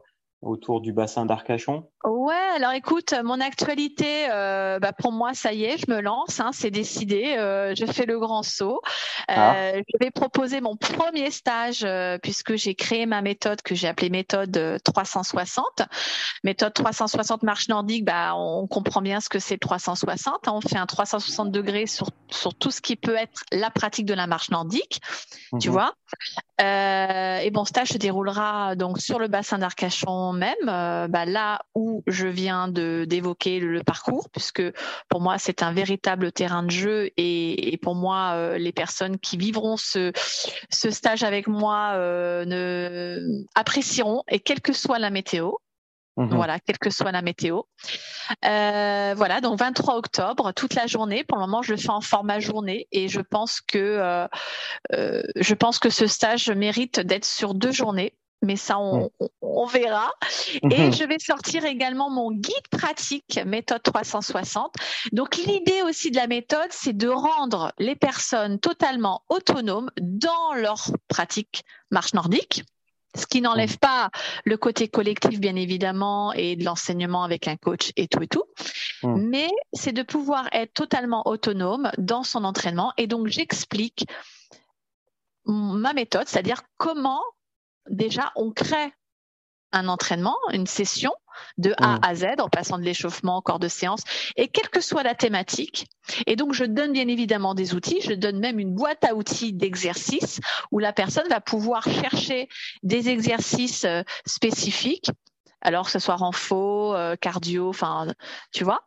autour 0.48 0.82
du 0.82 0.94
bassin 0.94 1.26
d'Arcachon 1.26 1.86
Ouais, 2.04 2.34
alors 2.56 2.72
écoute, 2.72 3.14
mon 3.24 3.42
actualité, 3.42 4.28
euh, 4.32 4.80
bah 4.80 4.94
pour 4.94 5.12
moi, 5.12 5.34
ça 5.34 5.52
y 5.52 5.66
est, 5.66 5.78
je 5.78 5.92
me 5.92 6.00
lance, 6.00 6.40
hein, 6.40 6.52
c'est 6.54 6.72
décidé, 6.72 7.36
euh, 7.38 7.76
je 7.76 7.86
fais 7.86 8.06
le 8.06 8.18
grand 8.20 8.44
saut. 8.44 8.82
Euh, 9.30 9.34
ah. 9.36 9.74
Je 9.76 9.98
vais 10.00 10.12
proposer 10.12 10.62
mon 10.62 10.78
premier 10.78 11.32
stage 11.32 11.84
euh, 11.84 12.18
puisque 12.22 12.56
j'ai 12.56 12.76
créé 12.76 13.06
ma 13.06 13.22
méthode 13.22 13.62
que 13.62 13.76
j'ai 13.76 13.88
appelée 13.88 14.10
méthode 14.10 14.80
360. 14.84 15.66
Méthode 16.44 16.74
360 16.74 17.44
marche 17.44 17.68
nordique, 17.68 18.06
bah 18.06 18.34
on 18.36 18.68
comprend 18.68 19.02
bien 19.02 19.20
ce 19.20 19.28
que 19.28 19.40
c'est 19.40 19.58
360. 19.58 20.48
Hein, 20.48 20.52
on 20.54 20.62
fait 20.62 20.78
un 20.78 20.86
360 20.86 21.52
degrés 21.52 21.88
sur 21.88 22.12
sur 22.30 22.54
tout 22.54 22.72
ce 22.72 22.80
qui 22.82 22.96
peut 22.96 23.16
être 23.16 23.44
la 23.52 23.70
pratique 23.70 24.06
de 24.06 24.14
la 24.14 24.28
marche 24.28 24.50
nordique, 24.50 25.02
tu 25.60 25.70
mhm. 25.70 25.74
vois. 25.74 25.94
et 26.60 27.50
bon 27.52 27.66
stage 27.66 27.90
se 27.90 27.98
déroulera 27.98 28.76
donc 28.76 29.00
sur 29.00 29.20
le 29.20 29.28
bassin 29.28 29.58
d'Arcachon 29.58 30.37
même, 30.38 30.66
bah, 30.66 31.26
là 31.26 31.62
où 31.76 32.04
je 32.08 32.28
viens 32.28 32.68
d'évoquer 32.68 33.60
le, 33.60 33.84
parcours, 33.84 34.30
puisque 34.32 34.64
pour 35.10 35.22
moi 35.22 35.38
c'est 35.38 35.64
un 35.64 35.72
véritable 35.72 36.32
terrain 36.32 36.64
de 36.64 36.72
jeu 36.72 37.10
et, 37.18 37.78
pour 37.82 37.96
moi 37.96 38.34
euh, 38.34 38.58
les 38.58 38.72
personnes 38.72 39.18
qui 39.18 39.38
vivront 39.38 39.78
ce, 39.78 40.12
ce 40.70 40.90
stage 40.90 41.24
avec 41.24 41.48
moi 41.48 41.94
euh, 41.96 42.46
ne 42.46 43.46
apprécieront 43.56 44.24
et 44.30 44.40
quelle 44.40 44.62
que 44.62 44.74
soit 44.74 45.00
la 45.00 45.10
météo. 45.10 45.52
Mhm. 46.18 46.34
Voilà, 46.34 46.60
quelle 46.60 46.80
que 46.80 46.90
soit 46.90 47.12
la 47.12 47.22
météo. 47.22 47.62
Euh, 48.44 49.14
voilà, 49.16 49.40
donc 49.40 49.60
23 49.60 49.98
octobre, 49.98 50.52
toute 50.52 50.74
la 50.74 50.88
journée. 50.88 51.24
Pour 51.24 51.38
le 51.38 51.46
moment, 51.46 51.62
je 51.62 51.74
le 51.74 51.78
fais 51.78 51.92
en 51.92 52.02
format 52.02 52.40
journée 52.40 52.88
et 52.92 53.08
je 53.08 53.22
pense 53.22 53.62
que 53.62 54.28
je 54.92 55.54
pense 55.54 55.78
que 55.78 55.92
ce 55.92 56.08
stage 56.08 56.50
mérite 56.50 57.00
d'être 57.00 57.26
sur 57.26 57.54
deux 57.54 57.72
journées 57.72 58.16
mais 58.42 58.56
ça, 58.56 58.80
on, 58.80 59.10
mm. 59.20 59.68
verra. 59.72 60.12
Et 60.56 60.68
mm-hmm. 60.68 60.98
je 60.98 61.04
vais 61.04 61.20
sortir 61.20 61.66
également 61.66 62.10
mon 62.10 62.32
guide 62.32 62.68
pratique 62.72 63.40
méthode 63.46 63.84
360. 63.84 64.76
Donc, 65.12 65.38
l'idée 65.38 65.82
aussi 65.84 66.12
de 66.12 66.18
la 66.18 66.28
méthode, 66.28 66.68
c'est 66.70 66.96
de 66.96 67.10
rendre 67.10 67.72
les 67.80 67.96
personnes 67.96 68.60
totalement 68.60 69.24
autonomes 69.30 69.90
dans 70.00 70.54
leur 70.56 70.92
pratique 71.08 71.64
marche 71.92 72.14
nordique. 72.14 72.64
Ce 73.16 73.26
qui 73.26 73.42
n'enlève 73.42 73.74
mm. 73.74 73.78
pas 73.78 74.10
le 74.46 74.58
côté 74.58 74.88
collectif, 74.88 75.40
bien 75.40 75.56
évidemment, 75.56 76.34
et 76.34 76.56
de 76.56 76.64
l'enseignement 76.64 77.24
avec 77.24 77.48
un 77.48 77.56
coach 77.56 77.92
et 77.96 78.08
tout 78.08 78.22
et 78.22 78.28
tout. 78.28 78.44
Mm. 79.02 79.30
Mais 79.30 79.50
c'est 79.74 79.94
de 79.94 80.04
pouvoir 80.04 80.48
être 80.52 80.74
totalement 80.74 81.28
autonome 81.28 81.92
dans 81.98 82.24
son 82.24 82.44
entraînement. 82.44 82.94
Et 82.98 83.08
donc, 83.08 83.28
j'explique 83.28 84.06
ma 85.46 85.94
méthode, 85.94 86.28
c'est-à-dire 86.28 86.62
comment 86.78 87.22
déjà, 87.90 88.32
on 88.36 88.52
crée 88.52 88.94
un 89.72 89.88
entraînement, 89.88 90.38
une 90.54 90.68
session 90.68 91.12
de 91.58 91.74
A 91.78 91.98
mm. 91.98 92.00
à 92.04 92.16
Z 92.16 92.26
en 92.40 92.50
passant 92.50 92.78
de 92.78 92.84
l'échauffement 92.84 93.38
au 93.38 93.42
corps 93.42 93.60
de 93.60 93.68
séance 93.68 94.02
et 94.36 94.48
quelle 94.48 94.70
que 94.70 94.82
soit 94.82 95.04
la 95.04 95.16
thématique. 95.16 95.88
Et 96.26 96.36
donc, 96.36 96.54
je 96.54 96.64
donne 96.64 96.94
bien 96.94 97.08
évidemment 97.08 97.54
des 97.54 97.74
outils, 97.76 98.02
je 98.02 98.14
donne 98.14 98.40
même 98.40 98.60
une 98.60 98.74
boîte 98.74 99.04
à 99.04 99.14
outils 99.14 99.54
d'exercices 99.54 100.40
où 100.72 100.80
la 100.80 100.94
personne 100.94 101.28
va 101.30 101.42
pouvoir 101.42 101.84
chercher 101.84 102.48
des 102.84 103.10
exercices 103.10 103.86
euh, 103.86 104.04
spécifiques, 104.26 105.12
alors 105.62 105.86
que 105.86 105.92
ce 105.92 106.00
soit 106.00 106.16
renfo, 106.16 106.96
euh, 106.96 107.16
cardio, 107.16 107.70
enfin, 107.70 108.14
tu 108.52 108.64
vois. 108.64 108.82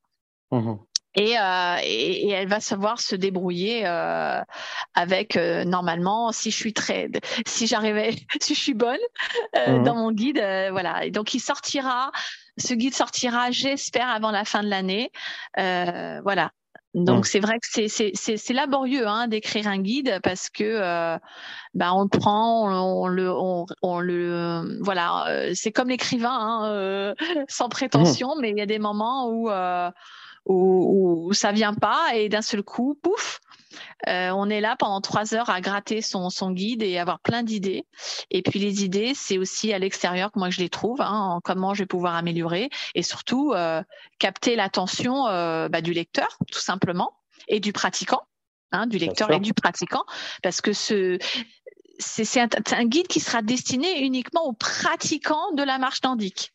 Mm-hmm. 1.16 1.76
Euh, 1.78 1.80
et, 1.82 2.28
et, 2.28 2.30
elle 2.30 2.48
va 2.48 2.61
savoir 2.61 3.00
se 3.00 3.16
débrouiller 3.16 3.82
euh, 3.84 4.40
avec 4.94 5.36
euh, 5.36 5.64
normalement 5.64 6.30
si 6.30 6.52
je 6.52 6.56
suis 6.56 6.72
très 6.72 7.08
si 7.46 7.66
j'arrivais 7.66 8.14
si 8.40 8.54
je 8.54 8.61
suis 8.61 8.74
bonne 8.74 8.98
mmh 9.56 9.82
dans 9.82 9.94
mon 9.94 10.12
guide 10.12 10.42
voilà 10.70 11.04
et 11.04 11.11
donc 11.11 11.34
il 11.34 11.40
sortira 11.40 12.12
ce 12.56 12.74
guide 12.74 12.94
sortira 12.94 13.50
j'espère 13.50 14.08
avant 14.08 14.30
la 14.30 14.44
fin 14.44 14.62
de 14.62 14.68
l'année 14.68 15.11
voilà 15.56 16.52
donc 16.94 17.20
mmh. 17.20 17.24
c'est 17.24 17.40
vrai 17.40 17.54
que 17.54 17.66
c'est 17.68 17.88
c'est 17.88 18.12
c'est 18.14 18.52
laborieux 18.52 19.06
hein, 19.06 19.28
d'écrire 19.28 19.68
un 19.68 19.78
guide 19.78 20.20
parce 20.22 20.50
que 20.50 21.18
bah 21.74 21.94
on 21.94 22.02
le 22.02 22.08
prend 22.08 22.68
on, 22.68 23.06
le 23.06 23.32
on, 23.32 23.66
on, 23.82 24.00
le 24.00 24.78
voilà 24.82 25.26
c'est 25.54 25.72
comme 25.72 25.88
l'écrivain 25.88 26.30
hein, 26.32 27.14
sans 27.48 27.66
mmh 27.66 27.70
prétention 27.70 28.34
mais 28.40 28.50
il 28.50 28.58
y 28.58 28.62
a 28.62 28.66
des 28.66 28.78
moments 28.78 29.28
où 29.28 29.50
où, 30.47 31.28
où 31.28 31.32
ça 31.32 31.53
vient 31.53 31.74
pas 31.74 32.14
et 32.14 32.28
d'un 32.28 32.43
seul 32.43 32.62
coup, 32.62 32.99
pouf, 33.03 33.41
euh, 34.09 34.30
on 34.30 34.49
est 34.49 34.61
là 34.61 34.76
pendant 34.78 35.01
trois 35.01 35.34
heures 35.34 35.51
à 35.51 35.61
gratter 35.61 36.03
son, 36.03 36.30
son 36.30 36.51
guide 36.53 36.82
et 36.82 36.99
avoir 36.99 37.20
plein 37.20 37.43
d'idées. 37.43 37.86
Et 38.30 38.43
puis 38.43 38.59
les 38.59 38.84
idées, 38.84 39.12
c'est 39.14 39.38
aussi 39.38 39.72
à 39.72 39.78
l'extérieur 39.78 40.32
que 40.32 40.38
moi 40.38 40.51
je 40.51 40.61
les 40.61 40.68
trouve, 40.68 41.01
hein, 41.01 41.41
comment 41.45 41.74
je 41.74 41.82
vais 41.82 41.86
pouvoir 41.86 42.14
améliorer 42.14 42.70
et 42.95 43.03
surtout 43.03 43.53
euh, 43.55 43.82
capter 44.18 44.57
l'attention 44.57 45.26
euh, 45.28 45.68
bah, 45.68 45.82
du 45.82 45.93
lecteur, 45.93 46.28
tout 46.51 46.61
simplement, 46.61 47.12
et 47.49 47.61
du 47.61 47.72
pratiquant, 47.72 48.22
hein, 48.72 48.86
du 48.86 48.99
lecteur 48.99 49.30
et 49.30 49.41
du 49.41 49.55
pratiquant, 49.55 50.05
parce 50.43 50.61
que 50.61 50.72
ce 50.72 51.18
c'est 51.99 52.41
un, 52.41 52.49
un, 52.72 52.86
guide 52.86 53.09
qui 53.09 53.20
sera 53.20 53.43
destiné 53.43 54.01
uniquement 54.01 54.47
aux 54.47 54.55
pratiquants 54.55 55.53
de 55.53 55.62
la 55.62 55.76
marche 55.76 56.03
nordique. 56.03 56.55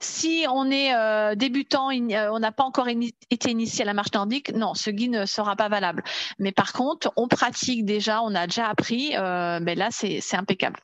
Si 0.00 0.46
on 0.48 0.70
est 0.70 0.94
euh, 0.94 1.34
débutant, 1.34 1.90
euh, 1.90 2.30
on 2.30 2.38
n'a 2.38 2.52
pas 2.52 2.62
encore 2.62 2.86
été 2.88 3.50
initié 3.50 3.82
à 3.82 3.84
la 3.84 3.94
marche 3.94 4.12
nordique, 4.12 4.52
non, 4.54 4.74
ce 4.74 4.90
guide 4.90 5.10
ne 5.10 5.26
sera 5.26 5.56
pas 5.56 5.68
valable. 5.68 6.04
Mais 6.38 6.52
par 6.52 6.72
contre, 6.72 7.12
on 7.16 7.26
pratique 7.26 7.84
déjà, 7.84 8.22
on 8.22 8.34
a 8.34 8.46
déjà 8.46 8.68
appris, 8.68 9.16
euh, 9.16 9.58
mais 9.60 9.74
là, 9.74 9.88
c'est 9.90 10.36
impeccable. 10.36 10.78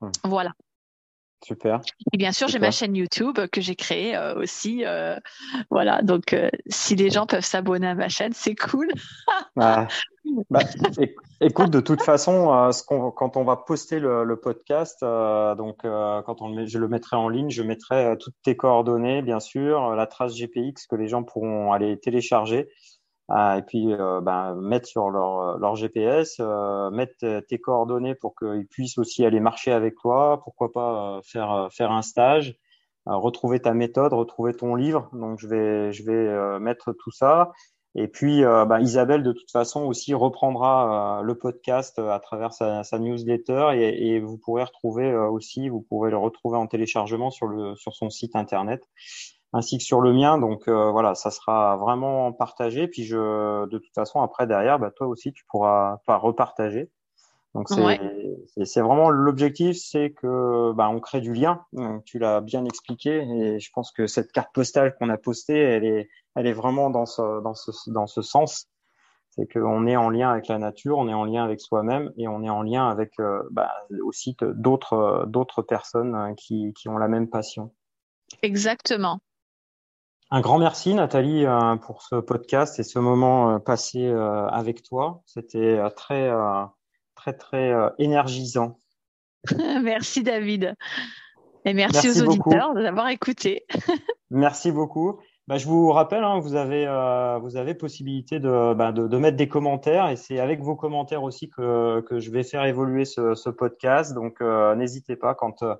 Hmm. 0.00 0.10
Voilà. 0.24 0.52
Super. 1.42 1.80
Et 2.12 2.16
bien 2.16 2.32
sûr, 2.32 2.48
j'ai 2.48 2.58
ma 2.58 2.70
chaîne 2.70 2.96
YouTube 2.96 3.38
que 3.52 3.60
j'ai 3.60 3.76
créée 3.76 4.16
aussi. 4.36 4.82
voilà, 5.70 6.00
donc 6.00 6.34
si 6.68 6.96
les 6.96 7.10
gens 7.10 7.26
peuvent 7.26 7.44
s'abonner 7.44 7.88
à 7.88 7.94
ma 7.94 8.08
chaîne, 8.08 8.32
c'est 8.32 8.54
cool. 8.54 8.90
Ah. 9.56 9.86
Bah, 10.50 10.60
écoute, 11.40 11.70
de 11.70 11.80
toute 11.80 12.02
façon, 12.02 12.52
euh, 12.52 12.70
quand 12.88 13.36
on 13.36 13.44
va 13.44 13.56
poster 13.56 13.98
le, 14.00 14.36
podcast, 14.36 15.02
euh, 15.02 15.54
donc 15.54 15.84
euh, 15.84 16.22
quand 16.22 16.40
on 16.40 16.66
je 16.66 16.78
le 16.78 16.88
mettrai 16.88 17.16
en 17.16 17.28
ligne, 17.28 17.50
je 17.50 17.62
mettrai 17.62 18.16
toutes 18.18 18.34
tes 18.42 18.56
coordonnées, 18.56 19.22
bien 19.22 19.40
sûr, 19.40 19.94
la 19.94 20.06
trace 20.06 20.34
GPX 20.34 20.86
que 20.88 20.96
les 20.96 21.08
gens 21.08 21.22
pourront 21.22 21.72
aller 21.72 21.98
télécharger. 21.98 22.68
et 23.30 23.62
puis 23.66 23.94
ben, 24.22 24.54
mettre 24.54 24.88
sur 24.88 25.10
leur, 25.10 25.58
leur 25.58 25.76
GPS, 25.76 26.40
mettre 26.92 27.40
tes 27.48 27.58
coordonnées 27.58 28.14
pour 28.14 28.34
qu'ils 28.34 28.66
puissent 28.66 28.98
aussi 28.98 29.24
aller 29.26 29.40
marcher 29.40 29.72
avec 29.72 29.94
toi, 29.96 30.40
pourquoi 30.42 30.72
pas 30.72 31.20
faire 31.24 31.68
faire 31.70 31.92
un 31.92 32.02
stage, 32.02 32.56
retrouver 33.06 33.60
ta 33.60 33.74
méthode, 33.74 34.14
retrouver 34.14 34.54
ton 34.54 34.74
livre. 34.74 35.10
Donc 35.12 35.38
je 35.38 35.48
vais 35.48 35.92
je 35.92 36.02
vais 36.04 36.58
mettre 36.60 36.92
tout 36.92 37.10
ça 37.10 37.52
et 37.96 38.08
puis, 38.08 38.44
euh, 38.44 38.64
bah, 38.64 38.80
Isabelle, 38.80 39.22
de 39.22 39.32
toute 39.32 39.50
façon, 39.52 39.84
aussi 39.84 40.14
reprendra 40.14 41.20
euh, 41.20 41.22
le 41.22 41.38
podcast 41.38 41.98
euh, 42.00 42.10
à 42.10 42.18
travers 42.18 42.52
sa, 42.52 42.82
sa 42.82 42.98
newsletter 42.98 43.70
et, 43.74 44.08
et, 44.08 44.20
vous 44.20 44.36
pourrez 44.36 44.64
retrouver 44.64 45.14
aussi, 45.14 45.68
vous 45.68 45.80
pourrez 45.80 46.10
le 46.10 46.16
retrouver 46.16 46.58
en 46.58 46.66
téléchargement 46.66 47.30
sur, 47.30 47.46
le, 47.46 47.76
sur 47.76 47.94
son 47.94 48.10
site 48.10 48.34
internet 48.34 48.82
ainsi 49.52 49.78
que 49.78 49.84
sur 49.84 50.00
le 50.00 50.12
mien. 50.12 50.38
Donc 50.38 50.68
voilà, 50.68 51.14
ça 51.14 51.30
sera 51.30 51.76
vraiment 51.76 52.32
partagé. 52.32 52.88
Puis 52.88 53.04
je, 53.04 53.66
de 53.66 53.78
toute 53.78 53.94
façon, 53.94 54.20
après 54.20 54.48
derrière, 54.48 54.80
bah, 54.80 54.90
toi 54.90 55.06
aussi, 55.06 55.32
tu 55.32 55.44
pourras 55.48 55.98
pas 56.06 56.16
repartager. 56.16 56.90
Donc 57.54 57.68
c'est 57.68 58.80
vraiment 58.80 59.10
l'objectif, 59.10 59.76
c'est 59.76 60.10
que 60.10 60.72
bah, 60.72 60.88
on 60.88 60.98
crée 60.98 61.20
du 61.20 61.32
lien. 61.32 61.64
tu 62.04 62.18
l'as 62.18 62.40
bien 62.40 62.64
expliqué 62.64 63.22
et 63.22 63.60
je 63.60 63.70
pense 63.72 63.92
que 63.92 64.06
cette 64.06 64.32
carte 64.32 64.52
postale 64.52 64.94
qu'on 64.98 65.08
a 65.08 65.16
postée, 65.16 65.58
elle 65.58 65.84
est 65.84 66.08
elle 66.34 66.46
est 66.46 66.52
vraiment 66.52 66.90
dans 66.90 67.06
ce, 67.06 67.42
dans 67.42 67.54
ce, 67.54 67.70
dans 67.90 68.06
ce 68.06 68.22
sens. 68.22 68.66
C'est 69.30 69.52
qu'on 69.52 69.86
est 69.86 69.96
en 69.96 70.10
lien 70.10 70.30
avec 70.30 70.46
la 70.46 70.58
nature, 70.58 70.98
on 70.98 71.08
est 71.08 71.14
en 71.14 71.24
lien 71.24 71.42
avec 71.42 71.60
soi-même 71.60 72.12
et 72.16 72.28
on 72.28 72.42
est 72.42 72.50
en 72.50 72.62
lien 72.62 72.88
avec 72.88 73.18
euh, 73.18 73.42
bah, 73.50 73.72
aussi 74.04 74.36
d'autres 74.40 75.24
d'autres 75.26 75.62
personnes 75.62 76.14
hein, 76.14 76.34
qui, 76.34 76.72
qui 76.74 76.88
ont 76.88 76.98
la 76.98 77.08
même 77.08 77.28
passion. 77.28 77.72
Exactement. 78.42 79.18
Un 80.30 80.40
grand 80.40 80.58
merci 80.58 80.94
Nathalie 80.94 81.46
euh, 81.46 81.76
pour 81.76 82.02
ce 82.02 82.16
podcast 82.16 82.78
et 82.78 82.84
ce 82.84 83.00
moment 83.00 83.50
euh, 83.50 83.58
passé 83.58 84.08
avec 84.08 84.82
toi. 84.82 85.22
C'était 85.26 85.80
très 85.96 86.30
très 87.32 87.32
très 87.32 87.72
énergisant. 87.98 88.78
merci 89.82 90.22
David. 90.22 90.74
Et 91.66 91.72
merci, 91.72 92.10
aux 92.10 92.28
auditeurs 92.28 92.74
de 92.74 92.80
l'avoir 92.80 93.08
écouté. 93.08 93.64
merci 94.30 94.70
beaucoup. 94.70 95.18
Bah, 95.46 95.58
je 95.58 95.66
vous 95.66 95.90
rappelle, 95.92 96.24
hein, 96.24 96.38
vous 96.38 96.54
avez 96.54 96.86
euh, 96.86 97.38
vous 97.38 97.56
avez 97.56 97.74
possibilité 97.74 98.38
de, 98.38 98.74
bah, 98.74 98.92
de, 98.92 99.06
de 99.06 99.18
mettre 99.18 99.36
des 99.36 99.48
commentaires 99.48 100.08
et 100.08 100.16
c'est 100.16 100.40
avec 100.40 100.62
vos 100.62 100.74
commentaires 100.74 101.22
aussi 101.22 101.50
que, 101.50 102.00
que 102.02 102.18
je 102.18 102.30
vais 102.30 102.42
faire 102.42 102.64
évoluer 102.64 103.04
ce, 103.04 103.34
ce 103.34 103.50
podcast. 103.50 104.14
Donc 104.14 104.40
euh, 104.40 104.74
n'hésitez 104.74 105.16
pas 105.16 105.34
quand 105.34 105.62
euh, 105.62 105.74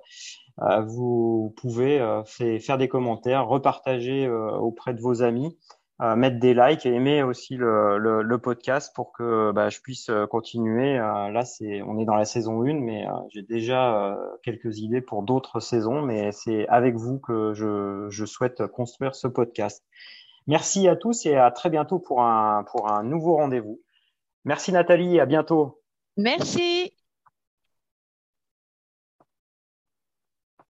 vous 0.81 1.53
pouvez 1.57 1.99
faire 2.25 2.77
des 2.77 2.87
commentaires, 2.87 3.47
repartager 3.47 4.29
auprès 4.29 4.93
de 4.93 5.01
vos 5.01 5.21
amis 5.21 5.57
mettre 5.99 6.39
des 6.39 6.53
likes 6.53 6.85
et 6.85 6.93
aimer 6.93 7.23
aussi 7.23 7.55
le, 7.55 7.97
le, 7.97 8.21
le 8.21 8.37
podcast 8.37 8.93
pour 8.93 9.13
que 9.13 9.51
bah, 9.51 9.69
je 9.69 9.79
puisse 9.79 10.09
euh, 10.09 10.27
continuer. 10.27 10.97
Euh, 10.97 11.29
là, 11.29 11.45
c'est, 11.45 11.81
on 11.83 11.97
est 11.97 12.05
dans 12.05 12.15
la 12.15 12.25
saison 12.25 12.63
1, 12.63 12.73
mais 12.73 13.07
euh, 13.07 13.11
j'ai 13.29 13.43
déjà 13.43 14.17
quelques 14.43 14.79
idées 14.79 15.01
pour 15.01 15.23
d'autres 15.23 15.59
saisons, 15.59 16.01
mais 16.01 16.31
c'est 16.31 16.67
avec 16.67 16.95
vous 16.95 17.19
que 17.19 17.53
je, 17.53 18.07
je 18.09 18.25
souhaite 18.25 18.67
construire 18.67 19.15
ce 19.15 19.27
podcast. 19.27 19.83
Merci 20.47 20.87
à 20.87 20.95
tous 20.95 21.25
et 21.25 21.35
à 21.35 21.49
très 21.51 21.69
bientôt 21.69 21.99
pour 21.99 22.21
un, 22.21 22.63
pour 22.71 22.91
un 22.91 23.03
nouveau 23.03 23.37
rendez-vous. 23.37 23.81
Merci 24.43 24.71
Nathalie, 24.71 25.19
à 25.19 25.25
bientôt. 25.25 25.81
Merci. 26.17 26.94